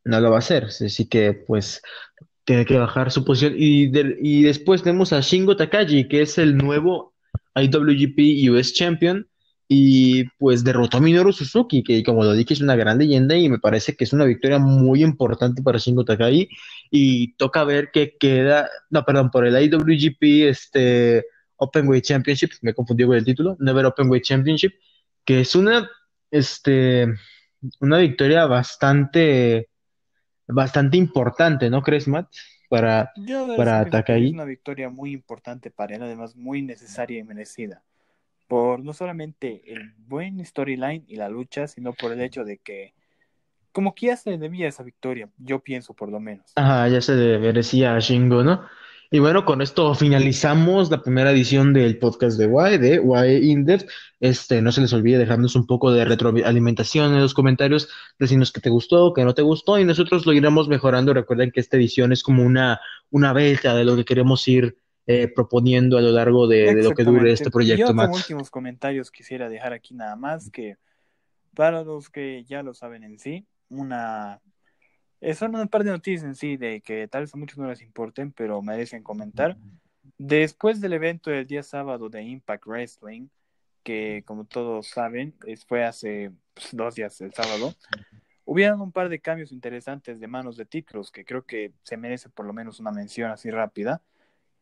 no 0.05 0.21
lo 0.21 0.31
va 0.31 0.37
a 0.37 0.39
hacer. 0.39 0.65
Así 0.65 1.09
que, 1.09 1.33
pues, 1.33 1.83
tiene 2.45 2.65
que 2.65 2.79
bajar 2.79 3.11
su 3.11 3.25
posición. 3.25 3.55
Y, 3.57 3.91
y 4.21 4.43
después 4.43 4.83
tenemos 4.83 5.13
a 5.13 5.21
Shingo 5.21 5.57
Takagi, 5.57 6.09
que 6.09 6.23
es 6.23 6.39
el 6.39 6.57
nuevo 6.57 7.15
IWGP 7.55 8.51
US 8.51 8.73
Champion. 8.75 9.27
Y 9.69 10.25
pues 10.39 10.65
derrotó 10.65 10.99
a 10.99 11.01
Minoru 11.01 11.33
Suzuki, 11.33 11.83
que 11.83 12.03
como 12.03 12.25
lo 12.25 12.35
dije 12.35 12.53
es 12.53 12.61
una 12.61 12.77
gran 12.77 12.99
leyenda 12.99 13.37
y 13.37 13.49
me 13.49 13.59
parece 13.59 13.97
que 13.97 14.05
es 14.05 14.13
una 14.13 14.27
victoria 14.27 14.59
muy 14.59 15.03
importante 15.03 15.63
para 15.63 15.79
Shingo 15.79 16.05
Takagi. 16.05 16.49
Y 16.91 17.35
toca 17.37 17.65
ver 17.65 17.91
qué 17.93 18.17
queda, 18.21 18.69
no, 18.91 19.05
perdón, 19.05 19.31
por 19.31 19.47
el 19.47 19.57
IWGP 19.57 20.49
este, 20.49 21.25
Openweight 21.63 22.05
Championship, 22.05 22.51
me 22.61 22.75
confundí 22.75 23.05
con 23.05 23.17
el 23.17 23.25
título, 23.25 23.57
Never 23.61 23.87
Openweight 23.87 24.25
Championship, 24.25 24.73
que 25.25 25.41
es 25.41 25.55
una, 25.55 25.89
este, 26.31 27.07
una 27.81 27.99
victoria 27.99 28.47
bastante, 28.47 29.71
bastante 30.53 30.97
importante, 30.97 31.71
¿no 31.71 31.83
crees, 31.83 32.09
Matt? 32.09 32.29
Para, 32.69 33.13
Yo 33.17 33.55
para 33.57 33.85
que 34.03 34.17
es 34.17 34.33
una 34.33 34.45
victoria 34.45 34.89
muy 34.89 35.13
importante 35.13 35.71
para 35.71 35.95
él, 35.95 36.03
además 36.03 36.37
muy 36.37 36.63
necesaria 36.63 37.19
y 37.19 37.23
merecida. 37.23 37.83
Por 38.49 38.81
no 38.81 38.95
solamente 38.95 39.63
el 39.67 39.93
buen 39.99 40.45
storyline 40.45 41.05
y 41.07 41.17
la 41.17 41.29
lucha, 41.29 41.67
sino 41.67 41.93
por 41.93 42.13
el 42.13 42.21
hecho 42.23 42.45
de 42.45 42.59
que, 42.59 42.95
como 43.73 43.95
que 43.95 44.07
ya 44.07 44.17
se 44.17 44.39
debía 44.39 44.69
esa 44.69 44.83
victoria, 44.83 45.29
yo 45.37 45.61
pienso 45.61 45.93
por 45.93 46.11
lo 46.11 46.19
menos. 46.19 46.53
Ajá, 46.57 46.89
ya 46.89 47.01
se 47.01 47.15
merecía 47.39 47.95
a 47.95 47.99
Shingo, 47.99 48.43
¿no? 48.43 48.63
Y 49.15 49.19
bueno, 49.19 49.45
con 49.45 49.61
esto 49.61 49.95
finalizamos 49.95 50.91
la 50.91 51.03
primera 51.03 51.33
edición 51.33 51.75
del 51.75 51.99
podcast 51.99 52.39
de 52.39 52.47
Y, 52.47 52.79
de 52.79 53.39
Y 53.43 53.51
In-Depth. 53.51 53.87
Este, 54.21 54.63
no 54.63 54.73
se 54.73 54.81
les 54.81 54.91
olvide 54.95 55.19
dejarnos 55.19 55.55
un 55.55 55.67
poco 55.67 55.93
de 55.93 56.07
retroalimentación 56.07 57.13
en 57.13 57.21
los 57.21 57.35
comentarios, 57.35 57.91
decirnos 58.19 58.53
que 58.53 58.63
te 58.63 58.71
gustó, 58.71 59.13
que 59.13 59.23
no 59.23 59.35
te 59.35 59.43
gustó, 59.43 59.79
y 59.79 59.85
nosotros 59.85 60.25
lo 60.25 60.33
iremos 60.33 60.67
mejorando. 60.67 61.13
Recuerden 61.13 61.51
que 61.51 61.61
esta 61.61 61.77
edición 61.77 62.11
es 62.13 62.23
como 62.23 62.43
una, 62.43 62.81
una 63.11 63.35
beta 63.35 63.75
de 63.75 63.85
lo 63.85 63.97
que 63.97 64.07
queremos 64.07 64.49
ir 64.49 64.79
eh, 65.07 65.29
proponiendo 65.29 65.99
a 65.99 66.01
lo 66.01 66.13
largo 66.13 66.49
de, 66.49 66.75
de 66.75 66.83
lo 66.83 66.93
que 66.93 67.05
dure 67.05 67.33
este 67.33 67.51
proyecto, 67.51 67.89
yo 67.89 67.95
como 67.95 68.15
últimos 68.15 68.49
comentarios 68.49 69.11
quisiera 69.11 69.51
dejar 69.51 69.75
aquí 69.75 69.93
nada 69.93 70.17
más 70.17 70.49
que 70.49 70.77
para 71.55 71.85
los 71.85 72.09
que 72.09 72.45
ya 72.45 72.63
lo 72.63 72.73
saben 72.73 73.05
en 73.05 73.19
sí, 73.19 73.45
una 73.69 74.41
son 75.35 75.55
un 75.57 75.69
par 75.69 75.85
de 75.85 75.91
noticias 75.91 76.25
en 76.25 76.35
sí 76.35 76.57
de 76.57 76.81
que 76.81 77.09
tal 77.09 77.23
vez 77.23 77.35
a 77.35 77.37
muchos 77.37 77.59
no 77.59 77.69
les 77.69 77.83
importen, 77.83 78.33
pero 78.33 78.61
merecen 78.63 79.03
comentar. 79.03 79.57
Después 80.19 80.81
del 80.81 80.93
evento 80.93 81.31
del 81.31 81.47
día 81.47 81.63
sábado 81.63 82.09
de 82.09 82.23
Impact 82.23 82.67
Wrestling, 82.67 83.29
que 83.83 84.23
como 84.27 84.45
todos 84.45 84.89
saben, 84.89 85.35
fue 85.67 85.85
hace 85.85 86.33
pues, 86.55 86.69
dos 86.73 86.95
días 86.95 87.21
el 87.21 87.33
sábado, 87.33 87.75
hubieron 88.45 88.81
un 88.81 88.93
par 88.93 89.09
de 89.09 89.21
cambios 89.21 89.53
interesantes 89.53 90.21
de 90.21 90.27
manos 90.27 90.57
de 90.57 90.67
títulos 90.67 91.11
que 91.11 91.25
creo 91.25 91.45
que 91.45 91.73
se 91.83 91.97
merece 91.97 92.29
por 92.29 92.47
lo 92.47 92.53
menos 92.53 92.81
una 92.81 92.93
mención 92.93 93.31
así 93.31 93.51
rápida 93.51 94.03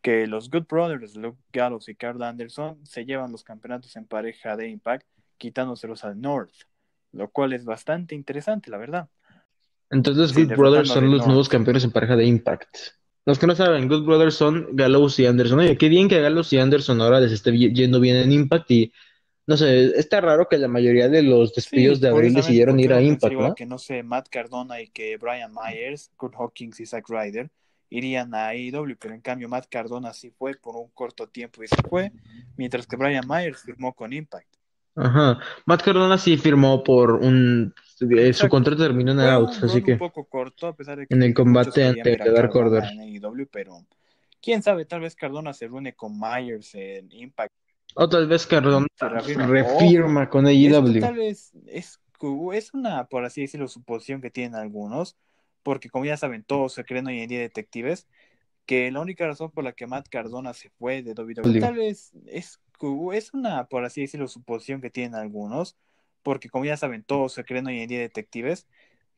que 0.00 0.26
los 0.26 0.50
Good 0.50 0.66
Brothers, 0.66 1.16
Luke 1.16 1.38
Gallows 1.52 1.88
y 1.88 1.94
Carl 1.94 2.22
Anderson, 2.22 2.84
se 2.86 3.04
llevan 3.04 3.32
los 3.32 3.44
campeonatos 3.44 3.96
en 3.96 4.06
pareja 4.06 4.56
de 4.56 4.68
Impact, 4.68 5.06
quitándoselos 5.38 6.04
al 6.04 6.20
North. 6.20 6.54
lo 7.12 7.28
cual 7.28 7.52
es 7.52 7.64
bastante 7.64 8.14
interesante, 8.14 8.70
la 8.70 8.78
verdad. 8.78 9.08
Entonces, 9.90 10.30
Sí, 10.30 10.44
Good 10.44 10.56
Brothers 10.56 10.88
son 10.88 11.10
los 11.10 11.26
nuevos 11.26 11.48
campeones 11.48 11.84
en 11.84 11.90
pareja 11.90 12.16
de 12.16 12.24
Impact. 12.24 12.76
Los 13.26 13.38
que 13.38 13.46
no 13.46 13.54
saben, 13.54 13.88
Good 13.88 14.04
Brothers 14.04 14.34
son 14.34 14.68
Gallows 14.72 15.18
y 15.18 15.26
Anderson. 15.26 15.58
Oye, 15.58 15.76
qué 15.76 15.88
bien 15.88 16.08
que 16.08 16.20
Gallows 16.20 16.52
y 16.52 16.58
Anderson 16.58 17.00
ahora 17.00 17.20
les 17.20 17.32
esté 17.32 17.52
yendo 17.56 18.00
bien 18.00 18.16
en 18.16 18.32
Impact 18.32 18.70
y 18.70 18.92
no 19.46 19.56
sé, 19.56 19.98
está 19.98 20.20
raro 20.20 20.48
que 20.48 20.58
la 20.58 20.68
mayoría 20.68 21.08
de 21.08 21.22
los 21.22 21.52
despidos 21.52 21.98
Sí, 21.98 22.02
de 22.02 22.08
abril 22.08 22.34
decidieron 22.34 22.78
ir 22.78 22.92
a 22.92 23.02
Impact, 23.02 23.34
¿no? 23.34 23.54
que, 23.54 23.66
no 23.66 23.78
sé, 23.78 24.04
Matt 24.04 24.28
Cardona 24.28 24.80
y 24.80 24.88
que 24.88 25.16
Brian 25.16 25.52
Myers, 25.52 26.12
Kurt 26.16 26.34
Hawkins 26.38 26.78
y 26.78 26.86
Zack 26.86 27.08
Ryder 27.08 27.50
irían 27.88 28.32
a 28.32 28.50
AEW, 28.50 28.96
pero 28.96 29.12
en 29.12 29.20
cambio 29.20 29.48
Matt 29.48 29.66
Cardona 29.68 30.12
sí 30.12 30.30
fue 30.30 30.54
por 30.54 30.76
un 30.76 30.88
corto 30.90 31.26
tiempo 31.28 31.64
y 31.64 31.66
se 31.66 31.82
fue, 31.88 32.12
mientras 32.56 32.86
que 32.86 32.94
Brian 32.94 33.26
Myers 33.26 33.62
firmó 33.62 33.92
con 33.92 34.12
Impact. 34.12 34.54
Ajá. 34.94 35.40
Matt 35.66 35.82
Cardona 35.82 36.16
sí 36.16 36.36
firmó 36.36 36.84
por 36.84 37.14
un... 37.14 37.74
eh, 38.00 38.32
su 38.32 38.48
contrato 38.48 38.82
terminó 38.82 39.12
en 39.12 39.18
Fue 39.18 39.30
out, 39.30 39.50
un 39.58 39.64
así 39.64 39.82
que 39.82 39.92
un 39.92 39.98
poco 39.98 40.24
corto, 40.24 40.68
a 40.68 40.76
pesar 40.76 40.98
de 40.98 41.06
que 41.06 41.14
en 41.14 41.22
el 41.22 41.34
combate 41.34 41.84
ante 41.84 42.16
Dark 42.16 42.54
Order. 42.54 42.84
pero 43.50 43.86
quién 44.40 44.62
sabe, 44.62 44.84
tal 44.84 45.00
vez 45.00 45.14
Cardona 45.14 45.52
se 45.52 45.66
reúne 45.66 45.94
con 45.94 46.18
Myers 46.18 46.74
en 46.74 47.10
Impact, 47.12 47.54
O 47.94 48.08
tal 48.08 48.26
vez 48.26 48.46
Cardona 48.46 48.86
se 48.94 49.08
reafirma. 49.08 49.46
refirma 49.46 50.28
con 50.28 50.46
Esto 50.46 50.78
AEW. 50.78 51.00
tal 51.00 51.16
vez 51.16 51.52
es, 51.66 52.00
es 52.52 52.74
una, 52.74 53.06
por 53.06 53.24
así 53.24 53.42
decirlo, 53.42 53.68
suposición 53.68 54.20
que 54.20 54.30
tienen 54.30 54.54
algunos, 54.54 55.16
porque 55.62 55.88
como 55.90 56.04
ya 56.04 56.16
saben, 56.16 56.44
todos 56.44 56.72
se 56.74 56.84
creen 56.84 57.06
hoy 57.06 57.20
en 57.20 57.28
día 57.28 57.40
detectives, 57.40 58.06
que 58.66 58.90
la 58.90 59.00
única 59.00 59.26
razón 59.26 59.50
por 59.50 59.64
la 59.64 59.72
que 59.72 59.86
Matt 59.86 60.08
Cardona 60.08 60.54
se 60.54 60.70
fue 60.70 61.02
de 61.02 61.12
WWE, 61.12 61.60
tal 61.60 61.74
vez 61.74 62.12
es, 62.26 62.60
es 63.12 63.34
una, 63.34 63.66
por 63.68 63.84
así 63.84 64.02
decirlo, 64.02 64.28
suposición 64.28 64.80
que 64.80 64.90
tienen 64.90 65.14
algunos, 65.14 65.76
porque 66.22 66.48
como 66.48 66.64
ya 66.64 66.76
saben, 66.76 67.02
todos 67.04 67.32
se 67.34 67.44
creen 67.44 67.66
hoy 67.66 67.80
en 67.80 67.88
día 67.88 68.00
detectives, 68.00 68.66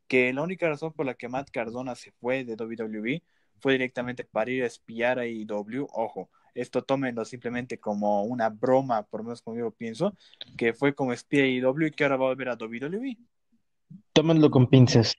que 0.08 0.32
la 0.32 0.42
única 0.42 0.68
razón 0.68 0.92
por 0.92 1.06
la 1.06 1.14
que 1.14 1.28
Matt 1.28 1.50
Cardona 1.50 1.94
se 1.94 2.12
fue 2.12 2.44
de 2.44 2.54
WWE 2.54 3.22
fue 3.60 3.72
directamente 3.74 4.24
para 4.24 4.50
ir 4.50 4.62
a 4.64 4.66
espiar 4.66 5.18
a 5.18 5.22
AEW, 5.22 5.86
ojo, 5.92 6.30
esto 6.54 6.82
tómenlo 6.82 7.24
simplemente 7.24 7.78
como 7.80 8.24
una 8.24 8.50
broma, 8.50 9.04
por 9.04 9.20
lo 9.20 9.24
menos 9.24 9.42
como 9.42 9.56
yo 9.58 9.70
pienso, 9.70 10.16
que 10.56 10.74
fue 10.74 10.94
como 10.94 11.12
espía 11.12 11.42
de 11.42 11.48
AEW 11.60 11.86
y 11.86 11.90
que 11.92 12.04
ahora 12.04 12.16
va 12.16 12.26
a 12.26 12.28
volver 12.30 12.48
a 12.50 12.54
WWE. 12.56 13.16
Tómenlo 14.12 14.50
con 14.50 14.68
pinzas. 14.68 15.14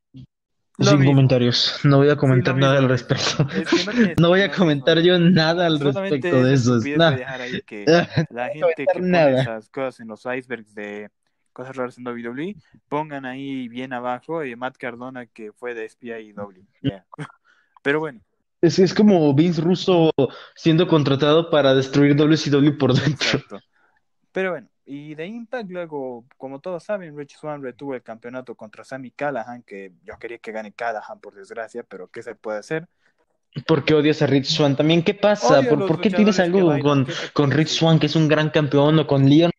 Lo 0.78 0.92
Sin 0.92 1.00
mismo. 1.00 1.12
comentarios. 1.12 1.80
No 1.84 1.98
voy 1.98 2.10
a 2.10 2.16
comentar 2.16 2.58
nada 2.58 2.74
mismo, 2.74 2.86
al 2.86 2.90
respecto. 2.90 3.48
Es 3.54 3.70
que 3.70 3.84
no 3.86 3.94
No 4.18 4.30
voy 4.30 4.42
a 4.42 4.52
comentar 4.52 4.98
no. 4.98 5.04
yo 5.04 5.20
nada 5.20 5.68
al 5.68 5.80
respecto 5.80 6.44
de 6.44 6.54
es 6.54 6.62
eso. 6.62 6.80
de 6.80 7.12
dejar 7.12 7.42
ahí 7.42 7.62
que 7.62 7.86
No 8.30 8.30
la 8.30 8.50
gente 8.50 8.88
que 8.92 9.00
pone 9.00 9.10
nada. 9.10 9.42
esas 9.42 9.70
cosas 9.70 10.00
en 10.00 10.08
los 10.08 10.26
icebergs 10.26 10.74
de 10.74 11.10
cosas 11.54 11.76
raras 11.76 11.97
en 11.97 12.08
WWE, 12.08 12.56
pongan 12.89 13.26
ahí 13.26 13.68
bien 13.68 13.93
abajo 13.93 14.41
eh, 14.41 14.56
Matt 14.56 14.78
Cardona 14.78 15.26
que 15.26 15.51
fue 15.54 15.74
de 15.74 15.86
espía 15.86 16.20
y 16.20 16.34
W. 16.34 16.66
Yeah. 16.82 17.06
Pero 17.84 17.99
bueno, 17.99 18.22
Es, 18.62 18.80
es 18.80 18.93
como 18.93 19.34
Vince 19.34 19.62
Russo 19.62 20.12
siendo 20.56 20.88
contratado 20.88 21.49
para 21.49 21.74
destruir 21.74 22.16
WCW 22.16 22.78
por 22.78 22.93
dentro. 22.93 23.12
exacto. 23.12 23.60
Pero 24.32 24.51
bueno, 24.51 24.68
y 24.86 25.16
de 25.16 25.28
Impact 25.28 25.70
luego, 25.70 26.26
como 26.38 26.60
todos 26.60 26.84
saben, 26.84 27.18
Rich 27.18 27.38
Swan 27.38 27.62
retuvo 27.62 27.95
el 27.95 28.04
campeonato 28.04 28.56
contra 28.56 28.84
Sammy 28.84 29.12
Callahan, 29.12 29.64
que 29.64 29.93
yo 30.04 30.18
quería 30.20 30.39
que 30.39 30.51
gane 30.51 30.74
Callahan 30.74 31.20
por 31.22 31.36
desgracia, 31.36 31.84
pero 31.84 32.10
¿qué 32.10 32.22
se 32.22 32.36
puede 32.36 32.60
hacer? 32.60 32.88
¿Por 33.68 33.86
qué 33.86 33.93
odias 33.93 34.22
a 34.22 34.28
Rich 34.28 34.47
Swan? 34.47 34.76
También, 34.76 35.04
¿qué 35.04 35.14
pasa? 35.14 35.60
Odio 35.60 35.88
¿Por, 35.88 36.01
qué 36.01 36.10
tienes 36.10 36.39
algo 36.39 36.78
con, 36.80 37.06
¿qué 37.06 37.12
se 37.12 37.32
con 37.32 37.51
Rich? 37.51 37.70
Swan, 37.70 37.99
que 37.99 38.08
es 38.08 38.16
un 38.16 38.28
gran 38.28 38.49
campeón, 38.49 38.99
o 38.99 39.08
con 39.08 39.30
Leon? 39.30 39.51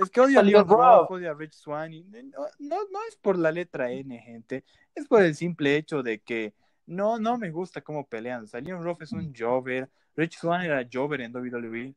Es 0.00 0.10
que 0.10 0.20
odio 0.20 0.40
a 0.40 0.42
Leon 0.42 0.66
Ruff, 0.68 1.10
odio 1.10 1.30
a 1.30 1.34
Rich 1.34 1.52
Swan. 1.52 1.92
y 1.92 2.02
no, 2.02 2.20
no, 2.58 2.76
no 2.90 2.98
es 3.08 3.16
por 3.16 3.38
la 3.38 3.52
letra 3.52 3.90
N, 3.92 4.18
gente. 4.18 4.64
Es 4.94 5.06
por 5.06 5.22
el 5.22 5.34
simple 5.34 5.76
hecho 5.76 6.02
de 6.02 6.18
que 6.20 6.52
no, 6.86 7.18
no 7.18 7.38
me 7.38 7.50
gusta 7.50 7.80
cómo 7.80 8.06
pelean. 8.06 8.44
O 8.44 8.46
sea, 8.46 8.60
Leon 8.60 8.82
Ruff 8.82 9.02
es 9.02 9.12
un 9.12 9.32
Jover. 9.34 9.88
Rich 10.16 10.38
Swan 10.38 10.62
era 10.64 10.86
Jover 10.92 11.20
en 11.20 11.34
WWE. 11.34 11.94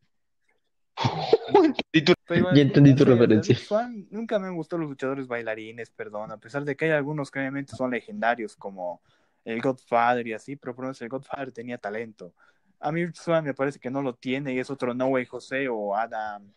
Tu- 1.92 2.14
igual, 2.36 2.56
Ya 2.56 2.62
entendí 2.62 2.92
en 2.92 2.96
tu 2.96 3.06
referencia. 3.06 3.56
Swan 3.56 4.08
nunca 4.12 4.40
me 4.40 4.48
han 4.48 4.56
gustado 4.56 4.82
los 4.82 4.90
luchadores 4.90 5.28
bailarines, 5.28 5.90
perdón. 5.90 6.32
A 6.32 6.38
pesar 6.38 6.64
de 6.64 6.76
que 6.76 6.86
hay 6.86 6.92
algunos 6.92 7.32
que 7.32 7.40
obviamente 7.40 7.76
son 7.76 7.92
legendarios, 7.92 8.56
como 8.56 9.02
el 9.44 9.62
Godfather 9.62 10.28
y 10.28 10.34
así, 10.34 10.56
pero 10.56 10.76
por 10.76 10.84
lo 10.84 10.88
menos 10.88 11.02
el 11.02 11.10
Godfather 11.10 11.52
tenía 11.52 11.78
talento. 11.78 12.34
A 12.82 12.92
mí 12.92 13.06
me 13.44 13.54
parece 13.54 13.80
que 13.80 13.92
no 13.92 14.02
lo 14.02 14.16
tiene 14.16 14.54
y 14.54 14.60
es 14.60 14.70
otro 14.70 14.94
No 14.94 15.08
Way 15.08 15.26
José 15.26 15.68
o 15.70 15.96
Adam. 15.96 16.52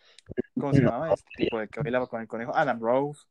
¿Cómo 0.59 0.73
se 0.73 0.81
No, 0.81 0.91
llamaba 0.91 1.13
este 1.13 1.31
tipo 1.37 1.59
de 1.59 1.69
que 1.69 1.81
bailaba 1.83 2.07
con 2.07 2.21
el 2.21 2.29
conejo? 2.29 2.55
Adam 2.55 2.81
Rose. 2.81 3.23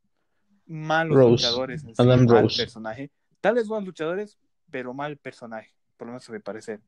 Malos 0.66 1.16
Rose, 1.18 1.30
luchadores 1.30 1.84
en 1.84 1.94
sí, 1.94 2.02
Adam 2.02 2.26
mal 2.26 2.42
Rose. 2.44 2.62
personaje. 2.62 3.10
Tal 3.40 3.54
vez 3.56 3.68
buenos 3.68 3.86
luchadores, 3.86 4.38
pero 4.70 4.94
mal 4.94 5.16
personaje. 5.16 5.74
Por 5.96 6.06
lo 6.06 6.12
menos 6.12 6.30
me 6.30 6.40
parece. 6.40 6.80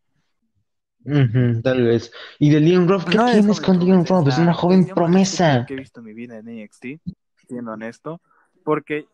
Ujú, 1.04 1.62
tal 1.62 1.84
vez. 1.84 2.10
¿Y 2.38 2.50
de 2.50 2.60
Leon 2.60 2.88
Ruff? 2.88 3.04
¿Qué 3.04 3.16
No 3.16 3.26
es 3.26 3.32
tienes 3.32 3.60
con 3.60 3.78
Leon 3.78 4.04
Ruff? 4.06 4.28
Es 4.28 4.38
la 4.38 4.42
una 4.44 4.54
joven 4.54 4.86
promesa. 4.86 5.64
que 5.66 5.74
he 5.74 5.76
visto 5.76 6.00
en 6.00 6.06
mi 6.06 6.14
vida 6.14 6.38
en 6.38 6.48
NXT, 6.48 7.00
siendo 7.46 7.72
honesto. 7.72 8.20
Porque 8.64 9.06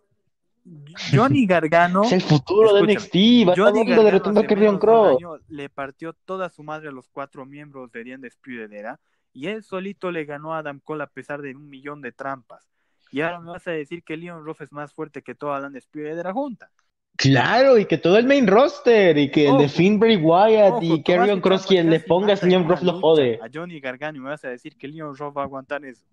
Johnny 1.12 1.46
Gargano, 1.46 2.04
Es 2.04 2.12
el 2.12 2.22
futuro 2.22 2.74
de 2.74 2.94
NXT. 2.94 3.14
Va 3.48 3.52
a 3.52 3.56
Johnny 3.56 3.84
de 3.84 3.90
Gargano 3.90 4.10
retumba 4.10 4.40
a 4.40 4.44
hace 4.44 4.48
Carrion 4.48 4.74
menos 4.74 4.86
de 4.86 4.92
un 4.92 4.94
Cross. 4.94 5.16
año 5.18 5.38
le 5.48 5.68
partió 5.68 6.12
toda 6.12 6.48
su 6.50 6.62
madre 6.62 6.88
a 6.88 6.92
los 6.92 7.08
cuatro 7.08 7.44
miembros 7.46 7.90
de 7.92 8.14
Undisputed 8.14 8.72
Era 8.72 9.00
y 9.32 9.48
él 9.48 9.62
solito 9.62 10.10
le 10.10 10.24
ganó 10.24 10.54
a 10.54 10.58
Adam 10.58 10.80
Cole 10.80 11.04
a 11.04 11.06
pesar 11.06 11.42
de 11.42 11.54
un 11.54 11.68
millón 11.68 12.00
de 12.00 12.12
trampas. 12.12 12.68
Y 13.10 13.20
ahora 13.20 13.40
me 13.40 13.50
vas 13.50 13.66
a 13.66 13.72
decir 13.72 14.02
que 14.02 14.16
Leon 14.16 14.44
Ruff 14.44 14.62
es 14.62 14.72
más 14.72 14.92
fuerte 14.92 15.22
que 15.22 15.34
toda 15.34 15.60
la 15.60 15.66
Undisputed 15.66 16.18
Era 16.18 16.32
junta. 16.32 16.70
Claro, 17.16 17.76
y 17.78 17.84
que 17.84 17.98
todo 17.98 18.16
el 18.16 18.26
main 18.26 18.46
roster, 18.46 19.16
y 19.18 19.30
que 19.30 19.46
el 19.46 19.58
de 19.58 19.68
Finn 19.68 19.98
Bray 19.98 20.16
Wyatt 20.16 20.72
Ojo, 20.72 20.82
y 20.82 20.94
y 20.94 21.40
Cross, 21.40 21.66
quien 21.66 21.90
le 21.90 22.00
pongas, 22.00 22.42
matan 22.42 22.48
Leon 22.48 22.68
Ruff 22.68 22.82
lo 22.82 23.00
jode. 23.00 23.38
A 23.42 23.48
Johnny 23.52 23.80
Gargano 23.80 24.16
y 24.16 24.20
me 24.20 24.30
vas 24.30 24.44
a 24.44 24.48
decir 24.48 24.76
que 24.76 24.88
Leon 24.88 25.14
Ruff 25.16 25.36
va 25.36 25.42
a 25.42 25.44
aguantar 25.44 25.84
eso. 25.84 26.06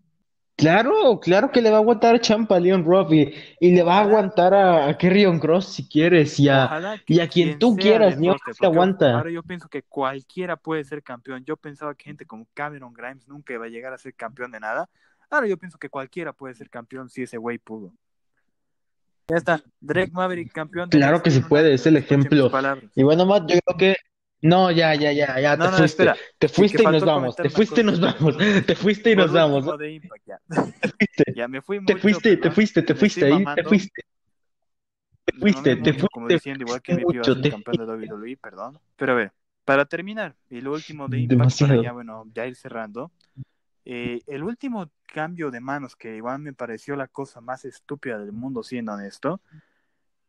Claro, 0.59 1.21
claro 1.21 1.51
que 1.51 1.61
le 1.61 1.69
va 1.69 1.77
a 1.77 1.79
aguantar 1.79 2.19
champa 2.19 2.57
a 2.57 2.59
Leon 2.59 2.83
Ruff 2.83 3.13
y, 3.13 3.33
y 3.61 3.71
le 3.71 3.81
va 3.81 3.99
a 3.99 4.01
aguantar 4.01 4.53
a, 4.53 4.89
a 4.89 4.97
Carrion 4.97 5.39
Cross 5.39 5.73
si 5.73 5.87
quieres 5.87 6.37
y 6.37 6.49
a, 6.49 6.99
y 7.07 7.21
a 7.21 7.29
quien 7.29 7.57
tú 7.57 7.77
quieras, 7.77 8.19
Leon 8.19 8.35
te 8.59 8.65
aguanta. 8.65 9.15
ahora 9.15 9.31
yo 9.31 9.41
pienso 9.41 9.69
que 9.69 9.83
cualquiera 9.83 10.57
puede 10.57 10.83
ser 10.83 11.01
campeón. 11.01 11.45
Yo 11.45 11.55
pensaba 11.55 11.95
que 11.95 12.03
gente 12.03 12.25
como 12.25 12.45
Cameron 12.53 12.93
Grimes 12.93 13.25
nunca 13.25 13.53
iba 13.53 13.67
a 13.67 13.69
llegar 13.69 13.93
a 13.93 13.97
ser 13.97 14.13
campeón 14.15 14.51
de 14.51 14.59
nada. 14.59 14.89
Ahora 15.29 15.47
yo 15.47 15.55
pienso 15.55 15.77
que 15.77 15.89
cualquiera 15.89 16.33
puede 16.33 16.53
ser 16.55 16.69
campeón 16.69 17.09
si 17.09 17.23
ese 17.23 17.37
güey 17.37 17.57
pudo. 17.57 17.93
Ya 19.29 19.37
está, 19.37 19.61
Drake 19.79 20.11
Maverick 20.11 20.51
campeón 20.51 20.89
de 20.89 20.97
Claro 20.97 21.23
que 21.23 21.31
se 21.31 21.41
puede, 21.41 21.73
es 21.73 21.85
el 21.85 21.95
ejemplo. 21.95 22.51
Y 22.95 23.03
bueno, 23.03 23.25
Matt, 23.25 23.49
yo 23.49 23.59
creo 23.63 23.77
que. 23.77 23.95
No, 24.41 24.71
ya, 24.71 24.95
ya, 24.95 25.11
ya, 25.11 25.39
ya, 25.39 25.57
No, 25.57 25.65
te 25.65 25.71
no, 25.71 25.77
fuiste. 25.77 26.03
espera. 26.03 26.17
Te 26.37 26.47
fuiste 26.47 26.83
y 26.83 26.85
nos 26.85 27.03
vamos. 27.05 27.35
Te 27.35 27.49
fuiste 27.49 27.81
y 27.81 27.83
nos 27.83 27.99
vamos. 27.99 28.37
Te 28.65 28.75
fuiste 28.75 29.11
y 29.11 29.15
nos 29.15 29.31
vamos. 29.33 29.65
ya. 30.25 30.39
Te 30.79 30.89
fuiste, 30.89 31.23
Ya 31.35 31.47
me 31.47 31.61
fui 31.61 31.83
te 31.85 31.95
fuiste, 31.97 32.37
te 32.37 32.51
fuiste, 32.51 32.81
te 32.81 32.95
fuiste, 32.95 33.25
ahí 33.25 33.45
te 33.55 33.63
fuiste. 33.63 34.01
Te 35.25 35.33
fuiste, 35.37 35.75
te 35.75 35.93
mucho, 35.93 36.07
como 36.11 36.25
fuiste. 36.27 36.33
diciendo 36.49 36.63
igual 36.63 36.81
que 36.81 36.93
a 36.93 36.97
mucho, 36.97 37.23
ser 37.33 37.41
te 37.41 37.49
campeón 37.51 37.77
de 37.77 37.85
WWE, 37.85 38.37
perdón. 38.37 38.79
Pero 38.95 39.11
a 39.11 39.15
ver, 39.15 39.31
para 39.65 39.85
terminar, 39.85 40.35
y 40.49 40.61
lo 40.61 40.73
último 40.73 41.07
de 41.07 41.19
Impact, 41.19 41.59
para 41.59 41.81
ya, 41.83 41.91
bueno, 41.91 42.25
ya 42.33 42.47
ir 42.47 42.55
cerrando. 42.55 43.11
eh, 43.85 44.21
el 44.27 44.43
último 44.43 44.89
cambio 45.05 45.51
de 45.51 45.59
manos, 45.59 45.95
que 45.95 46.15
igual 46.15 46.39
me 46.39 46.53
pareció 46.53 46.95
la 46.95 47.07
cosa 47.07 47.41
más 47.41 47.65
estúpida 47.65 48.17
del 48.19 48.31
mundo, 48.31 48.63
siendo 48.63 48.93
honesto, 48.93 49.41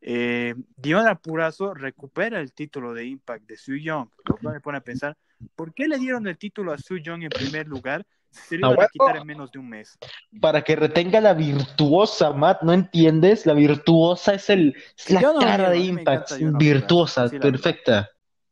eh, 0.00 0.54
Diona 0.76 1.16
Purazo 1.16 1.74
recupera 1.74 2.40
el 2.40 2.52
título 2.52 2.94
de 2.94 3.04
Impact 3.06 3.46
de 3.46 3.56
Su 3.56 3.76
Young, 3.76 4.08
lo 4.24 4.36
cual 4.38 4.54
me 4.54 4.60
pone 4.60 4.78
a 4.78 4.82
pensar, 4.82 5.16
¿por 5.54 5.74
qué 5.74 5.88
le 5.88 5.98
dieron 5.98 6.26
el 6.26 6.38
título 6.38 6.72
a 6.72 6.78
Su 6.78 6.96
Young 6.98 7.24
en 7.24 7.30
primer 7.30 7.66
lugar 7.66 8.06
se 8.30 8.56
lo 8.58 8.72
iban 8.72 8.84
a 8.84 8.88
quitar 8.88 9.16
en 9.16 9.26
menos 9.26 9.50
de 9.50 9.58
un 9.58 9.68
mes? 9.68 9.98
Para 10.40 10.62
que 10.62 10.76
retenga 10.76 11.20
la 11.20 11.34
virtuosa, 11.34 12.32
Matt, 12.32 12.62
¿no 12.62 12.72
entiendes? 12.72 13.44
La 13.44 13.54
virtuosa 13.54 14.34
es 14.34 14.48
el 14.50 14.76
es 14.96 15.10
la 15.10 15.20
no 15.20 15.38
cara 15.38 15.70
de 15.70 15.78
Impact, 15.78 16.32
encanta 16.32 16.58
virtuosa, 16.58 17.28
sí, 17.28 17.38
perfecta. 17.38 18.10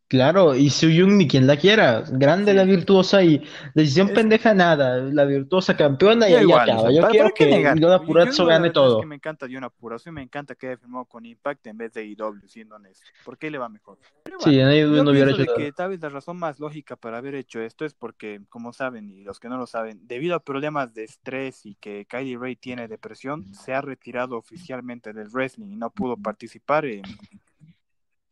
Claro, 0.09 0.55
y 0.55 0.71
Suyung 0.71 1.19
ni 1.19 1.29
quien 1.29 1.47
la 1.47 1.59
quiera, 1.59 2.03
grande 2.11 2.53
Sí. 2.53 2.57
la 2.57 2.65
virtuosa 2.65 3.23
y 3.23 3.43
decisión 3.75 4.09
Es- 4.09 4.15
pendeja 4.15 4.55
nada, 4.55 4.97
la 4.97 5.27
virtuosa 5.27 5.77
campeona 5.77 6.29
y 6.31 6.35
ahí 6.35 6.51
acaba. 6.51 6.91
Yo 6.91 7.01
¿para- 7.03 7.11
quiero 7.11 7.31
que 7.35 7.45
negar? 7.45 7.77
Ilona 7.77 7.97
Yo- 7.97 8.01
yo 8.03 8.07
Purazzo 8.07 8.47
gane 8.47 8.55
verdad 8.55 8.67
es 8.69 8.73
todo. 8.73 9.01
que 9.01 9.07
me 9.07 9.15
encanta 9.17 9.47
Purazo 9.79 10.09
y 10.09 10.13
me 10.13 10.23
encanta 10.23 10.55
que 10.55 10.69
haya 10.69 10.77
firmado 10.79 11.05
con 11.05 11.27
Impact 11.27 11.67
en 11.67 11.77
vez 11.77 11.93
de 11.93 12.07
IW, 12.07 12.41
siendo 12.49 12.77
honesto. 12.77 13.05
¿Por 13.23 13.37
qué 13.37 13.51
le 13.51 13.59
va 13.59 13.69
mejor? 13.69 13.99
Pero 14.23 14.41
Sí, 14.41 14.59
en 14.59 14.71
yo 14.95 15.05
no 15.05 15.11
hubiera 15.11 15.31
hecho 15.31 15.45
nada. 15.45 15.55
que 15.57 15.73
tal 15.73 15.91
vez 15.91 16.01
la 16.01 16.09
razón 16.09 16.39
más 16.39 16.59
lógica 16.59 16.97
para 16.97 17.19
haber 17.19 17.35
hecho 17.35 17.61
esto 17.61 17.85
es 17.85 17.93
porque, 17.93 18.41
como 18.49 18.73
saben, 18.73 19.11
y 19.11 19.25
los 19.25 19.39
que 19.39 19.49
no 19.51 19.59
lo 19.59 19.67
saben, 19.67 20.01
debido 20.09 20.35
a 20.37 20.41
problemas 20.41 20.95
de 20.95 21.05
estrés 21.05 21.67
y 21.67 21.75
que 21.75 22.07
Kylie 22.09 22.39
Ray 22.39 22.57
tiene 22.57 22.89
depresión, 22.89 23.45
se 23.55 23.75
ha 23.75 23.83
retirado 23.83 24.39
oficialmente 24.39 25.13
del 25.13 25.29
wrestling 25.29 25.71
y 25.73 25.77
no 25.77 25.91
pudo 25.91 26.17
participar 26.17 26.87
en 26.87 27.03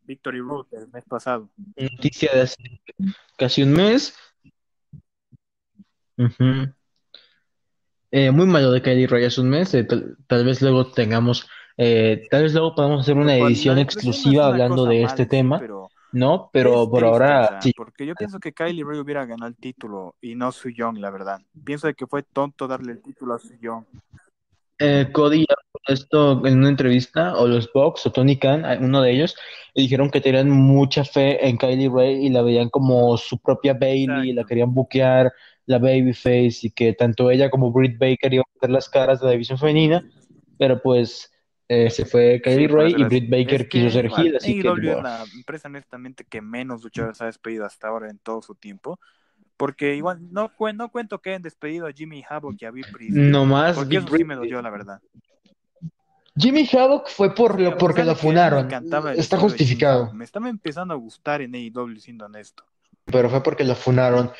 Victory 0.06 0.40
Road 0.40 0.66
el 0.72 0.88
mes 0.88 1.04
pasado. 1.04 1.48
Noticia 1.76 2.30
de 2.32 2.40
hace 2.42 2.80
casi 3.36 3.62
un 3.62 3.72
mes. 3.72 4.14
Ujú. 6.16 6.72
Eh, 8.10 8.30
muy 8.30 8.46
malo 8.46 8.70
de 8.70 8.80
Kylie 8.80 9.06
Ray 9.06 9.24
hace 9.24 9.40
un 9.40 9.50
mes. 9.50 9.74
eh, 9.74 9.84
tal, 9.84 10.16
tal 10.26 10.44
vez 10.44 10.62
luego 10.62 10.90
tengamos, 10.92 11.46
eh, 11.76 12.26
tal 12.30 12.44
vez 12.44 12.52
luego 12.52 12.74
podamos 12.74 13.00
hacer 13.00 13.14
una 13.14 13.26
cual, 13.26 13.38
la 13.38 13.46
edición 13.46 13.76
depresión 13.76 13.76
no 13.76 14.10
es 14.10 14.16
exclusiva 14.16 14.46
hablando 14.46 14.84
de 14.86 15.02
este 15.02 15.24
sí, 15.24 15.28
tema, 15.28 15.58
pero 15.58 15.88
¿no? 16.12 16.50
Pero 16.52 16.88
por 16.88 17.00
triste, 17.00 17.04
o 17.04 17.12
ahora 17.12 17.48
sea, 17.48 17.62
sí. 17.62 17.72
porque 17.76 18.06
yo 18.06 18.14
pienso 18.14 18.40
que 18.40 18.52
Kylie 18.52 18.84
Ray 18.84 18.98
hubiera 18.98 19.26
ganado 19.26 19.48
el 19.48 19.56
título 19.56 20.16
y 20.20 20.34
no 20.34 20.52
Su 20.52 20.70
Young, 20.70 20.98
la 20.98 21.10
verdad. 21.10 21.40
Pienso 21.64 21.86
de 21.86 21.94
que 21.94 22.06
fue 22.06 22.22
tonto 22.22 22.66
darle 22.66 22.92
el 22.92 23.02
título 23.02 23.34
a 23.34 23.38
Su 23.38 23.54
Young. 23.60 23.84
Eh, 24.78 25.08
Cody 25.12 25.44
esto 25.86 26.44
en 26.46 26.58
una 26.58 26.68
entrevista, 26.68 27.36
o 27.36 27.46
los 27.46 27.72
Bucks, 27.72 28.06
o 28.06 28.12
Tony 28.12 28.38
Khan, 28.38 28.64
uno 28.82 29.02
de 29.02 29.12
ellos, 29.12 29.36
le 29.74 29.82
dijeron 29.82 30.10
que 30.10 30.20
tenían 30.20 30.50
mucha 30.50 31.04
fe 31.04 31.46
en 31.46 31.56
Kylie 31.56 31.88
Ray 31.88 32.26
y 32.26 32.28
la 32.28 32.42
veían 32.42 32.68
como 32.70 33.16
su 33.16 33.38
propia 33.38 33.74
Bailey, 33.74 34.32
la 34.32 34.44
querían 34.44 34.74
buquear, 34.74 35.32
la 35.66 35.78
babyface, 35.78 36.58
y 36.62 36.70
que 36.70 36.92
tanto 36.92 37.30
ella 37.30 37.50
como 37.50 37.72
Britt 37.72 37.98
Baker 37.98 38.34
iban 38.34 38.44
a 38.56 38.60
ser 38.60 38.70
las 38.70 38.88
caras 38.88 39.20
de 39.20 39.26
la 39.26 39.32
división 39.32 39.58
femenina, 39.58 40.04
pero 40.58 40.80
pues 40.82 41.30
eh, 41.68 41.90
se 41.90 42.04
fue 42.04 42.40
Sí, 42.44 42.50
Kylie 42.50 42.68
por 42.68 42.78
Ray 42.78 42.94
y. 42.96 43.04
Britt 43.04 43.24
Es 43.24 43.30
Baker 43.30 43.68
quiso 43.68 43.90
ser 43.90 44.06
heel, 44.06 44.36
así 44.36 44.60
que 44.60 44.68
es 44.68 45.02
la 45.02 45.24
empresa 45.34 45.68
honestamente 45.68 46.24
que 46.24 46.40
menos 46.40 46.82
luchadores 46.82 47.20
ha 47.22 47.26
despedido 47.26 47.64
hasta 47.64 47.88
ahora 47.88 48.10
en 48.10 48.18
todo 48.18 48.42
su 48.42 48.54
tiempo. 48.54 48.98
Porque 49.56 49.94
igual 49.96 50.18
no, 50.30 50.50
cuen- 50.56 50.76
no 50.76 50.90
cuento 50.90 51.18
que 51.20 51.30
hayan 51.30 51.42
despedido 51.42 51.86
a 51.86 51.92
Jimmy 51.92 52.22
Havoc 52.28 52.56
y 52.60 52.64
a 52.66 52.70
Bea 52.70 52.84
Priestley. 52.92 53.30
nomás 53.30 53.76
Porque 53.76 53.98
Big 53.98 54.06
eso 54.06 54.16
sí 54.16 54.24
me 54.24 54.34
dolió, 54.34 54.60
la 54.60 54.70
verdad. 54.70 55.00
Jimmy 56.38 56.68
Havoc 56.70 57.08
fue 57.08 57.34
por 57.34 57.58
lo, 57.58 57.78
porque 57.78 58.04
lo 58.04 58.14
funaron, 58.14 58.68
está 59.16 59.38
justificado. 59.38 60.12
Me 60.12 60.24
estaba 60.24 60.50
empezando 60.50 60.92
a 60.92 60.96
gustar 60.98 61.40
en 61.40 61.54
AEW, 61.54 61.96
siendo 61.98 62.26
honesto. 62.26 62.64
pero 63.06 63.30
fue 63.30 63.42
porque 63.42 63.64
lo 63.64 63.74
funaron. 63.74 64.30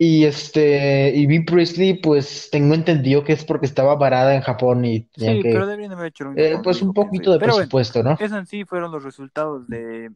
Y 0.00 0.24
este, 0.26 1.12
y 1.12 1.26
Bea 1.26 1.42
Priestley, 1.44 1.94
pues 2.00 2.50
tengo 2.52 2.74
entendido 2.74 3.24
que 3.24 3.32
es 3.32 3.44
porque 3.44 3.66
estaba 3.66 3.96
varada 3.96 4.34
en 4.34 4.42
Japón 4.42 4.84
y 4.84 5.08
Sí, 5.16 5.40
pero 5.42 5.66
deberían 5.66 5.92
haber 5.92 6.08
hecho 6.08 6.24
mismo 6.26 6.40
eh, 6.40 6.60
pues 6.62 6.82
un 6.82 6.92
poquito 6.94 7.32
de 7.32 7.38
Pero 7.40 7.54
bueno, 7.54 7.68
presupuesto, 7.68 8.02
¿no? 8.04 8.16
eso 8.20 8.36
en 8.38 8.46
sí 8.46 8.64
fueron 8.64 8.92
los 8.92 9.02
resultados 9.02 9.66
de... 9.68 10.12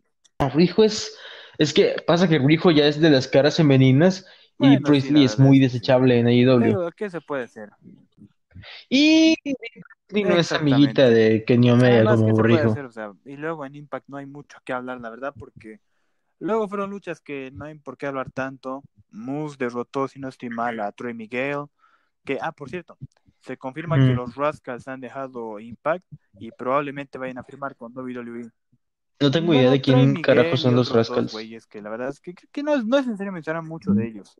Rijo 0.54 0.84
es, 0.84 1.16
es 1.58 1.72
que 1.72 1.96
pasa 2.06 2.28
que 2.28 2.38
Rijo 2.38 2.70
ya 2.70 2.86
es 2.86 3.00
de 3.00 3.10
las 3.10 3.26
caras 3.26 3.56
femeninas 3.56 4.26
y 4.62 4.76
sí, 4.76 4.82
Priestley 4.82 5.24
es 5.24 5.38
muy 5.38 5.58
desechable 5.58 6.18
en 6.18 6.26
AEW. 6.26 6.90
¿qué 6.96 7.10
se 7.10 7.20
puede 7.20 7.44
hacer? 7.44 7.70
Y 8.88 9.34
no 10.10 10.36
es 10.36 10.52
amiguita 10.52 11.08
de 11.08 11.44
Kenny 11.44 11.70
Omega 11.70 11.96
Además, 11.96 12.20
¿qué 12.20 12.22
como 12.22 12.36
se 12.36 12.42
puede 12.42 12.56
Rijo. 12.56 12.70
hacer? 12.72 12.84
O 12.84 12.92
sea, 12.92 13.12
y 13.24 13.36
luego 13.36 13.64
en 13.64 13.74
Impact 13.74 14.08
no 14.08 14.16
hay 14.18 14.26
mucho 14.26 14.58
que 14.64 14.72
hablar, 14.72 15.00
la 15.00 15.10
verdad, 15.10 15.34
porque 15.38 15.80
luego 16.38 16.68
fueron 16.68 16.90
luchas 16.90 17.20
que 17.20 17.50
no 17.52 17.64
hay 17.64 17.74
por 17.78 17.96
qué 17.96 18.06
hablar 18.06 18.30
tanto. 18.30 18.82
Moose 19.10 19.56
derrotó, 19.58 20.08
si 20.08 20.18
no 20.20 20.28
estoy 20.28 20.50
mal, 20.50 20.80
a 20.80 20.92
Troy 20.92 21.14
Miguel. 21.14 21.64
Que, 22.24 22.38
ah, 22.40 22.52
por 22.52 22.70
cierto, 22.70 22.96
se 23.40 23.56
confirma 23.56 23.96
que 23.96 24.12
Mm. 24.12 24.16
los 24.16 24.34
Rascals 24.36 24.86
han 24.86 25.00
dejado 25.00 25.58
Impact 25.58 26.04
y 26.38 26.50
probablemente 26.52 27.18
vayan 27.18 27.38
a 27.38 27.44
firmar 27.44 27.74
con 27.76 27.92
WWE. 27.92 28.50
No 29.22 29.30
tengo 29.30 29.54
idea 29.54 29.70
de 29.70 29.80
quién 29.80 29.98
Miguel 30.08 30.22
carajo 30.22 30.54
y 30.54 30.58
son 30.58 30.76
los 30.76 30.92
Rascals. 30.92 31.32
güeyes 31.32 31.66
que 31.66 31.80
la 31.80 31.90
verdad 31.90 32.08
es 32.08 32.20
que, 32.20 32.34
que 32.34 32.62
no, 32.62 32.74
es, 32.74 32.84
no 32.84 32.98
es 32.98 33.06
necesario 33.06 33.32
mencionar 33.32 33.62
mucho 33.62 33.92
de 33.92 34.08
ellos. 34.08 34.36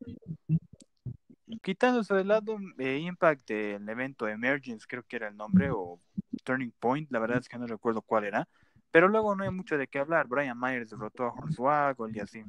Quitándose 1.63 2.15
de 2.15 2.25
lado 2.25 2.59
eh, 2.79 2.99
Impact 2.99 3.47
del 3.49 3.89
evento 3.89 4.27
Emergence, 4.27 4.87
creo 4.89 5.03
que 5.03 5.17
era 5.17 5.29
el 5.29 5.37
nombre, 5.37 5.71
o 5.71 6.01
Turning 6.45 6.73
Point, 6.79 7.11
la 7.13 7.19
verdad 7.19 7.39
es 7.39 7.49
que 7.49 7.59
no 7.59 7.67
recuerdo 7.67 8.03
cuál 8.03 8.25
era. 8.25 8.49
Pero 8.91 9.09
luego 9.09 9.35
no 9.35 9.45
hay 9.45 9.51
mucho 9.51 9.79
de 9.79 9.87
qué 9.87 9.99
hablar. 9.99 10.27
Brian 10.29 10.59
Myers 10.59 10.91
derrotó 10.91 11.25
a 11.25 11.33
Hornswoggle 11.33 12.13
y 12.15 12.21
así. 12.21 12.45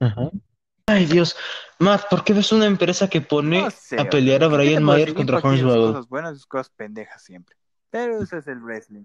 Ajá. 0.00 0.30
Ay, 0.86 1.06
Dios. 1.06 1.36
Matt, 1.78 2.08
¿por 2.10 2.24
qué 2.24 2.34
ves 2.34 2.52
una 2.52 2.66
empresa 2.66 3.08
que 3.08 3.20
pone 3.20 3.62
No 3.62 3.70
sé, 3.70 3.98
a 3.98 4.10
pelear 4.10 4.44
a 4.44 4.48
¿qué, 4.48 4.50
qué 4.50 4.56
te 4.56 4.56
Brian 4.56 4.84
Myers 4.84 5.14
contra 5.14 5.40
sus 5.40 5.44
Hornswoggle? 5.44 5.92
cosas 5.92 6.08
buenas 6.08 6.32
y 6.32 6.36
sus 6.36 6.46
cosas 6.46 6.70
pendejas 6.70 7.22
siempre. 7.22 7.56
Pero 7.90 8.22
eso 8.22 8.36
es 8.36 8.46
el 8.48 8.60
wrestling. 8.60 9.04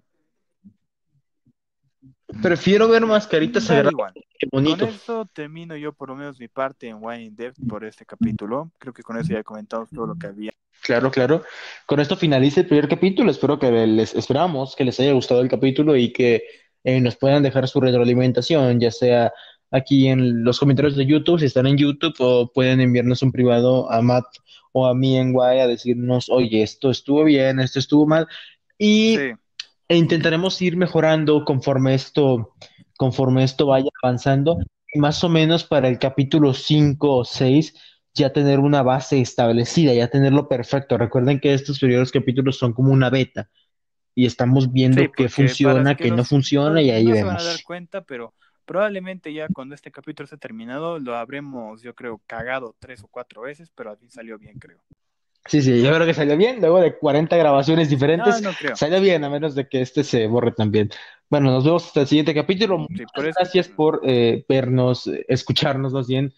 Prefiero 2.42 2.88
ver 2.90 3.06
mascaritas 3.06 3.70
igual. 3.70 4.14
que 4.38 4.50
Con 4.50 4.64
bonito. 4.64 4.86
eso 4.86 5.26
termino 5.34 5.76
yo 5.78 5.94
por 5.94 6.10
lo 6.10 6.16
menos 6.16 6.40
mi 6.40 6.48
parte 6.48 6.88
en 6.90 6.98
Wine 7.00 7.24
in 7.24 7.36
Depth 7.36 7.58
por 7.68 7.86
este 7.86 8.06
capítulo. 8.06 8.72
Creo 8.78 8.94
que 8.94 9.02
con 9.02 9.18
eso 9.18 9.34
ya 9.34 9.44
comentamos 9.44 9.90
todo 9.90 10.08
lo 10.08 10.16
que 10.16 10.28
había. 10.28 10.52
Claro, 10.82 11.10
claro. 11.10 11.44
Con 11.86 12.00
esto 12.00 12.16
finaliza 12.18 12.62
el 12.62 12.68
primer 12.68 12.88
capítulo. 12.90 13.32
Espero 13.32 13.58
que 13.58 13.72
les 13.72 14.14
esperamos 14.14 14.76
que 14.76 14.84
les 14.84 15.00
haya 15.00 15.14
gustado 15.14 15.42
el 15.42 15.50
capítulo 15.50 15.96
y 15.96 16.12
que 16.12 16.44
eh, 16.84 17.00
nos 17.02 17.16
puedan 17.16 17.44
dejar 17.44 17.68
su 17.68 17.80
retroalimentación, 17.80 18.80
ya 18.80 18.92
sea 18.92 19.32
aquí 19.72 20.08
en 20.08 20.44
los 20.44 20.60
comentarios 20.60 20.96
de 20.96 21.06
YouTube, 21.06 21.40
si 21.40 21.46
están 21.46 21.68
en 21.68 21.78
YouTube, 21.78 22.16
o 22.20 22.52
pueden 22.52 22.80
enviarnos 22.80 23.22
un 23.22 23.32
privado 23.32 23.92
a 23.92 24.02
Matt 24.02 24.26
o 24.72 24.86
a 24.86 24.94
mí 24.94 25.18
en 25.18 25.34
Guay 25.34 25.60
a 25.60 25.68
decirnos, 25.68 26.30
oye, 26.30 26.62
esto 26.62 26.92
estuvo 26.92 27.24
bien, 27.24 27.60
esto 27.60 27.80
estuvo 27.80 28.06
mal. 28.06 28.28
Y 28.78 29.18
Sí, 29.18 29.32
e 29.88 29.98
intentaremos 29.98 30.62
ir 30.62 30.78
mejorando 30.78 31.46
conforme 31.46 31.94
esto, 31.94 32.56
conforme 32.98 33.44
esto 33.44 33.68
vaya 33.68 33.90
avanzando. 34.04 34.58
Y 34.94 35.00
más 35.00 35.24
o 35.24 35.30
menos 35.30 35.64
para 35.64 35.88
el 35.88 36.00
capítulo 36.00 36.54
5 36.54 37.18
o 37.18 37.26
6 37.26 37.74
ya 38.14 38.34
tener 38.34 38.60
una 38.60 38.82
base 38.84 39.22
establecida, 39.22 39.94
ya 39.94 40.10
tenerlo 40.10 40.48
perfecto. 40.50 40.98
Recuerden 40.98 41.40
que 41.40 41.54
estos 41.54 41.80
primeros 41.80 42.12
capítulos 42.12 42.58
son 42.58 42.74
como 42.74 42.92
una 42.92 43.10
beta 43.10 43.50
y 44.16 44.26
estamos 44.26 44.66
sí, 44.66 44.70
viendo 44.72 45.12
qué 45.16 45.30
porque 45.30 45.30
para 45.30 45.30
funciona, 45.30 45.96
qué 45.96 46.12
no 46.12 46.26
funciona 46.26 46.82
y 46.82 46.90
ahí 46.90 47.06
no 47.06 47.16
se 47.16 47.26
van 47.26 47.40
a 47.40 47.44
dar 47.44 47.60
vemos. 47.60 47.64
cuenta, 47.64 48.04
pero 48.04 48.34
probablemente 48.66 49.34
ya 49.34 49.50
cuando 49.50 49.76
este 49.76 49.92
capítulo 49.92 50.26
esté 50.26 50.38
terminado 50.38 51.00
lo 51.00 51.16
habremos, 51.16 51.82
yo 51.84 51.94
creo, 51.96 52.22
cagado 52.28 52.76
tres 52.80 53.04
o 53.04 53.08
cuatro 53.08 53.44
veces, 53.44 53.72
pero 53.76 53.92
al 53.92 53.98
fin 53.98 54.10
salió 54.10 54.40
bien, 54.40 54.58
creo. 54.58 54.84
Sí, 55.46 55.62
sí, 55.62 55.82
yo 55.82 55.94
creo 55.94 56.06
que 56.06 56.14
salió 56.14 56.36
bien. 56.36 56.60
Luego 56.60 56.82
de 56.82 56.98
40 56.98 57.38
grabaciones 57.38 57.90
diferentes, 57.90 58.42
no 58.42 58.52
creo. 58.54 58.76
salió 58.76 59.00
bien, 59.00 59.24
a 59.24 59.30
menos 59.30 59.56
de 59.56 59.68
que 59.68 59.82
este 59.82 60.04
se 60.04 60.28
borre 60.28 60.52
también. 60.52 60.90
Bueno, 61.30 61.52
nos 61.52 61.64
vemos 61.64 61.86
hasta 61.86 62.02
el 62.02 62.08
siguiente 62.08 62.34
capítulo. 62.34 62.88
Sí, 62.96 63.04
por 63.14 63.26
gracias 63.26 63.68
por 63.68 64.02
eh, 64.04 64.46
vernos, 64.48 65.08
eh, 65.08 65.26
escucharnos 65.28 65.94
más 65.94 66.08
bien. 66.08 66.34